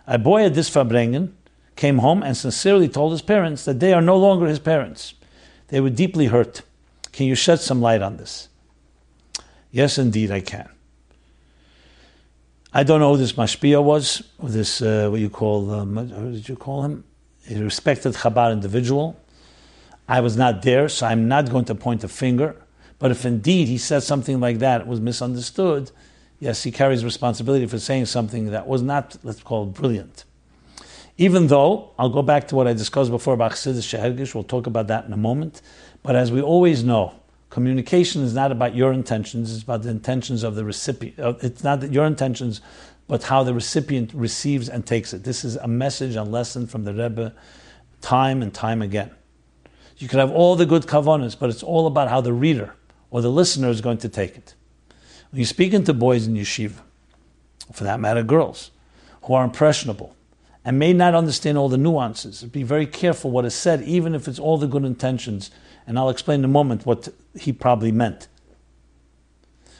A 0.07 0.17
boy 0.17 0.43
at 0.43 0.55
this 0.55 0.71
Farbrengen 0.71 1.33
came 1.75 1.99
home 1.99 2.23
and 2.23 2.35
sincerely 2.35 2.89
told 2.89 3.11
his 3.11 3.21
parents 3.21 3.63
that 3.65 3.79
they 3.79 3.93
are 3.93 4.01
no 4.01 4.17
longer 4.17 4.47
his 4.47 4.57
parents. 4.57 5.13
They 5.67 5.79
were 5.79 5.91
deeply 5.91 6.25
hurt. 6.25 6.63
Can 7.11 7.27
you 7.27 7.35
shed 7.35 7.59
some 7.59 7.81
light 7.81 8.01
on 8.01 8.17
this? 8.17 8.49
Yes, 9.69 9.99
indeed, 9.99 10.31
I 10.31 10.41
can. 10.41 10.67
I 12.73 12.81
don't 12.81 12.99
know 12.99 13.11
who 13.11 13.19
this 13.19 13.33
mashpia 13.33 13.83
was, 13.83 14.23
or 14.39 14.49
this 14.49 14.81
uh, 14.81 15.09
what 15.11 15.19
you 15.19 15.29
call 15.29 15.69
um, 15.75 15.93
what 15.93 16.09
did 16.09 16.49
you 16.49 16.55
call 16.55 16.81
him? 16.81 17.03
A 17.49 17.59
respected 17.59 18.13
Chabad 18.13 18.53
individual. 18.53 19.19
I 20.07 20.21
was 20.21 20.37
not 20.37 20.61
there, 20.61 20.87
so 20.87 21.07
I'm 21.07 21.27
not 21.27 21.49
going 21.49 21.65
to 21.65 21.75
point 21.75 22.03
a 22.03 22.07
finger. 22.07 22.55
But 22.99 23.11
if 23.11 23.25
indeed 23.25 23.67
he 23.67 23.77
said 23.77 24.03
something 24.03 24.39
like 24.39 24.59
that, 24.59 24.81
it 24.81 24.87
was 24.87 24.99
misunderstood, 24.99 25.91
yes, 26.39 26.63
he 26.63 26.71
carries 26.71 27.03
responsibility 27.03 27.65
for 27.65 27.79
saying 27.79 28.05
something 28.05 28.51
that 28.51 28.67
was 28.67 28.81
not, 28.81 29.17
let's 29.23 29.41
call 29.41 29.63
it, 29.63 29.73
brilliant. 29.73 30.25
Even 31.17 31.47
though, 31.47 31.91
I'll 31.97 32.09
go 32.09 32.21
back 32.21 32.47
to 32.49 32.55
what 32.55 32.67
I 32.67 32.73
discussed 32.73 33.11
before 33.11 33.33
about 33.33 33.51
Chassidus 33.51 33.87
Shehergish, 33.87 34.33
we'll 34.33 34.43
talk 34.43 34.67
about 34.67 34.87
that 34.87 35.05
in 35.05 35.13
a 35.13 35.17
moment. 35.17 35.61
But 36.01 36.15
as 36.15 36.31
we 36.31 36.41
always 36.41 36.83
know, 36.83 37.13
communication 37.49 38.21
is 38.21 38.33
not 38.33 38.51
about 38.51 38.75
your 38.75 38.93
intentions, 38.93 39.53
it's 39.53 39.63
about 39.63 39.83
the 39.83 39.89
intentions 39.89 40.43
of 40.43 40.55
the 40.55 40.63
recipient. 40.63 41.19
Uh, 41.19 41.33
it's 41.41 41.63
not 41.63 41.81
that 41.81 41.91
your 41.91 42.05
intentions, 42.05 42.61
but 43.09 43.23
how 43.23 43.43
the 43.43 43.53
recipient 43.55 44.13
receives 44.13 44.69
and 44.69 44.85
takes 44.85 45.13
it. 45.13 45.23
This 45.23 45.43
is 45.43 45.55
a 45.57 45.67
message, 45.67 46.15
a 46.15 46.23
lesson 46.23 46.67
from 46.67 46.85
the 46.85 46.93
Rebbe 46.93 47.33
time 48.01 48.41
and 48.43 48.53
time 48.53 48.83
again. 48.83 49.11
You 49.97 50.07
could 50.07 50.19
have 50.19 50.31
all 50.31 50.55
the 50.55 50.67
good 50.67 50.83
kavanas, 50.83 51.37
but 51.37 51.49
it's 51.49 51.63
all 51.63 51.87
about 51.87 52.07
how 52.07 52.21
the 52.21 52.31
reader 52.31 52.75
or 53.09 53.21
the 53.21 53.31
listener 53.31 53.69
is 53.69 53.81
going 53.81 53.97
to 53.97 54.09
take 54.09 54.37
it. 54.37 54.53
When 55.31 55.39
you're 55.39 55.47
speaking 55.47 55.83
to 55.85 55.93
boys 55.93 56.27
in 56.27 56.35
yeshiva, 56.35 56.79
for 57.73 57.83
that 57.83 57.99
matter, 57.99 58.23
girls, 58.23 58.69
who 59.23 59.33
are 59.33 59.43
impressionable 59.43 60.15
and 60.63 60.77
may 60.77 60.93
not 60.93 61.15
understand 61.15 61.57
all 61.57 61.67
the 61.67 61.77
nuances, 61.77 62.43
be 62.43 62.63
very 62.63 62.85
careful 62.85 63.31
what 63.31 63.43
is 63.43 63.55
said, 63.55 63.81
even 63.81 64.13
if 64.13 64.27
it's 64.27 64.39
all 64.39 64.57
the 64.57 64.67
good 64.67 64.85
intentions. 64.85 65.49
And 65.87 65.97
I'll 65.97 66.09
explain 66.09 66.41
in 66.41 66.45
a 66.45 66.49
moment 66.49 66.85
what 66.85 67.09
he 67.37 67.51
probably 67.51 67.91
meant. 67.91 68.27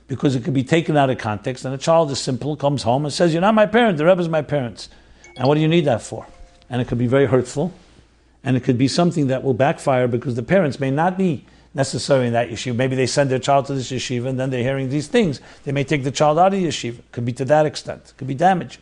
Because 0.10 0.36
it 0.36 0.43
could 0.43 0.53
be 0.53 0.64
taken 0.64 0.97
out 0.97 1.10
of 1.10 1.18
context, 1.18 1.64
and 1.64 1.74
a 1.74 1.78
child 1.78 2.12
is 2.12 2.20
simple, 2.20 2.57
comes 2.57 2.84
home 2.84 3.05
and 3.05 3.14
says, 3.14 3.32
You're 3.32 3.41
not 3.41 3.55
my 3.55 3.66
parent, 3.66 3.97
the 3.97 4.05
Rebbe's 4.05 4.28
my 4.28 4.41
parents. 4.41 4.89
And 5.38 5.47
what 5.47 5.55
do 5.55 5.62
you 5.62 5.68
need 5.70 5.86
that 5.86 6.01
for? 6.01 6.28
And 6.70 6.82
it 6.82 6.88
could 6.89 6.97
be 6.97 7.07
very 7.07 7.28
hurtful, 7.28 7.72
and 8.43 8.57
it 8.57 8.64
could 8.66 8.78
be 8.78 8.89
something 8.89 9.28
that 9.28 9.43
will 9.43 9.53
backfire 9.53 10.07
because 10.10 10.36
the 10.36 10.43
parents 10.43 10.80
may 10.80 10.91
not 10.91 11.18
be 11.18 11.45
necessary 11.74 12.28
in 12.28 12.34
that 12.34 12.49
yeshiva. 12.49 12.76
Maybe 12.76 12.95
they 12.95 13.05
send 13.05 13.30
their 13.30 13.39
child 13.39 13.68
to 13.68 13.74
this 13.74 13.91
yeshiva 13.91 14.28
and 14.28 14.39
then 14.39 14.49
they're 14.49 14.64
hearing 14.64 14.89
these 14.89 15.07
things. 15.07 15.39
They 15.64 15.72
may 15.72 15.84
take 15.84 16.03
the 16.03 16.12
child 16.12 16.39
out 16.39 16.53
of 16.53 16.60
the 16.60 16.68
yeshiva. 16.68 17.01
Could 17.12 17.26
be 17.26 17.34
to 17.34 17.45
that 17.45 17.66
extent. 17.66 18.14
Could 18.18 18.28
be 18.28 18.34
damaging. 18.34 18.82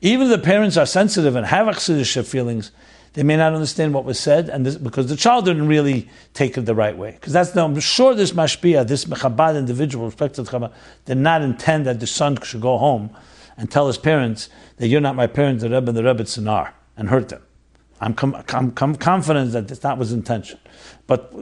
Even 0.00 0.30
if 0.30 0.40
the 0.40 0.44
parents 0.44 0.76
are 0.76 0.86
sensitive 0.86 1.36
and 1.36 1.46
have 1.46 1.66
Akhsidisha 1.66 2.26
feelings, 2.26 2.72
they 3.18 3.24
may 3.24 3.36
not 3.36 3.52
understand 3.52 3.94
what 3.94 4.04
was 4.04 4.16
said, 4.16 4.48
and 4.48 4.64
this, 4.64 4.76
because 4.76 5.08
the 5.08 5.16
child 5.16 5.44
didn't 5.44 5.66
really 5.66 6.08
take 6.34 6.56
it 6.56 6.60
the 6.66 6.74
right 6.76 6.96
way. 6.96 7.10
Because 7.10 7.32
that's 7.32 7.50
the, 7.50 7.64
I'm 7.64 7.76
sure 7.80 8.14
this 8.14 8.30
mashpia, 8.30 8.86
this 8.86 9.06
Chabad 9.06 9.58
individual, 9.58 10.06
respected 10.06 10.46
Chabad, 10.46 10.72
did 11.04 11.16
not 11.16 11.42
intend 11.42 11.84
that 11.86 11.98
the 11.98 12.06
son 12.06 12.40
should 12.42 12.60
go 12.60 12.78
home 12.78 13.10
and 13.56 13.68
tell 13.68 13.88
his 13.88 13.98
parents 13.98 14.48
that 14.76 14.86
you're 14.86 15.00
not 15.00 15.16
my 15.16 15.26
parents, 15.26 15.64
the 15.64 15.68
Rebbe 15.68 15.88
and 15.88 15.96
the 15.96 16.04
Rebbe 16.04 16.22
Tzanar, 16.22 16.74
and 16.96 17.08
hurt 17.08 17.28
them. 17.28 17.42
I'm, 18.00 18.14
com- 18.14 18.36
I'm 18.50 18.70
com- 18.70 18.94
confident 18.94 19.50
that 19.50 19.66
that 19.66 19.98
was 19.98 20.12
intention. 20.12 20.60
But 21.08 21.34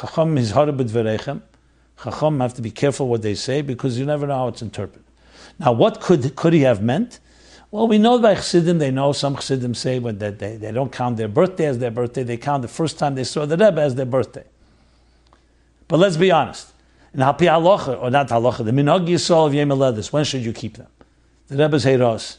Chacham 0.00 0.36
is 0.36 0.50
harabit 0.50 0.90
verechem. 0.90 1.42
Chacham 2.02 2.40
have 2.40 2.54
to 2.54 2.62
be 2.62 2.72
careful 2.72 3.06
what 3.06 3.22
they 3.22 3.36
say 3.36 3.62
because 3.62 4.00
you 4.00 4.04
never 4.04 4.26
know 4.26 4.34
how 4.34 4.48
it's 4.48 4.62
interpreted. 4.62 5.04
Now, 5.60 5.70
what 5.70 6.00
could, 6.00 6.34
could 6.34 6.52
he 6.52 6.62
have 6.62 6.82
meant? 6.82 7.20
Well, 7.72 7.88
we 7.88 7.96
know 7.96 8.18
by 8.18 8.34
Chassidim, 8.34 8.78
they 8.78 8.90
know 8.90 9.12
some 9.12 9.34
Chassidim 9.34 9.74
say 9.74 9.98
when 9.98 10.18
they, 10.18 10.30
they, 10.30 10.56
they 10.56 10.72
don't 10.72 10.92
count 10.92 11.16
their 11.16 11.26
birthday 11.26 11.64
as 11.64 11.78
their 11.78 11.90
birthday, 11.90 12.22
they 12.22 12.36
count 12.36 12.60
the 12.60 12.68
first 12.68 12.98
time 12.98 13.14
they 13.14 13.24
saw 13.24 13.46
the 13.46 13.56
Rebbe 13.56 13.80
as 13.80 13.94
their 13.94 14.04
birthday. 14.04 14.44
But 15.88 15.98
let's 15.98 16.18
be 16.18 16.30
honest. 16.30 16.70
In 17.14 17.20
Hapi 17.20 17.48
Halacha, 17.48 18.00
or 18.00 18.10
not 18.10 18.28
Halacha, 18.28 18.66
the 18.66 18.72
Minhag 18.72 19.08
Yisrael 19.08 19.46
of 19.46 19.54
Yom 19.54 19.70
when 20.12 20.24
should 20.24 20.44
you 20.44 20.52
keep 20.52 20.76
them? 20.76 20.88
The 21.48 21.56
Rebbe's 21.56 21.86
Heiros. 21.86 22.36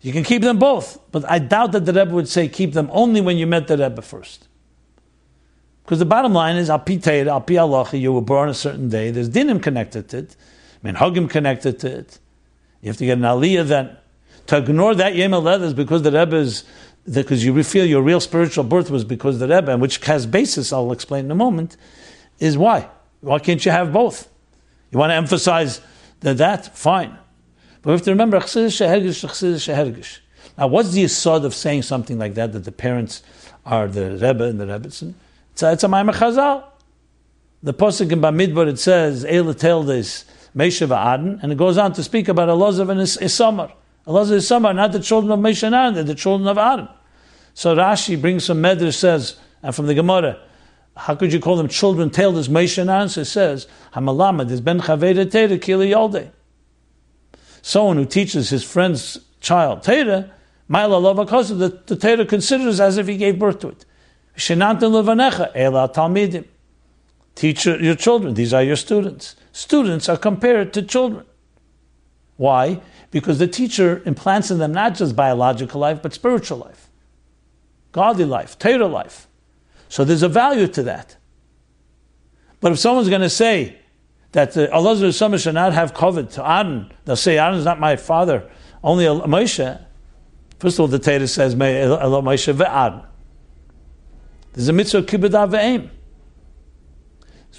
You 0.00 0.12
can 0.12 0.22
keep 0.22 0.42
them 0.42 0.60
both, 0.60 1.00
but 1.10 1.28
I 1.28 1.40
doubt 1.40 1.72
that 1.72 1.84
the 1.84 1.92
Rebbe 1.92 2.12
would 2.12 2.28
say 2.28 2.48
keep 2.48 2.72
them 2.72 2.88
only 2.92 3.20
when 3.20 3.36
you 3.36 3.48
met 3.48 3.66
the 3.66 3.76
Rebbe 3.76 4.00
first. 4.00 4.46
Because 5.82 5.98
the 5.98 6.04
bottom 6.04 6.32
line 6.32 6.54
is, 6.54 6.70
al 6.70 6.78
pi 6.78 6.98
teir, 6.98 7.26
al 7.26 7.42
halacha, 7.42 8.00
you 8.00 8.12
were 8.12 8.22
born 8.22 8.48
a 8.48 8.54
certain 8.54 8.88
day. 8.88 9.10
There's 9.10 9.28
dinim 9.28 9.60
connected 9.60 10.08
to 10.10 10.18
it, 10.18 10.36
minhagim 10.84 11.28
connected 11.28 11.80
to 11.80 11.98
it. 11.98 12.20
You 12.80 12.90
have 12.90 12.96
to 12.98 13.06
get 13.06 13.18
an 13.18 13.24
aliyah 13.24 13.66
then. 13.66 13.96
To 14.46 14.58
ignore 14.58 14.94
that 14.94 15.14
yem 15.14 15.32
is 15.62 15.74
because 15.74 16.02
the 16.02 16.12
Rebbe 16.12 16.36
is, 16.36 16.64
because 17.10 17.44
you 17.44 17.62
feel 17.62 17.86
your 17.86 18.02
real 18.02 18.20
spiritual 18.20 18.64
birth 18.64 18.90
was 18.90 19.04
because 19.04 19.38
the 19.38 19.48
Rebbe, 19.48 19.76
which 19.78 19.98
has 20.06 20.26
basis, 20.26 20.72
I'll 20.72 20.92
explain 20.92 21.26
in 21.26 21.30
a 21.30 21.36
moment, 21.36 21.76
is 22.38 22.58
why. 22.58 22.88
Why 23.20 23.38
can't 23.38 23.64
you 23.64 23.70
have 23.70 23.92
both? 23.92 24.28
You 24.90 24.98
want 24.98 25.10
to 25.10 25.14
emphasize 25.14 25.80
that, 26.20 26.38
that? 26.38 26.76
Fine. 26.76 27.16
But 27.82 27.90
we 27.90 27.92
have 27.92 28.02
to 28.02 28.10
remember, 28.10 28.38
now 30.58 30.66
what's 30.66 30.92
the 30.92 31.04
asad 31.04 31.44
of 31.44 31.54
saying 31.54 31.82
something 31.82 32.18
like 32.18 32.34
that, 32.34 32.52
that 32.52 32.64
the 32.64 32.72
parents 32.72 33.22
are 33.64 33.88
the 33.88 34.10
Rebbe 34.12 34.44
and 34.44 34.60
the 34.60 34.66
Rebbetzin? 34.66 35.14
It's 35.52 35.62
a, 35.62 35.72
it's 35.72 35.84
a 35.84 35.88
Maimar 35.88 36.14
Chazal. 36.14 36.64
The 37.62 37.74
Pasuk 37.74 38.10
in 38.10 38.20
Bamidbar, 38.20 38.68
it 38.68 38.78
says, 38.78 39.24
Eila 39.24 39.86
this 39.86 40.24
Mesha 40.56 40.88
v'Aden, 40.88 41.42
and 41.42 41.52
it 41.52 41.58
goes 41.58 41.78
on 41.78 41.92
to 41.92 42.02
speak 42.02 42.28
about 42.28 42.48
Elazar 42.48 42.90
and 42.90 43.00
Isamar. 43.00 43.72
Elazar 44.06 44.32
and 44.32 44.64
Isamar, 44.64 44.74
not 44.74 44.92
the 44.92 45.00
children 45.00 45.32
of 45.32 45.38
Mesha 45.40 45.64
and 45.64 45.74
Aaron, 45.74 45.94
they're 45.94 46.04
the 46.04 46.14
children 46.14 46.48
of 46.48 46.58
Aaron. 46.58 46.88
So 47.54 47.76
Rashi 47.76 48.20
brings 48.20 48.44
some 48.44 48.62
Medrash, 48.62 48.94
says, 48.94 49.38
and 49.62 49.74
from 49.74 49.86
the 49.86 49.94
Gemara, 49.94 50.40
how 50.96 51.14
could 51.14 51.32
you 51.32 51.40
call 51.40 51.56
them 51.56 51.68
children? 51.68 52.10
Tailed 52.10 52.36
as 52.36 52.48
Mesha 52.48 52.78
and 52.78 52.90
Aaron, 52.90 53.08
so 53.08 53.22
it 53.22 53.26
says, 53.26 53.66
Hamalama, 53.94 54.50
is 54.50 54.60
ben 54.60 54.80
Chaveda 54.80 55.26
Teda 55.26 55.58
Kili 55.58 55.90
Yolde 55.90 56.30
someone 57.62 57.96
who 57.96 58.04
teaches 58.04 58.50
his 58.50 58.64
friend's 58.64 59.18
child 59.40 59.82
Torah, 59.82 60.30
the, 60.68 61.80
the 61.86 61.96
Torah 61.96 62.26
considers 62.26 62.80
as 62.80 62.96
if 62.96 63.06
he 63.06 63.16
gave 63.16 63.38
birth 63.38 63.60
to 63.60 63.68
it. 63.68 63.84
Teach 67.34 67.66
your 67.66 67.94
children, 67.94 68.34
these 68.34 68.54
are 68.54 68.62
your 68.62 68.76
students. 68.76 69.36
Students 69.52 70.08
are 70.08 70.16
compared 70.16 70.72
to 70.74 70.82
children. 70.82 71.26
Why? 72.40 72.80
Because 73.10 73.38
the 73.38 73.46
teacher 73.46 74.02
implants 74.06 74.50
in 74.50 74.56
them 74.56 74.72
not 74.72 74.94
just 74.94 75.14
biological 75.14 75.78
life, 75.78 76.00
but 76.00 76.14
spiritual 76.14 76.56
life, 76.56 76.88
godly 77.92 78.24
life, 78.24 78.58
Torah 78.58 78.86
life. 78.86 79.28
So 79.90 80.06
there's 80.06 80.22
a 80.22 80.28
value 80.28 80.66
to 80.68 80.82
that. 80.84 81.18
But 82.60 82.72
if 82.72 82.78
someone's 82.78 83.10
going 83.10 83.20
to 83.20 83.28
say, 83.28 83.76
that 84.32 84.56
uh, 84.56 84.68
Allah 84.72 85.12
should 85.12 85.54
not 85.54 85.74
have 85.74 85.92
covet 85.92 86.30
to 86.30 86.50
Aaron. 86.50 86.90
They'll 87.04 87.16
say 87.16 87.36
Aaron 87.36 87.58
is 87.58 87.66
not 87.66 87.78
my 87.78 87.96
father, 87.96 88.48
only 88.82 89.04
Moshe. 89.04 89.84
First 90.58 90.76
of 90.76 90.80
all, 90.80 90.86
the 90.88 90.98
Torah 90.98 91.28
says 91.28 91.54
May 91.54 91.84
Allah 91.84 92.22
Moshe 92.22 92.54
ve'Aaron. 92.54 93.04
There's 94.54 94.68
a 94.68 94.72
mitzvah 94.72 95.02
kibbutz 95.02 95.50
ve'aim. 95.50 95.90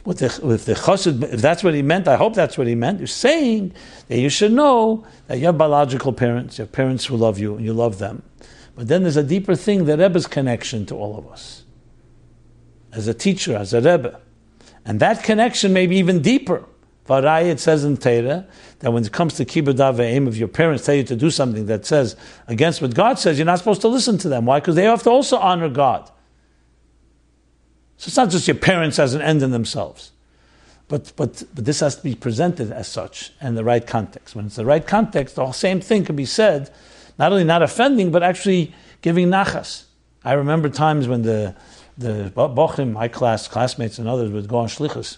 With 0.04 0.18
the, 0.18 0.46
with 0.46 0.66
the 0.66 0.74
chassid, 0.74 1.22
if 1.32 1.42
that's 1.42 1.64
what 1.64 1.76
he 1.76 1.84
meant, 1.84 2.08
I 2.08 2.16
hope 2.16 2.34
that's 2.34 2.58
what 2.58 2.66
he 2.66 2.74
meant. 2.74 3.00
You're 3.00 3.08
saying 3.08 3.74
that 4.08 4.18
you 4.18 4.30
should 4.30 4.52
know 4.52 5.06
that 5.28 5.38
you 5.38 5.46
have 5.46 5.58
biological 5.58 6.12
parents, 6.12 6.58
you 6.58 6.64
have 6.64 6.72
parents 6.72 7.06
who 7.06 7.16
love 7.16 7.38
you, 7.38 7.56
and 7.56 7.64
you 7.64 7.74
love 7.74 8.00
them. 8.00 8.24
But 8.76 8.88
then 8.88 9.04
there's 9.04 9.18
a 9.18 9.24
deeper 9.24 9.56
thing, 9.56 9.86
the 9.86 9.98
Rebbe's 9.98 10.26
connection 10.26 10.86
to 10.88 10.96
all 10.96 11.18
of 11.18 11.28
us. 11.28 11.64
As 12.92 13.08
a 13.08 13.14
teacher, 13.14 13.56
as 13.56 13.74
a 13.74 13.82
Rebbe. 13.82 14.20
And 14.86 15.00
that 15.00 15.24
connection 15.24 15.72
may 15.72 15.86
be 15.86 15.98
even 15.98 16.22
deeper. 16.22 16.66
Varai, 17.08 17.46
it 17.46 17.60
says 17.60 17.84
in 17.84 17.98
Torah 17.98 18.48
that 18.80 18.92
when 18.92 19.04
it 19.04 19.12
comes 19.12 19.34
to 19.36 19.46
kibbud 19.46 20.00
aim, 20.00 20.28
if 20.28 20.38
your 20.38 20.48
parents 20.48 20.86
tell 20.86 20.96
you 20.96 21.04
to 21.04 21.16
do 21.16 21.30
something 21.30 21.66
that 21.66 21.86
says 21.86 22.16
against 22.48 22.82
what 22.82 22.94
God 22.94 23.20
says, 23.20 23.38
you're 23.38 23.46
not 23.46 23.60
supposed 23.60 23.82
to 23.82 23.88
listen 23.88 24.18
to 24.20 24.30
them. 24.30 24.46
Why? 24.46 24.60
Because 24.60 24.76
they 24.76 24.84
have 24.84 25.04
to 25.04 25.10
also 25.10 25.38
honor 25.38 25.70
God. 25.70 26.10
So 28.02 28.08
it's 28.08 28.18
not 28.18 28.32
just 28.32 28.48
your 28.48 28.56
parents 28.56 28.98
as 28.98 29.14
an 29.14 29.22
end 29.22 29.44
in 29.44 29.52
themselves. 29.52 30.12
But, 30.88 31.14
but, 31.16 31.44
but 31.54 31.66
this 31.66 31.82
has 31.82 31.98
to 31.98 32.04
be 32.04 32.16
presented 32.16 32.72
as 32.72 32.88
such 32.88 33.32
in 33.40 33.54
the 33.54 33.64
right 33.64 33.86
context. 33.86 34.36
When 34.36 34.48
it's 34.48 34.56
the 34.56 34.66
right 34.66 34.86
context, 34.86 35.36
the 35.36 35.52
same 35.52 35.82
thing 35.82 36.04
can 36.04 36.16
be 36.16 36.26
said, 36.26 36.72
not 37.20 37.32
only 37.32 37.44
not 37.44 37.62
offending, 37.62 38.10
but 38.10 38.24
actually 38.24 38.74
giving 39.04 39.28
nachas. 39.28 39.84
I 40.26 40.34
remember 40.34 40.68
times 40.68 41.08
when 41.08 41.22
the 41.22 41.56
the 41.96 42.32
Bochim, 42.36 42.94
my 42.94 43.08
class, 43.08 43.48
classmates 43.48 44.00
and 44.00 44.08
others 44.08 44.32
would 44.32 44.48
go 44.48 44.58
on 44.58 44.68
shlichus 44.68 45.18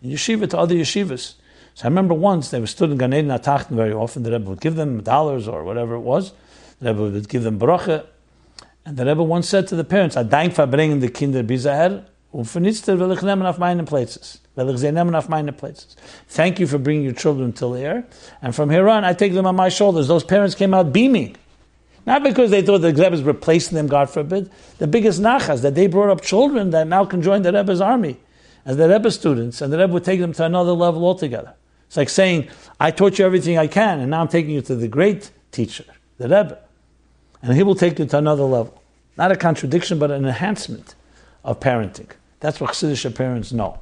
in 0.00 0.10
yeshiva 0.10 0.48
to 0.50 0.58
other 0.58 0.76
yeshivas. 0.76 1.34
So 1.74 1.86
I 1.86 1.88
remember 1.88 2.14
once 2.14 2.50
they 2.50 2.60
were 2.60 2.68
stood 2.68 2.92
in 2.92 2.98
Gan 2.98 3.14
Eden 3.14 3.32
Atachten 3.32 3.70
very 3.70 3.92
often. 3.92 4.22
The 4.22 4.30
Rebbe 4.30 4.48
would 4.48 4.60
give 4.60 4.76
them 4.76 5.02
dollars 5.02 5.48
or 5.48 5.64
whatever 5.64 5.96
it 5.96 6.02
was. 6.02 6.34
The 6.78 6.92
Rebbe 6.92 7.02
would 7.02 7.28
give 7.28 7.42
them 7.42 7.58
bracha. 7.58 8.06
And 8.86 8.96
the 8.96 9.06
Rebbe 9.06 9.24
once 9.24 9.48
said 9.48 9.66
to 9.68 9.74
the 9.74 9.82
parents, 9.82 10.16
I 10.16 10.22
dank 10.22 10.54
for 10.54 10.66
bringing 10.66 11.00
the 11.00 11.08
kinder 11.08 11.42
bizaher, 11.42 12.04
und 12.32 12.46
vernitzter 12.46 12.98
will 12.98 13.12
auf 13.12 13.58
meine 13.58 13.84
places. 13.84 14.40
Will 14.54 14.70
ich 14.70 14.80
sie 14.80 14.88
auf 14.90 15.28
meine 15.28 15.52
places. 15.52 15.96
Thank 16.28 16.58
you 16.58 16.66
for 16.66 16.78
bringing 16.78 17.04
your 17.04 17.14
children 17.14 17.52
till 17.52 17.74
here. 17.74 18.04
And 18.42 18.54
from 18.54 18.70
here 18.70 18.88
on, 18.88 19.04
I 19.04 19.14
take 19.14 19.34
them 19.34 19.46
on 19.46 19.56
my 19.56 19.68
shoulders. 19.68 20.08
Those 20.08 20.24
parents 20.24 20.54
came 20.54 20.74
out 20.74 20.92
beaming. 20.92 21.36
Not 22.04 22.22
because 22.22 22.50
they 22.50 22.62
thought 22.62 22.78
the 22.78 22.92
Rebbe 22.92 23.10
was 23.10 23.22
replacing 23.22 23.76
them, 23.76 23.86
God 23.86 24.10
forbid. 24.10 24.50
The 24.78 24.86
biggest 24.86 25.20
nachas, 25.20 25.62
that 25.62 25.74
they 25.74 25.86
brought 25.86 26.10
up 26.10 26.20
children 26.20 26.70
that 26.70 26.88
now 26.88 27.04
can 27.04 27.22
join 27.22 27.42
the 27.42 27.52
Rebbe's 27.52 27.80
army 27.80 28.16
as 28.64 28.76
the 28.76 28.88
Rebbe 28.88 29.10
students, 29.10 29.60
and 29.60 29.72
the 29.72 29.78
Rebbe 29.78 29.92
would 29.92 30.04
take 30.04 30.20
them 30.20 30.32
to 30.32 30.44
another 30.44 30.72
level 30.72 31.04
altogether. 31.04 31.54
It's 31.86 31.96
like 31.96 32.08
saying, 32.08 32.48
I 32.80 32.90
taught 32.90 33.18
you 33.18 33.26
everything 33.26 33.58
I 33.58 33.66
can, 33.66 34.00
and 34.00 34.10
now 34.10 34.20
I'm 34.20 34.28
taking 34.28 34.52
you 34.52 34.62
to 34.62 34.74
the 34.74 34.88
great 34.88 35.30
teacher, 35.50 35.84
the 36.18 36.24
Rebbe. 36.24 36.58
And 37.42 37.54
he 37.54 37.62
will 37.62 37.74
take 37.74 37.98
you 37.98 38.06
to 38.06 38.18
another 38.18 38.44
level. 38.44 38.82
Not 39.16 39.30
a 39.30 39.36
contradiction, 39.36 39.98
but 39.98 40.10
an 40.10 40.24
enhancement 40.24 40.94
of 41.44 41.60
parenting. 41.60 42.10
That's 42.42 42.60
what 42.60 42.72
Chassidish 42.72 43.14
parents 43.14 43.52
know. 43.52 43.78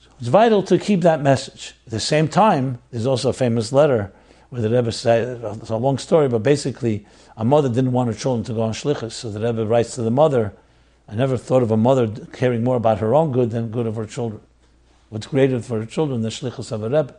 So 0.00 0.10
it's 0.20 0.28
vital 0.28 0.62
to 0.62 0.78
keep 0.78 1.00
that 1.00 1.20
message. 1.20 1.74
At 1.86 1.90
the 1.90 1.98
same 1.98 2.28
time, 2.28 2.78
there's 2.92 3.04
also 3.04 3.30
a 3.30 3.32
famous 3.32 3.72
letter 3.72 4.12
where 4.50 4.62
the 4.62 4.70
Rebbe 4.70 4.92
says, 4.92 5.40
it's 5.60 5.70
a 5.70 5.76
long 5.76 5.98
story, 5.98 6.28
but 6.28 6.44
basically, 6.44 7.04
a 7.36 7.44
mother 7.44 7.68
didn't 7.68 7.90
want 7.90 8.06
her 8.06 8.14
children 8.14 8.44
to 8.44 8.54
go 8.54 8.62
on 8.62 8.72
shlichus, 8.72 9.10
so 9.10 9.28
the 9.28 9.40
Rebbe 9.40 9.66
writes 9.66 9.96
to 9.96 10.02
the 10.02 10.10
mother, 10.10 10.52
I 11.08 11.16
never 11.16 11.36
thought 11.36 11.64
of 11.64 11.72
a 11.72 11.76
mother 11.76 12.06
caring 12.32 12.62
more 12.62 12.76
about 12.76 12.98
her 12.98 13.12
own 13.12 13.32
good 13.32 13.50
than 13.50 13.72
good 13.72 13.88
of 13.88 13.96
her 13.96 14.06
children. 14.06 14.40
What's 15.08 15.26
greater 15.26 15.60
for 15.60 15.80
her 15.80 15.86
children 15.86 16.22
than 16.22 16.30
shlichus 16.30 16.70
of 16.70 16.84
a 16.84 16.88
Rebbe? 16.88 17.16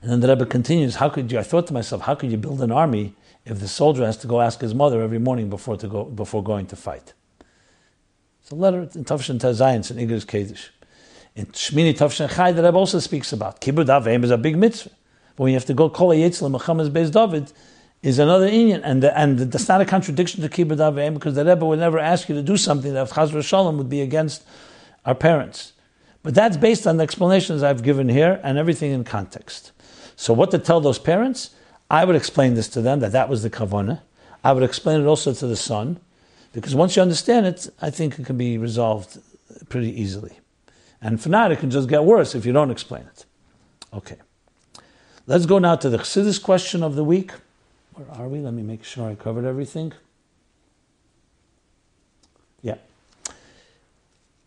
And 0.00 0.10
then 0.10 0.20
the 0.20 0.28
Rebbe 0.28 0.46
continues, 0.46 0.96
how 0.96 1.10
could 1.10 1.30
you, 1.30 1.38
I 1.38 1.42
thought 1.42 1.66
to 1.66 1.74
myself, 1.74 2.02
how 2.02 2.14
could 2.14 2.30
you 2.30 2.38
build 2.38 2.62
an 2.62 2.72
army 2.72 3.14
if 3.44 3.60
the 3.60 3.68
soldier 3.68 4.06
has 4.06 4.16
to 4.18 4.26
go 4.26 4.40
ask 4.40 4.62
his 4.62 4.74
mother 4.74 5.02
every 5.02 5.18
morning 5.18 5.50
before, 5.50 5.76
to 5.76 5.86
go, 5.86 6.04
before 6.04 6.42
going 6.42 6.64
to 6.68 6.76
fight? 6.76 7.12
It's 8.42 8.50
a 8.50 8.54
letter 8.54 8.82
in 8.82 9.04
Tavshin 9.04 9.38
Tazayin, 9.38 9.90
in 9.90 10.08
Igros 10.08 10.24
Kodesh. 10.24 10.68
In 11.36 11.46
Shmini 11.46 11.96
Tavshin 11.96 12.34
Chai, 12.34 12.52
the 12.52 12.62
Rebbe 12.62 12.76
also 12.76 12.98
speaks 12.98 13.32
about. 13.32 13.60
Kibbud 13.60 13.86
Avim 13.86 14.24
is 14.24 14.30
a 14.30 14.38
big 14.38 14.56
mitzvah. 14.56 14.90
But 15.36 15.44
when 15.44 15.52
you 15.52 15.56
have 15.56 15.66
to 15.66 15.74
go 15.74 15.88
Kol 15.88 16.08
Yetzil 16.10 16.50
milchemes 16.50 16.90
Beis 16.90 17.10
David, 17.12 17.52
is 18.02 18.18
another 18.18 18.46
Indian, 18.46 18.82
and 18.82 19.02
the, 19.02 19.16
and 19.18 19.38
that's 19.38 19.68
not 19.68 19.80
a 19.80 19.84
contradiction 19.84 20.42
to 20.42 20.48
Kibbud 20.48 20.78
Avim 20.78 21.14
because 21.14 21.34
the 21.34 21.44
Rebbe 21.44 21.64
would 21.64 21.78
never 21.78 21.98
ask 21.98 22.28
you 22.28 22.34
to 22.34 22.42
do 22.42 22.56
something 22.56 22.94
that 22.94 23.10
Chazra 23.10 23.44
Shalom 23.44 23.76
would 23.76 23.90
be 23.90 24.00
against 24.00 24.42
our 25.04 25.14
parents. 25.14 25.74
But 26.22 26.34
that's 26.34 26.56
based 26.56 26.86
on 26.86 26.96
the 26.96 27.02
explanations 27.02 27.62
I've 27.62 27.82
given 27.82 28.08
here 28.08 28.40
and 28.42 28.58
everything 28.58 28.90
in 28.90 29.04
context. 29.04 29.72
So 30.16 30.32
what 30.32 30.50
to 30.50 30.58
tell 30.58 30.80
those 30.80 30.98
parents? 30.98 31.50
I 31.90 32.04
would 32.04 32.16
explain 32.16 32.54
this 32.54 32.68
to 32.68 32.82
them 32.82 33.00
that 33.00 33.12
that 33.12 33.28
was 33.28 33.42
the 33.42 33.50
kavana. 33.50 34.02
I 34.44 34.52
would 34.52 34.62
explain 34.62 35.00
it 35.00 35.06
also 35.06 35.32
to 35.32 35.46
the 35.46 35.56
son, 35.56 36.00
because 36.52 36.74
once 36.74 36.96
you 36.96 37.02
understand 37.02 37.46
it, 37.46 37.68
I 37.80 37.90
think 37.90 38.18
it 38.18 38.26
can 38.26 38.36
be 38.36 38.58
resolved 38.58 39.18
pretty 39.68 40.00
easily. 40.00 40.38
And 41.00 41.20
for 41.20 41.28
now, 41.28 41.50
it 41.50 41.58
can 41.58 41.70
just 41.70 41.88
get 41.88 42.04
worse 42.04 42.34
if 42.34 42.44
you 42.44 42.52
don't 42.52 42.70
explain 42.70 43.02
it. 43.02 43.24
Okay. 43.92 44.16
Let's 45.26 45.46
go 45.46 45.58
now 45.58 45.76
to 45.76 45.88
the 45.88 45.98
Chassidus 45.98 46.42
question 46.42 46.82
of 46.82 46.96
the 46.96 47.04
week. 47.04 47.32
Where 47.94 48.10
are 48.18 48.28
we? 48.28 48.40
Let 48.40 48.54
me 48.54 48.62
make 48.62 48.84
sure 48.84 49.08
I 49.08 49.14
covered 49.14 49.44
everything. 49.44 49.92
Yeah. 52.62 52.76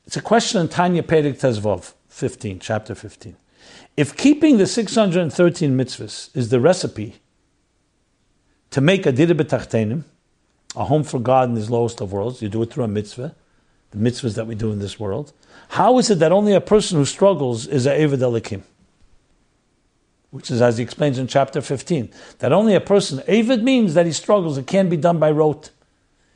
It's 0.06 0.18
a 0.18 0.22
question 0.22 0.62
in 0.62 0.68
Tanya 0.68 1.04
Perik 1.04 1.40
Tezvov, 1.40 1.94
15, 2.10 2.60
chapter 2.60 2.96
15. 2.96 3.36
If 3.96 4.18
keeping 4.18 4.58
the 4.58 4.68
613 4.68 5.78
mitzvahs 5.78 6.36
is 6.36 6.50
the 6.50 6.60
recipe 6.60 7.22
to 8.72 8.82
make 8.82 9.06
a 9.06 9.12
dira 9.12 9.36
b'tachtenim, 9.36 10.04
a 10.76 10.86
home 10.86 11.04
for 11.04 11.20
God 11.20 11.50
in 11.50 11.56
His 11.56 11.70
lowest 11.70 12.02
of 12.02 12.12
worlds, 12.12 12.42
you 12.42 12.50
do 12.50 12.62
it 12.62 12.72
through 12.72 12.84
a 12.84 12.88
mitzvah, 12.88 13.36
the 13.92 13.98
mitzvahs 13.98 14.36
that 14.36 14.48
we 14.48 14.56
do 14.56 14.72
in 14.72 14.80
this 14.80 15.00
world. 15.00 15.34
How 15.70 15.98
is 16.00 16.10
it 16.10 16.20
that 16.20 16.32
only 16.32 16.54
a 16.54 16.62
person 16.62 16.98
who 16.98 17.06
struggles 17.06 17.68
is 17.68 17.86
a 17.86 17.92
Eved 17.92 18.20
Elikim? 18.20 18.64
Which 20.32 20.50
is, 20.50 20.62
as 20.62 20.78
he 20.78 20.84
explains 20.84 21.20
in 21.20 21.28
chapter 21.28 21.62
15, 21.62 22.10
that 22.40 22.52
only 22.52 22.74
a 22.74 22.82
person, 22.82 23.20
Eved 23.20 23.62
means 23.62 23.94
that 23.94 24.06
he 24.06 24.12
struggles, 24.12 24.58
it 24.58 24.68
can't 24.68 24.90
be 24.90 24.98
done 24.98 25.20
by 25.20 25.30
rote. 25.30 25.70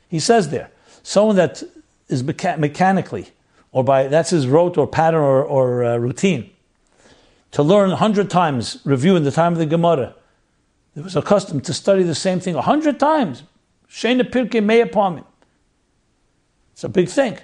He 0.08 0.20
says 0.20 0.50
there, 0.50 0.70
someone 1.02 1.36
that 1.36 1.62
is 2.08 2.22
mecha- 2.22 2.58
mechanically, 2.58 3.30
or 3.72 3.84
by, 3.84 4.06
that's 4.06 4.30
his 4.30 4.46
rote 4.46 4.78
or 4.78 4.86
pattern 4.86 5.20
or, 5.20 5.42
or 5.42 5.84
uh, 5.84 5.96
routine, 5.96 6.50
to 7.52 7.62
learn 7.62 7.90
a 7.90 7.96
hundred 7.96 8.30
times, 8.30 8.78
review 8.84 9.16
in 9.16 9.24
the 9.24 9.30
time 9.30 9.52
of 9.52 9.58
the 9.58 9.66
Gemara. 9.66 10.14
There 10.94 11.04
was 11.04 11.16
accustomed 11.16 11.64
to 11.64 11.74
study 11.74 12.02
the 12.02 12.14
same 12.14 12.40
thing 12.40 12.54
a 12.54 12.62
hundred 12.62 12.98
times. 12.98 13.42
Shena 13.90 14.22
Pirke 14.22 14.60
Meyapamim. 14.62 15.24
It's 16.72 16.84
a 16.84 16.88
big 16.88 17.08
thing. 17.08 17.38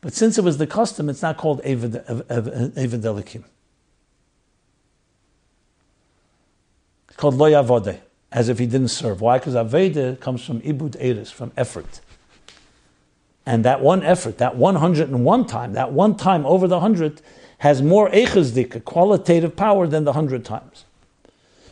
But 0.00 0.14
since 0.14 0.38
it 0.38 0.44
was 0.44 0.58
the 0.58 0.66
custom, 0.66 1.08
it's 1.08 1.22
not 1.22 1.36
called 1.36 1.62
Eved 1.62 2.04
Elikim. 2.06 3.44
It's 7.08 7.16
called 7.16 7.34
Lo 7.34 7.50
Yavode, 7.50 7.98
as 8.30 8.48
if 8.48 8.58
he 8.58 8.66
didn't 8.66 8.88
serve. 8.88 9.20
Why? 9.20 9.38
Because 9.38 9.54
Aveda 9.54 10.18
comes 10.20 10.44
from 10.44 10.60
Ibud 10.60 10.96
Eris, 11.00 11.30
from 11.32 11.52
effort. 11.56 12.00
And 13.44 13.64
that 13.64 13.80
one 13.80 14.02
effort, 14.04 14.38
that 14.38 14.56
101 14.56 15.46
time, 15.46 15.72
that 15.72 15.92
one 15.92 16.16
time 16.16 16.46
over 16.46 16.68
the 16.68 16.76
100, 16.76 17.20
has 17.58 17.82
more 17.82 18.08
echazdik, 18.10 18.84
qualitative 18.84 19.56
power 19.56 19.88
than 19.88 20.04
the 20.04 20.12
hundred 20.12 20.44
times. 20.44 20.84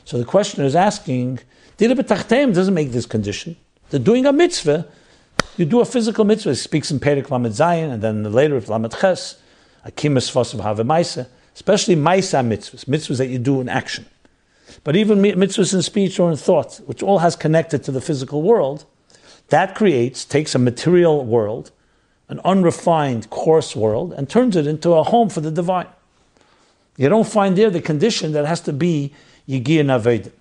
So 0.05 0.19
the 0.19 0.25
questioner 0.25 0.67
is 0.67 0.75
asking, 0.75 1.39
Dira 1.77 1.95
doesn't 1.95 2.75
make 2.75 2.91
this 2.91 3.07
condition. 3.07 3.57
They're 3.91 4.01
doing 4.01 4.27
a 4.27 4.33
mitzvah. 4.33 4.87
You 5.57 5.65
do 5.65 5.81
a 5.81 5.85
physical 5.85 6.25
mitzvah. 6.25 6.51
He 6.51 6.57
speaks 6.57 6.91
in 6.91 7.01
Perik 7.01 7.31
Lamed 7.31 7.55
Zayin, 7.55 7.93
and 7.93 8.03
then 8.03 8.33
later 8.33 8.55
with 8.55 8.69
Lamed 8.69 8.93
Ches, 9.01 9.37
Akimis 9.87 10.31
Fosav 10.31 10.63
Have 10.63 10.79
Maisa, 10.79 11.29
especially 11.55 11.97
Maisa 11.97 12.47
mitzvahs, 12.47 12.85
mitzvahs 12.87 13.19
that 13.19 13.29
you 13.29 13.39
do 13.39 13.61
in 13.61 13.69
action. 13.69 14.07
But 14.85 14.97
even 14.97 15.19
mitzvahs 15.19 15.73
in 15.73 15.83
speech 15.83 16.19
or 16.19 16.31
in 16.31 16.37
thought, 16.37 16.79
which 16.87 17.03
all 17.03 17.19
has 17.19 17.37
connected 17.37 17.85
to 17.85 17.93
the 17.93 18.01
physical 18.01 18.43
world, 18.43 18.85
that 19.49 19.75
creates, 19.75 20.25
takes 20.25 20.55
a 20.55 20.59
material 20.59 21.25
world, 21.25 21.71
an 22.29 22.41
unrefined, 22.45 23.31
coarse 23.31 23.77
world 23.77 24.13
and 24.13 24.29
turns 24.29 24.57
it 24.57 24.67
into 24.67 24.93
a 24.93 25.05
home 25.05 25.29
for 25.29 25.41
the 25.41 25.51
divine. 25.51 25.87
You 26.97 27.09
don't 27.09 27.29
find 27.29 27.57
there 27.57 27.71
the 27.71 27.81
condition 27.81 28.33
that 28.33 28.47
has 28.47 28.61
to 28.63 28.73
be 28.73 29.13
Yigir 29.49 29.85
Naveda. 29.85 30.33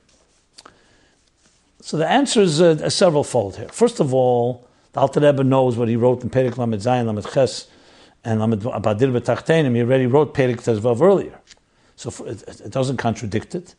So 1.85 1.97
the 1.97 2.09
answer 2.09 2.41
is 2.41 2.59
uh, 2.59 2.89
several 2.89 3.23
fold 3.23 3.57
here. 3.57 3.67
First 3.67 3.99
of 3.99 4.11
all, 4.11 4.67
the 4.93 5.01
Alter 5.01 5.19
Rebbe 5.19 5.43
knows 5.43 5.77
what 5.77 5.87
he 5.87 5.95
wrote 5.95 6.23
in 6.23 6.31
Perik 6.31 6.57
Lamed 6.57 6.81
Zayin, 6.81 7.05
Lamed 7.05 7.31
Ches, 7.31 7.67
and 8.23 8.39
Lamed 8.39 8.61
Abadir 8.61 9.15
B'Tachtenim. 9.15 9.75
He 9.75 9.81
already 9.81 10.07
wrote 10.07 10.33
Perik 10.33 10.63
Tezvav 10.63 10.99
earlier. 10.99 11.39
So 11.95 12.09
it, 12.25 12.41
it 12.59 12.71
doesn't 12.71 12.97
contradict 12.97 13.53
it. 13.53 13.75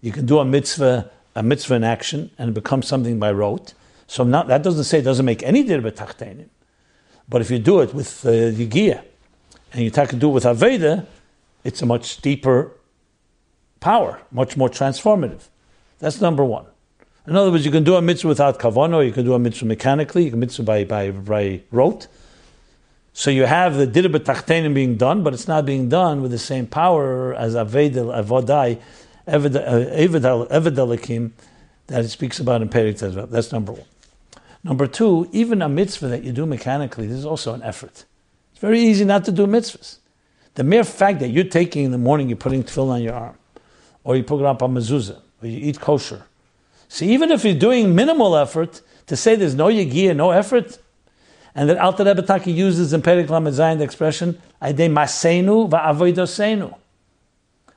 You 0.00 0.12
can 0.12 0.26
do 0.26 0.38
a 0.38 0.44
mitzvah, 0.44 1.10
a 1.34 1.42
mitzvah 1.42 1.74
in 1.74 1.82
action, 1.82 2.30
and 2.38 2.50
it 2.50 2.52
becomes 2.52 2.86
something 2.86 3.18
by 3.18 3.32
rote. 3.32 3.74
So 4.06 4.22
not, 4.22 4.46
that 4.46 4.62
doesn't 4.62 4.84
say 4.84 5.00
it 5.00 5.02
doesn't 5.02 5.26
make 5.26 5.42
any 5.42 5.64
dir 5.64 5.82
b'tachtenim. 5.82 6.50
But 7.28 7.40
if 7.40 7.50
you 7.50 7.58
do 7.58 7.80
it 7.80 7.92
with 7.94 8.24
uh, 8.24 8.28
Yigia, 8.30 9.02
and 9.72 9.82
you 9.82 9.90
take 9.90 10.10
to 10.10 10.16
do 10.16 10.30
it 10.30 10.34
with 10.34 10.44
Aveda, 10.44 11.04
it's 11.64 11.82
a 11.82 11.86
much 11.86 12.22
deeper 12.22 12.70
power, 13.80 14.22
much 14.30 14.56
more 14.56 14.68
transformative. 14.68 15.48
That's 15.98 16.20
number 16.20 16.44
one. 16.44 16.66
In 17.28 17.36
other 17.36 17.50
words, 17.50 17.66
you 17.66 17.70
can 17.70 17.84
do 17.84 17.94
a 17.94 18.00
mitzvah 18.00 18.28
without 18.28 18.58
kavana, 18.58 19.04
you 19.04 19.12
can 19.12 19.22
do 19.22 19.34
a 19.34 19.38
mitzvah 19.38 19.66
mechanically, 19.66 20.24
you 20.24 20.30
can 20.30 20.40
mitzvah 20.40 20.62
by, 20.62 20.84
by, 20.84 21.10
by 21.10 21.60
rote. 21.70 22.06
So 23.12 23.30
you 23.30 23.44
have 23.44 23.76
the 23.76 23.86
dirba 23.86 24.20
tachtenim 24.20 24.72
being 24.72 24.96
done, 24.96 25.22
but 25.22 25.34
it's 25.34 25.46
not 25.46 25.66
being 25.66 25.90
done 25.90 26.22
with 26.22 26.30
the 26.30 26.38
same 26.38 26.66
power 26.66 27.34
as 27.34 27.54
avedel, 27.54 28.16
avodai, 28.18 28.80
evedelikim 29.28 31.26
uh, 31.26 31.30
that 31.88 32.06
it 32.06 32.08
speaks 32.08 32.40
about 32.40 32.62
in 32.62 32.70
Perik 32.70 33.28
That's 33.28 33.52
number 33.52 33.72
one. 33.72 33.84
Number 34.64 34.86
two, 34.86 35.28
even 35.30 35.60
a 35.60 35.68
mitzvah 35.68 36.08
that 36.08 36.24
you 36.24 36.32
do 36.32 36.46
mechanically, 36.46 37.06
this 37.06 37.18
is 37.18 37.26
also 37.26 37.52
an 37.52 37.62
effort. 37.62 38.06
It's 38.52 38.60
very 38.60 38.80
easy 38.80 39.04
not 39.04 39.26
to 39.26 39.32
do 39.32 39.46
mitzvahs. 39.46 39.98
The 40.54 40.64
mere 40.64 40.82
fact 40.82 41.20
that 41.20 41.28
you're 41.28 41.44
taking 41.44 41.84
in 41.84 41.90
the 41.90 41.98
morning, 41.98 42.30
you're 42.30 42.38
putting 42.38 42.64
tefillin 42.64 42.88
on 42.88 43.02
your 43.02 43.12
arm, 43.12 43.36
or 44.02 44.16
you 44.16 44.22
put 44.22 44.40
it 44.40 44.46
up 44.46 44.62
on 44.62 44.72
mezuzah, 44.72 45.20
or 45.42 45.46
you 45.46 45.58
eat 45.68 45.78
kosher. 45.78 46.24
So 46.88 47.04
even 47.04 47.30
if 47.30 47.44
you're 47.44 47.54
doing 47.54 47.94
minimal 47.94 48.36
effort, 48.36 48.82
to 49.06 49.16
say 49.16 49.36
there's 49.36 49.54
no 49.54 49.66
yigiyah, 49.66 50.16
no 50.16 50.30
effort, 50.30 50.78
and 51.54 51.68
that 51.68 51.78
Alter 51.78 52.04
Rebbe 52.04 52.22
Taki 52.22 52.52
uses 52.52 52.92
in 52.92 53.02
Perik 53.02 53.28
Lamed 53.28 53.80
the 53.80 53.84
expression, 53.84 54.40
Aidei 54.62 54.90
masenu 54.90 55.68
va'avoidosenu. 55.68 56.76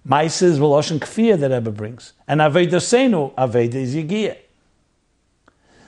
Maisa 0.07 0.43
is 0.43 0.59
Veloshin 0.59 0.99
Kfiyah 0.99 1.39
that 1.39 1.51
Rebbe 1.51 1.71
brings. 1.71 2.13
And 2.27 2.41
Avedosenu, 2.41 3.33
Aveda 3.35 3.75
is 3.75 3.95
Yigiyah. 3.95 4.37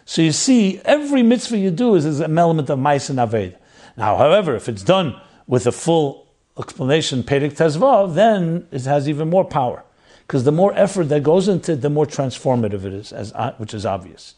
So 0.05 0.21
you 0.21 0.31
see, 0.31 0.81
every 0.85 1.23
mitzvah 1.23 1.57
you 1.57 1.71
do 1.71 1.95
is, 1.95 2.05
is 2.05 2.19
an 2.19 2.37
element 2.37 2.69
of 2.69 2.77
Mais 2.77 3.09
and 3.09 3.19
Aved. 3.19 3.55
Now, 3.97 4.17
however, 4.17 4.55
if 4.55 4.69
it's 4.69 4.83
done 4.83 5.19
with 5.47 5.65
a 5.65 5.71
full 5.71 6.27
explanation, 6.57 7.23
Perik 7.23 7.53
Tezvav, 7.53 8.13
then 8.13 8.67
it 8.71 8.83
has 8.85 9.09
even 9.09 9.29
more 9.29 9.45
power. 9.45 9.83
Because 10.25 10.43
the 10.43 10.51
more 10.51 10.73
effort 10.73 11.05
that 11.05 11.21
goes 11.21 11.47
into 11.47 11.73
it, 11.73 11.81
the 11.81 11.89
more 11.89 12.05
transformative 12.05 12.85
it 12.85 12.93
is, 12.93 13.11
as, 13.11 13.33
which 13.57 13.73
is 13.73 13.85
obvious. 13.85 14.35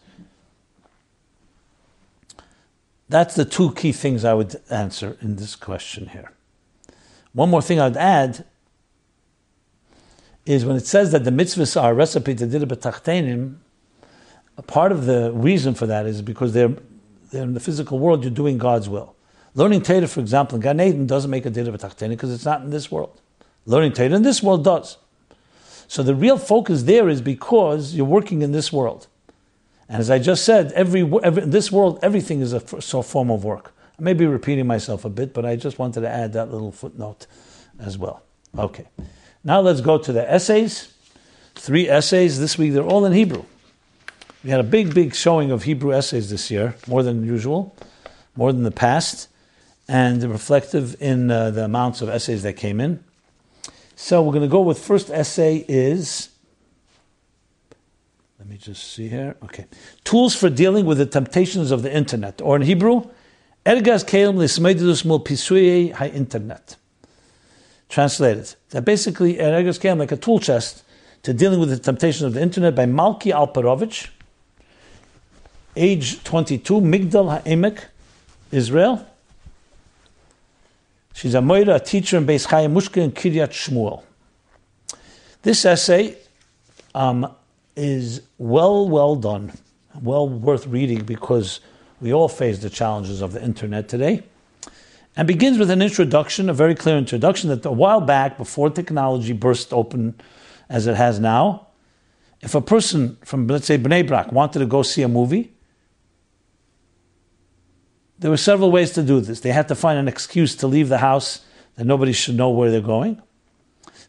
That's 3.08 3.36
the 3.36 3.46
two 3.46 3.72
key 3.74 3.92
things 3.92 4.26
I 4.26 4.34
would 4.34 4.56
answer 4.70 5.18
in 5.22 5.36
this 5.36 5.56
question 5.56 6.08
here. 6.08 6.32
One 7.34 7.50
more 7.50 7.62
thing 7.62 7.80
I'd 7.80 7.98
add 7.98 8.46
is 10.46 10.66
when 10.66 10.76
it 10.76 10.88
says 10.88 11.12
that 11.12 11.24
the 11.24 11.32
mitzvahs 11.32 11.80
are 11.82 11.92
a 11.92 11.94
recipe 11.94 12.34
to 12.36 12.46
it 12.62 12.68
a 14.58 14.62
part 14.62 14.92
of 14.92 15.06
the 15.06 15.32
reason 15.34 15.74
for 15.76 15.86
that 15.88 16.06
is 16.06 16.22
because 16.22 16.54
they're, 16.54 16.74
they're 17.32 17.44
in 17.44 17.54
the 17.54 17.60
physical 17.60 18.00
world, 18.00 18.24
you're 18.24 18.32
doing 18.32 18.58
God's 18.58 18.88
will. 18.88 19.16
Learning 19.54 19.82
Torah, 19.82 20.08
for 20.08 20.20
example, 20.20 20.56
in 20.56 20.62
Gan 20.62 20.80
Eden 20.80 21.08
doesn't 21.08 21.32
make 21.32 21.46
a 21.46 21.50
a 21.50 22.10
because 22.10 22.32
it's 22.32 22.46
not 22.46 22.62
in 22.62 22.70
this 22.70 22.92
world. 22.92 23.22
Learning 23.66 23.92
Torah 23.92 24.12
in 24.12 24.24
this 24.24 24.44
world 24.44 24.64
does. 24.64 24.98
So 25.88 26.04
the 26.04 26.16
real 26.16 26.38
focus 26.38 26.84
there 26.84 27.10
is 27.10 27.22
because 27.22 27.94
you're 27.94 28.06
working 28.06 28.42
in 28.42 28.52
this 28.52 28.74
world. 28.74 29.08
And 29.88 30.00
as 30.00 30.10
I 30.10 30.20
just 30.20 30.44
said, 30.44 30.72
every, 30.72 31.02
every 31.24 31.44
in 31.44 31.52
this 31.52 31.72
world, 31.72 32.00
everything 32.02 32.42
is 32.42 32.54
a 32.54 32.60
form 32.60 33.30
of 33.30 33.44
work. 33.44 33.74
I 33.98 34.02
may 34.02 34.14
be 34.14 34.26
repeating 34.26 34.68
myself 34.68 35.06
a 35.06 35.10
bit, 35.10 35.34
but 35.34 35.46
I 35.46 35.56
just 35.56 35.80
wanted 35.80 36.02
to 36.02 36.10
add 36.10 36.34
that 36.34 36.52
little 36.52 36.72
footnote 36.72 37.28
as 37.80 37.98
well. 37.98 38.24
Okay. 38.58 38.88
Now 39.44 39.62
let's 39.62 39.82
go 39.82 39.98
to 39.98 40.12
the 40.12 40.30
essays. 40.30 40.94
Three 41.54 41.88
essays 41.88 42.40
this 42.40 42.58
week, 42.58 42.74
they're 42.74 42.84
all 42.84 43.06
in 43.06 43.14
Hebrew. 43.14 43.46
We 44.44 44.50
had 44.50 44.60
a 44.60 44.64
big, 44.64 44.94
big 44.94 45.16
showing 45.16 45.52
of 45.52 45.64
Hebrew 45.64 45.94
essays 45.94 46.30
this 46.30 46.52
year, 46.52 46.76
more 46.88 47.04
than 47.04 47.26
usual, 47.26 47.76
more 48.36 48.52
than 48.52 48.64
the 48.64 48.72
past, 48.72 49.30
and 49.88 50.24
reflective 50.24 51.02
in 51.02 51.32
uh, 51.32 51.52
the 51.52 51.64
amounts 51.64 52.02
of 52.02 52.10
essays 52.10 52.44
that 52.44 52.54
came 52.54 52.82
in. 52.82 53.04
So 53.96 54.22
we're 54.22 54.34
going 54.34 54.44
to 54.44 54.48
go 54.48 54.62
with 54.62 54.78
first 54.80 55.10
essay 55.10 55.66
is 55.68 56.30
let 58.46 58.52
me 58.52 58.58
just 58.58 58.94
see 58.94 59.08
here. 59.08 59.36
Okay. 59.44 59.66
Tools 60.04 60.36
for 60.36 60.52
dealing 60.52 60.86
with 60.86 61.00
the 61.00 61.08
temptations 61.08 61.72
of 61.72 61.82
the 61.82 61.92
internet. 61.92 62.42
Or 62.44 62.56
in 62.56 62.62
Hebrew, 62.62 63.10
Ergas 63.66 64.06
Kelim 64.06 64.36
Lismeidus 64.36 65.04
Mul 65.04 65.20
Pisuye 65.20 65.92
Ha 65.94 66.06
Internet. 66.06 66.76
Translated. 67.90 68.54
That 68.70 68.86
basically, 68.86 69.38
Ergas 69.38 69.80
Kelim, 69.80 69.98
like 69.98 70.12
a 70.12 70.18
tool 70.18 70.40
chest 70.40 70.84
to 71.24 71.34
dealing 71.34 71.60
with 71.60 71.70
the 71.70 71.80
temptations 71.80 72.22
of 72.22 72.34
the 72.36 72.42
internet 72.42 72.76
by 72.76 72.86
Malki 72.86 73.34
Alperovich, 73.34 74.10
age 75.76 76.24
22, 76.24 76.82
Migdal 76.82 77.42
HaEmek, 77.42 77.86
Israel. 78.52 79.08
She's 81.16 81.34
a 81.34 81.40
Morah, 81.40 81.76
a 81.76 81.80
teacher 81.80 82.18
in 82.18 82.26
Beis 82.26 82.46
Chaya 82.46 82.70
Mushka 82.70 83.02
in 83.02 83.14
Kiryat 83.14 83.52
Shmuel. 83.52 84.04
This 85.44 85.64
essay 85.64 86.18
um, 86.94 87.34
is 87.78 88.22
well, 88.38 88.90
well 88.90 89.16
done, 89.16 89.54
well 90.02 90.28
worth 90.28 90.68
reading 90.68 91.06
because 91.06 91.62
we 92.02 92.12
all 92.12 92.28
face 92.28 92.60
the 92.60 92.70
challenges 92.70 93.22
of 93.22 93.32
the 93.32 93.42
internet 93.42 93.88
today. 93.88 94.24
And 95.16 95.26
begins 95.26 95.58
with 95.58 95.70
an 95.70 95.82
introduction, 95.82 96.50
a 96.50 96.54
very 96.54 96.76
clear 96.76 96.98
introduction 96.98 97.50
that 97.50 97.66
a 97.66 97.72
while 97.72 98.02
back, 98.02 98.38
before 98.38 98.70
technology 98.70 99.32
burst 99.32 99.72
open 99.72 100.16
as 100.68 100.86
it 100.86 100.98
has 100.98 101.18
now, 101.18 101.68
if 102.42 102.56
a 102.56 102.62
person 102.62 103.18
from, 103.24 103.48
let's 103.48 103.68
say, 103.68 103.78
Bnei 103.78 104.06
Brak 104.06 104.34
wanted 104.34 104.60
to 104.60 104.66
go 104.66 104.82
see 104.82 105.02
a 105.02 105.08
movie, 105.08 105.55
there 108.20 108.32
were 108.32 108.38
several 108.38 108.72
ways 108.72 108.92
to 108.94 109.04
do 109.04 109.20
this. 109.20 109.42
They 109.42 109.52
had 109.52 109.68
to 109.68 109.76
find 109.76 110.00
an 110.00 110.08
excuse 110.08 110.56
to 110.58 110.68
leave 110.68 110.90
the 110.90 111.00
house 111.00 111.46
that 111.76 111.86
nobody 111.86 112.14
should 112.14 112.36
know 112.36 112.50
where 112.50 112.72
they're 112.72 112.82
going. 112.82 113.22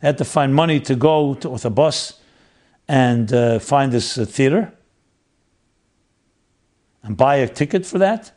They 0.01 0.09
had 0.09 0.19
to 0.19 0.25
find 0.25 0.55
money 0.55 0.81
to 0.81 0.95
go 0.95 1.35
to, 1.35 1.51
with 1.51 1.65
a 1.65 1.71
bus 1.71 2.21
and 2.87 3.33
uh, 3.33 3.59
find 3.59 3.91
this 3.91 4.17
uh, 4.17 4.25
theater 4.25 4.73
and 7.03 7.17
buy 7.17 7.37
a 7.37 7.49
ticket 7.49 7.85
for 7.85 7.99
that. 7.99 8.33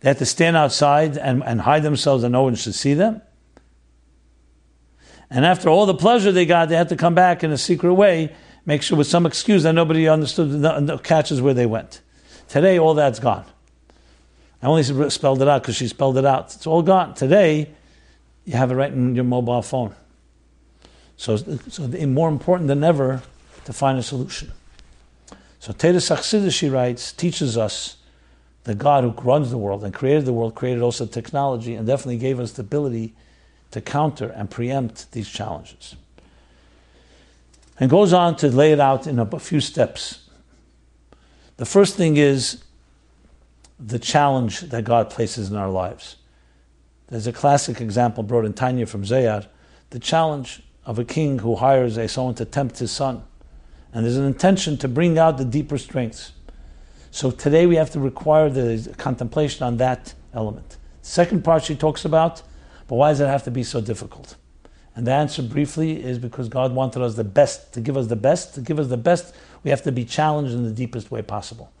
They 0.00 0.08
had 0.08 0.18
to 0.18 0.26
stand 0.26 0.56
outside 0.56 1.16
and, 1.18 1.42
and 1.44 1.60
hide 1.60 1.82
themselves 1.82 2.24
and 2.24 2.32
no 2.32 2.42
one 2.42 2.54
should 2.54 2.74
see 2.74 2.94
them. 2.94 3.22
And 5.28 5.44
after 5.44 5.68
all 5.68 5.86
the 5.86 5.94
pleasure 5.94 6.32
they 6.32 6.46
got, 6.46 6.68
they 6.68 6.76
had 6.76 6.88
to 6.88 6.96
come 6.96 7.14
back 7.14 7.44
in 7.44 7.52
a 7.52 7.58
secret 7.58 7.94
way, 7.94 8.34
make 8.66 8.82
sure 8.82 8.98
with 8.98 9.06
some 9.06 9.26
excuse 9.26 9.62
that 9.62 9.74
nobody 9.74 10.08
understood, 10.08 11.04
catches 11.04 11.40
where 11.40 11.54
they 11.54 11.66
went. 11.66 12.00
Today, 12.48 12.78
all 12.80 12.94
that's 12.94 13.20
gone. 13.20 13.44
I 14.62 14.66
only 14.66 14.82
spelled 15.10 15.40
it 15.40 15.48
out 15.48 15.62
because 15.62 15.76
she 15.76 15.88
spelled 15.88 16.18
it 16.18 16.24
out. 16.24 16.54
It's 16.54 16.66
all 16.66 16.82
gone. 16.82 17.14
Today, 17.14 17.70
you 18.44 18.54
have 18.54 18.70
it 18.70 18.74
right 18.74 18.92
in 18.92 19.14
your 19.14 19.24
mobile 19.24 19.62
phone. 19.62 19.94
So, 21.16 21.36
so 21.36 21.86
more 21.86 22.28
important 22.28 22.68
than 22.68 22.84
ever 22.84 23.22
to 23.64 23.72
find 23.72 23.98
a 23.98 24.02
solution. 24.02 24.52
So 25.60 25.72
Teres 25.72 26.08
Achsidus, 26.08 26.54
she 26.54 26.68
writes, 26.68 27.12
teaches 27.12 27.56
us 27.56 27.96
that 28.64 28.78
God 28.78 29.04
who 29.04 29.10
runs 29.22 29.50
the 29.50 29.58
world 29.58 29.84
and 29.84 29.92
created 29.92 30.24
the 30.24 30.32
world 30.32 30.54
created 30.54 30.82
also 30.82 31.06
technology 31.06 31.74
and 31.74 31.86
definitely 31.86 32.18
gave 32.18 32.40
us 32.40 32.52
the 32.52 32.62
ability 32.62 33.14
to 33.70 33.80
counter 33.80 34.28
and 34.30 34.50
preempt 34.50 35.12
these 35.12 35.28
challenges. 35.28 35.96
And 37.78 37.88
goes 37.88 38.12
on 38.12 38.36
to 38.36 38.48
lay 38.48 38.72
it 38.72 38.80
out 38.80 39.06
in 39.06 39.18
a 39.18 39.38
few 39.38 39.60
steps. 39.60 40.28
The 41.56 41.64
first 41.64 41.96
thing 41.96 42.16
is 42.16 42.62
the 43.84 43.98
challenge 43.98 44.60
that 44.60 44.84
God 44.84 45.10
places 45.10 45.50
in 45.50 45.56
our 45.56 45.70
lives. 45.70 46.16
There's 47.08 47.26
a 47.26 47.32
classic 47.32 47.80
example 47.80 48.22
brought 48.22 48.44
in 48.44 48.52
Tanya 48.52 48.86
from 48.86 49.04
Zohar. 49.04 49.44
The 49.90 49.98
challenge 49.98 50.62
of 50.84 50.98
a 50.98 51.04
king 51.04 51.38
who 51.38 51.56
hires 51.56 51.96
a 51.96 52.06
someone 52.08 52.34
to 52.36 52.44
tempt 52.44 52.78
his 52.78 52.92
son. 52.92 53.24
And 53.92 54.04
there's 54.04 54.16
an 54.16 54.26
intention 54.26 54.76
to 54.78 54.88
bring 54.88 55.18
out 55.18 55.38
the 55.38 55.44
deeper 55.44 55.78
strengths. 55.78 56.32
So 57.10 57.30
today 57.30 57.66
we 57.66 57.76
have 57.76 57.90
to 57.90 58.00
require 58.00 58.48
the 58.48 58.94
contemplation 58.96 59.66
on 59.66 59.78
that 59.78 60.14
element. 60.32 60.76
Second 61.02 61.42
part 61.42 61.64
she 61.64 61.74
talks 61.74 62.04
about, 62.04 62.42
but 62.86 62.96
why 62.96 63.10
does 63.10 63.20
it 63.20 63.26
have 63.26 63.42
to 63.44 63.50
be 63.50 63.64
so 63.64 63.80
difficult? 63.80 64.36
And 64.94 65.06
the 65.06 65.12
answer 65.12 65.42
briefly 65.42 66.02
is 66.02 66.18
because 66.18 66.48
God 66.48 66.74
wanted 66.74 67.02
us 67.02 67.16
the 67.16 67.24
best, 67.24 67.72
to 67.72 67.80
give 67.80 67.96
us 67.96 68.08
the 68.08 68.16
best. 68.16 68.54
To 68.54 68.60
give 68.60 68.78
us 68.78 68.88
the 68.88 68.96
best, 68.96 69.34
we 69.64 69.70
have 69.70 69.82
to 69.82 69.92
be 69.92 70.04
challenged 70.04 70.52
in 70.52 70.64
the 70.64 70.70
deepest 70.70 71.10
way 71.10 71.22
possible, 71.22 71.72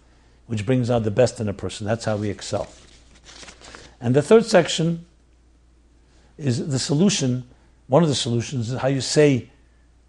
which 0.50 0.66
brings 0.66 0.90
out 0.90 1.04
the 1.04 1.12
best 1.12 1.38
in 1.38 1.48
a 1.48 1.52
person. 1.52 1.86
That's 1.86 2.04
how 2.04 2.16
we 2.16 2.28
excel. 2.28 2.66
And 4.00 4.16
the 4.16 4.22
third 4.22 4.44
section 4.44 5.06
is 6.36 6.66
the 6.68 6.78
solution 6.80 7.44
one 7.90 8.04
of 8.04 8.08
the 8.08 8.14
solutions 8.14 8.70
is 8.70 8.78
how 8.78 8.86
you 8.86 9.00
say 9.00 9.50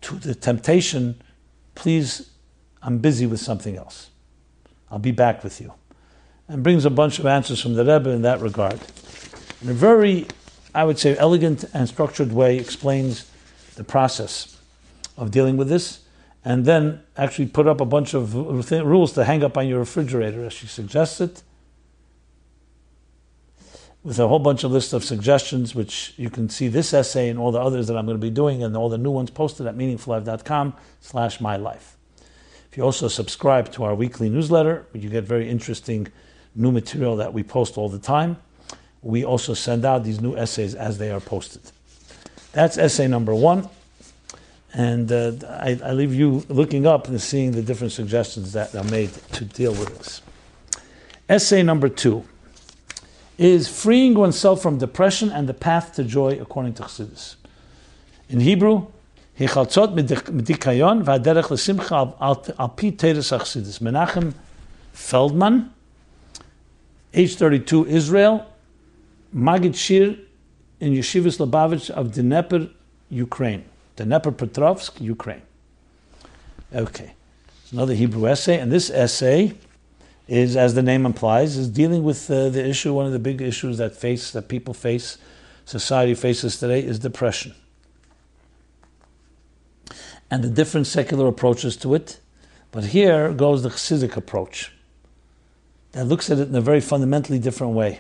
to 0.01 0.15
the 0.15 0.35
temptation, 0.35 1.19
please, 1.73 2.29
I'm 2.83 2.99
busy 2.99 3.25
with 3.25 3.39
something 3.39 3.75
else. 3.75 4.11
I'll 4.91 4.99
be 4.99 5.11
back 5.11 5.43
with 5.43 5.59
you. 5.59 5.73
And 6.47 6.61
brings 6.61 6.85
a 6.85 6.91
bunch 6.91 7.17
of 7.17 7.25
answers 7.25 7.59
from 7.59 7.73
the 7.73 7.83
Rebbe 7.83 8.11
in 8.11 8.21
that 8.21 8.39
regard. 8.39 8.79
In 9.63 9.69
a 9.69 9.73
very, 9.73 10.27
I 10.75 10.83
would 10.83 10.99
say, 10.99 11.17
elegant 11.17 11.65
and 11.73 11.89
structured 11.89 12.31
way, 12.31 12.57
explains 12.57 13.31
the 13.77 13.83
process 13.83 14.59
of 15.17 15.31
dealing 15.31 15.57
with 15.57 15.67
this, 15.67 16.00
and 16.43 16.65
then 16.65 17.01
actually 17.17 17.47
put 17.47 17.67
up 17.67 17.81
a 17.81 17.85
bunch 17.85 18.13
of 18.13 18.33
rules 18.33 19.13
to 19.13 19.23
hang 19.25 19.43
up 19.43 19.57
on 19.57 19.67
your 19.67 19.79
refrigerator, 19.79 20.45
as 20.45 20.53
she 20.53 20.67
suggested 20.67 21.41
with 24.03 24.17
a 24.17 24.27
whole 24.27 24.39
bunch 24.39 24.63
of 24.63 24.71
list 24.71 24.93
of 24.93 25.03
suggestions, 25.03 25.75
which 25.75 26.13
you 26.17 26.29
can 26.29 26.49
see 26.49 26.67
this 26.67 26.93
essay 26.93 27.29
and 27.29 27.37
all 27.37 27.51
the 27.51 27.59
others 27.59 27.87
that 27.87 27.95
I'm 27.95 28.05
going 28.05 28.17
to 28.17 28.21
be 28.21 28.31
doing 28.31 28.63
and 28.63 28.75
all 28.75 28.89
the 28.89 28.97
new 28.97 29.11
ones 29.11 29.29
posted 29.29 29.67
at 29.67 29.75
meaningfullife.com 29.75 30.73
slash 30.99 31.39
my 31.39 31.55
life. 31.55 31.97
If 32.71 32.77
you 32.77 32.83
also 32.83 33.07
subscribe 33.07 33.71
to 33.73 33.83
our 33.83 33.93
weekly 33.93 34.29
newsletter, 34.29 34.87
you 34.93 35.09
get 35.09 35.25
very 35.25 35.49
interesting 35.49 36.07
new 36.55 36.71
material 36.71 37.15
that 37.17 37.33
we 37.33 37.43
post 37.43 37.77
all 37.77 37.89
the 37.89 37.99
time. 37.99 38.37
We 39.03 39.23
also 39.23 39.53
send 39.53 39.85
out 39.85 40.03
these 40.03 40.19
new 40.19 40.35
essays 40.35 40.73
as 40.73 40.97
they 40.97 41.11
are 41.11 41.19
posted. 41.19 41.61
That's 42.53 42.77
essay 42.77 43.07
number 43.07 43.35
one. 43.35 43.69
And 44.73 45.11
uh, 45.11 45.33
I, 45.49 45.79
I 45.83 45.91
leave 45.91 46.13
you 46.13 46.45
looking 46.47 46.87
up 46.87 47.07
and 47.07 47.21
seeing 47.21 47.51
the 47.51 47.61
different 47.61 47.91
suggestions 47.91 48.53
that 48.53 48.73
are 48.73 48.85
made 48.85 49.11
to 49.33 49.45
deal 49.45 49.71
with 49.71 49.97
this. 49.97 50.21
Essay 51.27 51.61
number 51.63 51.89
two 51.89 52.25
is 53.37 53.67
freeing 53.67 54.13
oneself 54.13 54.61
from 54.61 54.77
depression 54.77 55.29
and 55.31 55.49
the 55.49 55.53
path 55.53 55.95
to 55.95 56.03
joy 56.03 56.39
according 56.39 56.73
to 56.75 56.83
Chassidus. 56.83 57.35
In 58.29 58.39
Hebrew, 58.39 58.87
Hichaltzot 59.37 59.95
medikayon 59.95 61.03
v'aderech 61.03 61.49
l'simcha 61.49 62.15
al 62.59 62.69
pi 62.69 62.91
teres 62.91 63.31
Chassidus. 63.31 63.79
Menachem 63.79 64.33
Feldman, 64.93 65.73
age 67.13 67.35
32, 67.35 67.87
Israel, 67.87 68.45
Maggid 69.33 69.73
Shiur 69.73 70.19
in 70.79 70.93
Yeshivas 70.93 71.39
Lubavitch 71.39 71.89
of 71.89 72.07
Dnepr, 72.07 72.69
Ukraine. 73.09 73.65
Dnepropetrovsk, 74.05 74.99
Ukraine. 74.99 75.43
Okay. 76.73 77.13
It's 77.63 77.71
another 77.71 77.93
Hebrew 77.93 78.27
essay, 78.27 78.59
and 78.59 78.71
this 78.71 78.89
essay 78.89 79.53
is, 80.27 80.55
as 80.55 80.73
the 80.73 80.81
name 80.81 81.05
implies, 81.05 81.57
is 81.57 81.69
dealing 81.69 82.03
with 82.03 82.29
uh, 82.29 82.49
the 82.49 82.65
issue. 82.67 82.93
One 82.93 83.05
of 83.05 83.11
the 83.11 83.19
big 83.19 83.41
issues 83.41 83.77
that 83.77 83.95
face 83.95 84.31
that 84.31 84.47
people 84.47 84.73
face, 84.73 85.17
society 85.65 86.15
faces 86.15 86.57
today, 86.57 86.81
is 86.81 86.99
depression, 86.99 87.53
and 90.29 90.43
the 90.43 90.49
different 90.49 90.87
secular 90.87 91.27
approaches 91.27 91.77
to 91.77 91.93
it. 91.93 92.19
But 92.71 92.85
here 92.85 93.33
goes 93.33 93.63
the 93.63 93.69
Chassidic 93.69 94.15
approach 94.15 94.71
that 95.91 96.05
looks 96.05 96.29
at 96.29 96.39
it 96.39 96.47
in 96.47 96.55
a 96.55 96.61
very 96.61 96.79
fundamentally 96.79 97.37
different 97.37 97.73
way. 97.73 97.99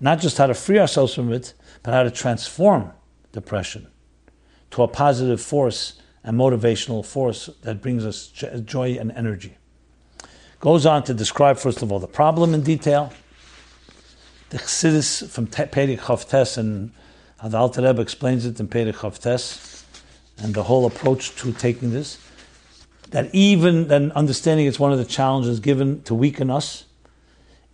Not 0.00 0.20
just 0.20 0.38
how 0.38 0.48
to 0.48 0.54
free 0.54 0.80
ourselves 0.80 1.14
from 1.14 1.32
it, 1.32 1.54
but 1.84 1.94
how 1.94 2.02
to 2.02 2.10
transform 2.10 2.92
depression 3.30 3.86
to 4.74 4.82
a 4.82 4.88
positive 4.88 5.40
force 5.40 5.94
and 6.24 6.36
motivational 6.36 7.06
force 7.06 7.48
that 7.62 7.80
brings 7.80 8.04
us 8.04 8.26
joy 8.64 8.96
and 8.98 9.12
energy. 9.12 9.56
Goes 10.58 10.84
on 10.84 11.04
to 11.04 11.14
describe, 11.14 11.58
first 11.58 11.80
of 11.80 11.92
all, 11.92 12.00
the 12.00 12.08
problem 12.08 12.54
in 12.54 12.62
detail. 12.62 13.12
The 14.50 14.58
Chassidus 14.58 15.30
from 15.30 15.46
Perek 15.46 16.00
Chavtes 16.00 16.58
and 16.58 16.90
the 17.44 17.56
Alter 17.56 17.82
Rebbe 17.82 18.02
explains 18.02 18.46
it 18.46 18.58
in 18.58 18.66
Perek 18.66 18.94
Chavtes 18.94 19.84
and 20.38 20.52
the 20.54 20.64
whole 20.64 20.86
approach 20.86 21.36
to 21.36 21.52
taking 21.52 21.92
this. 21.92 22.18
that 23.14 23.32
even 23.32 23.86
then 23.86 24.10
understanding 24.16 24.66
it's 24.66 24.80
one 24.80 24.90
of 24.90 24.98
the 24.98 25.04
challenges 25.04 25.60
given 25.60 26.02
to 26.02 26.12
weaken 26.12 26.50
us, 26.50 26.84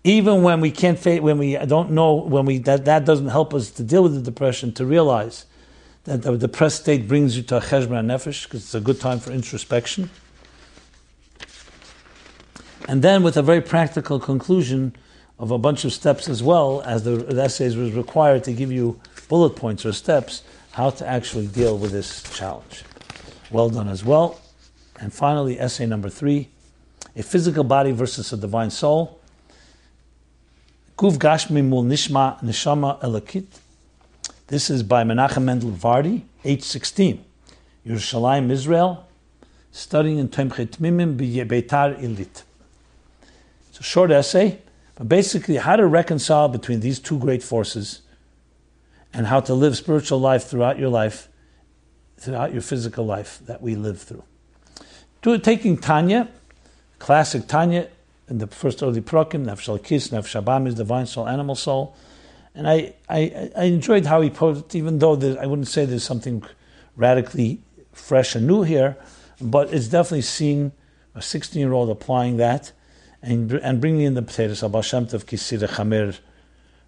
even 0.04 0.42
when 0.42 0.60
we 0.60 0.70
can't 0.70 1.02
when 1.22 1.38
we 1.38 1.56
don't 1.56 1.90
know, 1.90 2.14
when 2.14 2.44
we 2.44 2.58
that, 2.58 2.84
that 2.84 3.06
doesn't 3.06 3.28
help 3.28 3.54
us 3.54 3.70
to 3.70 3.82
deal 3.82 4.02
with 4.02 4.12
the 4.12 4.20
depression, 4.20 4.70
to 4.72 4.84
realize 4.84 5.46
that 6.04 6.22
the 6.22 6.36
depressed 6.36 6.82
state 6.82 7.06
brings 7.06 7.36
you 7.36 7.42
to 7.44 7.58
a 7.58 7.60
cheshbon 7.60 8.06
nefesh, 8.06 8.44
because 8.44 8.62
it's 8.62 8.74
a 8.74 8.80
good 8.80 9.00
time 9.00 9.18
for 9.18 9.32
introspection. 9.32 10.10
And 12.88 13.02
then 13.02 13.22
with 13.22 13.36
a 13.36 13.42
very 13.42 13.60
practical 13.60 14.18
conclusion 14.18 14.96
of 15.38 15.50
a 15.50 15.58
bunch 15.58 15.84
of 15.84 15.92
steps 15.92 16.28
as 16.28 16.42
well, 16.42 16.82
as 16.82 17.04
the, 17.04 17.16
the 17.16 17.42
essays 17.42 17.76
was 17.76 17.92
required 17.92 18.44
to 18.44 18.52
give 18.52 18.72
you 18.72 19.00
bullet 19.28 19.50
points 19.50 19.86
or 19.86 19.92
steps 19.92 20.42
how 20.72 20.90
to 20.90 21.06
actually 21.06 21.46
deal 21.46 21.78
with 21.78 21.92
this 21.92 22.22
challenge. 22.36 22.84
Well 23.50 23.70
done 23.70 23.88
as 23.88 24.04
well. 24.04 24.40
And 25.00 25.12
finally, 25.12 25.58
essay 25.58 25.86
number 25.86 26.08
three 26.08 26.48
a 27.16 27.22
physical 27.22 27.64
body 27.64 27.90
versus 27.90 28.32
a 28.32 28.36
divine 28.36 28.70
soul. 28.70 29.18
Guv 30.96 31.18
Gashmi 31.18 31.64
Mul 31.64 31.84
Nishma 31.84 32.40
Nishama 32.42 33.00
Elakit. 33.02 33.46
This 34.50 34.68
is 34.68 34.82
by 34.82 35.04
Menachem 35.04 35.44
Mendel 35.44 35.70
Vardi, 35.70 36.22
age 36.44 36.64
16. 36.64 37.24
Yerushalayim, 37.86 38.50
Israel, 38.50 39.06
studying 39.70 40.18
in 40.18 40.28
Tomchei 40.28 40.66
Temimim 40.66 41.16
Beitar 41.16 41.96
Ilit. 42.02 42.42
It's 43.68 43.78
a 43.78 43.84
short 43.84 44.10
essay, 44.10 44.58
but 44.96 45.08
basically 45.08 45.58
how 45.58 45.76
to 45.76 45.86
reconcile 45.86 46.48
between 46.48 46.80
these 46.80 46.98
two 46.98 47.16
great 47.16 47.44
forces 47.44 48.02
and 49.14 49.28
how 49.28 49.38
to 49.38 49.54
live 49.54 49.76
spiritual 49.76 50.18
life 50.18 50.48
throughout 50.48 50.80
your 50.80 50.88
life, 50.88 51.28
throughout 52.18 52.52
your 52.52 52.62
physical 52.62 53.06
life 53.06 53.38
that 53.46 53.62
we 53.62 53.76
live 53.76 54.02
through. 54.02 54.24
It 55.24 55.44
taking 55.44 55.78
Tanya, 55.78 56.28
classic 56.98 57.46
Tanya, 57.46 57.86
in 58.28 58.38
the 58.38 58.48
first 58.48 58.82
early 58.82 59.00
prokim, 59.00 59.44
Nefesh 59.44 59.84
Kis, 59.84 60.08
Nefesh 60.08 60.42
Abamis, 60.42 60.74
divine 60.74 61.06
soul, 61.06 61.28
animal 61.28 61.54
soul. 61.54 61.94
And 62.60 62.68
I, 62.68 62.92
I, 63.08 63.50
I 63.56 63.64
enjoyed 63.64 64.04
how 64.04 64.20
he 64.20 64.28
it, 64.28 64.74
even 64.74 64.98
though 64.98 65.14
I 65.40 65.46
wouldn't 65.46 65.66
say 65.68 65.86
there's 65.86 66.04
something 66.04 66.42
radically 66.94 67.62
fresh 67.94 68.34
and 68.34 68.46
new 68.46 68.64
here, 68.64 68.98
but 69.40 69.72
it's 69.72 69.88
definitely 69.88 70.20
seeing 70.20 70.72
a 71.14 71.22
16 71.22 71.58
year 71.58 71.72
old 71.72 71.88
applying 71.88 72.36
that 72.36 72.72
and, 73.22 73.50
and 73.50 73.80
bringing 73.80 74.02
in 74.02 74.12
the 74.12 74.20
potatoes, 74.20 74.62
Abba 74.62 74.82
Shem 74.82 75.06
Kisir 75.06 75.66
Chamer 75.66 76.18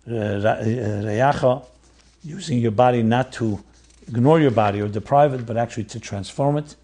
uh, 0.06 0.14
uh, 0.14 0.62
Reyacha, 0.62 1.64
using 2.22 2.58
your 2.58 2.72
body 2.72 3.02
not 3.02 3.32
to 3.32 3.64
ignore 4.06 4.40
your 4.40 4.50
body 4.50 4.82
or 4.82 4.88
deprive 4.88 5.32
it, 5.32 5.46
but 5.46 5.56
actually 5.56 5.84
to 5.84 5.98
transform 5.98 6.58
it. 6.58 6.76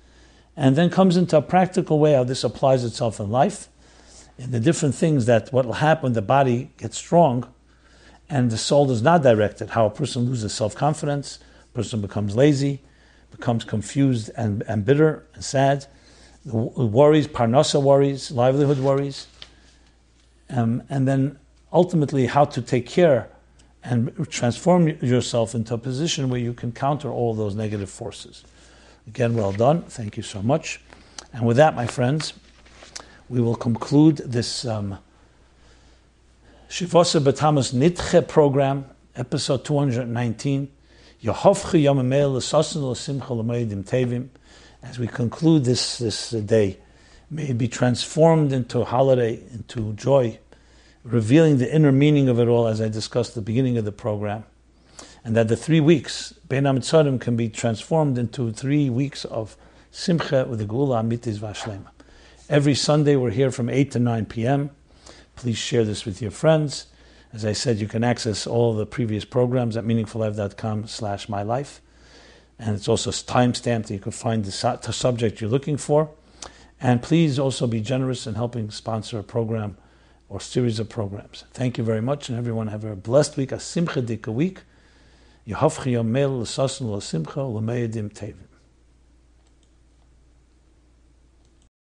And 0.57 0.77
then 0.77 0.89
comes 0.89 1.19
into 1.19 1.37
a 1.37 1.43
practical 1.43 1.99
way 1.99 2.15
how 2.15 2.25
this 2.25 2.43
applies 2.43 2.85
itself 2.85 3.21
in 3.21 3.31
life, 3.31 3.69
in 4.39 4.51
the 4.51 4.61
different 4.61 4.95
things 4.95 5.27
that 5.27 5.53
what 5.53 5.67
will 5.67 5.75
happen 5.75 6.15
the 6.15 6.23
body 6.23 6.71
gets 6.79 6.97
strong 6.97 7.53
and 8.31 8.51
the 8.51 8.59
soul 8.59 8.91
is 8.91 9.03
not 9.03 9.23
directed, 9.23 9.71
how 9.71 9.87
a 9.87 9.91
person 9.91 10.23
loses 10.25 10.53
self 10.53 10.75
confidence, 10.75 11.39
a 11.73 11.77
person 11.77 12.01
becomes 12.01 12.37
lazy, 12.37 12.81
becomes 13.31 13.65
confused 13.65 14.31
and, 14.37 14.63
and 14.69 14.85
bitter 14.85 15.25
and 15.35 15.45
sad, 15.45 15.87
the 16.45 16.55
worries, 16.55 17.29
parnasa 17.29 17.83
worries, 17.83 18.31
livelihood 18.31 18.79
worries, 18.79 19.27
um, 20.51 20.83
and 20.89 21.07
then 21.07 21.39
ultimately 21.73 22.27
how 22.27 22.45
to 22.45 22.63
take 22.63 22.87
care 22.87 23.29
and 23.85 24.29
transform 24.31 24.89
yourself 24.89 25.55
into 25.55 25.75
a 25.75 25.79
position 25.79 26.29
where 26.29 26.41
you 26.41 26.53
can 26.53 26.73
counter 26.73 27.11
all 27.11 27.35
those 27.35 27.55
negative 27.55 27.91
forces. 27.91 28.45
Again, 29.07 29.35
well 29.35 29.53
done. 29.53 29.83
Thank 29.83 30.17
you 30.17 30.23
so 30.23 30.43
much. 30.43 30.81
And 31.33 31.47
with 31.47 31.57
that, 31.57 31.75
my 31.75 31.87
friends, 31.87 32.35
we 33.29 33.41
will 33.41 33.55
conclude 33.55 34.19
this 34.19 34.65
um, 34.65 34.99
Shivosa 36.69 37.19
Batamas 37.19 37.73
Nitche 37.73 38.29
program, 38.29 38.85
episode 39.17 39.65
219. 39.65 40.71
As 44.83 44.99
we 44.99 45.07
conclude 45.07 45.65
this, 45.65 45.97
this 45.97 46.35
uh, 46.35 46.41
day, 46.41 46.79
may 47.31 47.45
it 47.45 47.57
be 47.57 47.69
transformed 47.69 48.53
into 48.53 48.83
a 48.83 48.85
holiday, 48.85 49.41
into 49.51 49.95
joy, 49.95 50.39
revealing 51.05 51.57
the 51.57 51.75
inner 51.75 51.91
meaning 51.91 52.29
of 52.29 52.39
it 52.39 52.49
all, 52.49 52.67
as 52.67 52.83
I 52.83 52.91
discussed 52.91 53.31
at 53.31 53.37
the 53.37 53.41
beginning 53.41 53.79
of 53.79 53.87
the 53.87 53.93
program. 53.93 54.45
And 55.25 55.35
that 55.37 55.49
the 55.49 55.57
three 55.57 55.81
weeks, 55.81 56.35
Bein 56.51 56.65
HaMitzorim, 56.65 57.19
can 57.19 57.35
be 57.35 57.49
transformed 57.49 58.19
into 58.19 58.53
three 58.53 58.91
weeks 58.91 59.25
of 59.25 59.57
Simcha 59.91 60.45
with 60.45 60.59
the 60.59 60.67
Geula 60.67 61.03
Amitis 61.03 61.39
Vashlema. 61.39 61.89
Every 62.51 62.75
Sunday 62.75 63.17
we're 63.17 63.31
here 63.31 63.51
from 63.51 63.71
8 63.71 63.91
to 63.93 63.99
9 63.99 64.27
p.m. 64.27 64.71
Please 65.39 65.57
share 65.57 65.85
this 65.85 66.05
with 66.05 66.21
your 66.21 66.33
friends. 66.33 66.87
As 67.33 67.45
I 67.45 67.53
said, 67.53 67.79
you 67.79 67.87
can 67.87 68.03
access 68.03 68.45
all 68.45 68.75
the 68.75 68.85
previous 68.85 69.25
programs 69.25 69.77
at 69.77 69.85
meaningfullife.com 69.85 70.89
slash 70.89 71.29
mylife. 71.29 71.79
And 72.59 72.75
it's 72.75 72.89
also 72.89 73.13
time-stamped. 73.13 73.89
You 73.89 74.01
can 74.01 74.11
find 74.11 74.45
the, 74.45 74.51
su- 74.51 74.81
the 74.83 74.93
subject 74.93 75.41
you're 75.41 75.49
looking 75.49 75.77
for. 75.77 76.11
And 76.81 77.01
please 77.01 77.39
also 77.39 77.69
be 77.69 77.81
generous 77.81 78.27
in 78.27 78.35
helping 78.35 78.73
sponsor 78.73 79.21
a 79.21 79.23
program 79.23 79.77
or 80.29 80.41
series 80.41 80.81
of 80.81 80.89
programs. 80.89 81.45
Thank 81.53 81.79
you 81.79 81.85
very 81.85 82.03
much, 82.03 82.29
and 82.29 82.37
everyone 82.37 82.67
have 82.67 82.83
a 82.83 82.97
blessed 82.97 83.37
week, 83.37 83.53
a 83.53 83.61
simcha 83.61 84.01
week. 84.33 84.63
Yehovchi 85.47 85.93
yomel 85.93 86.41
l'sasun 86.41 86.93
l'simcha 86.93 87.47
l'meyedim 87.47 88.13
tevin. 88.13 88.48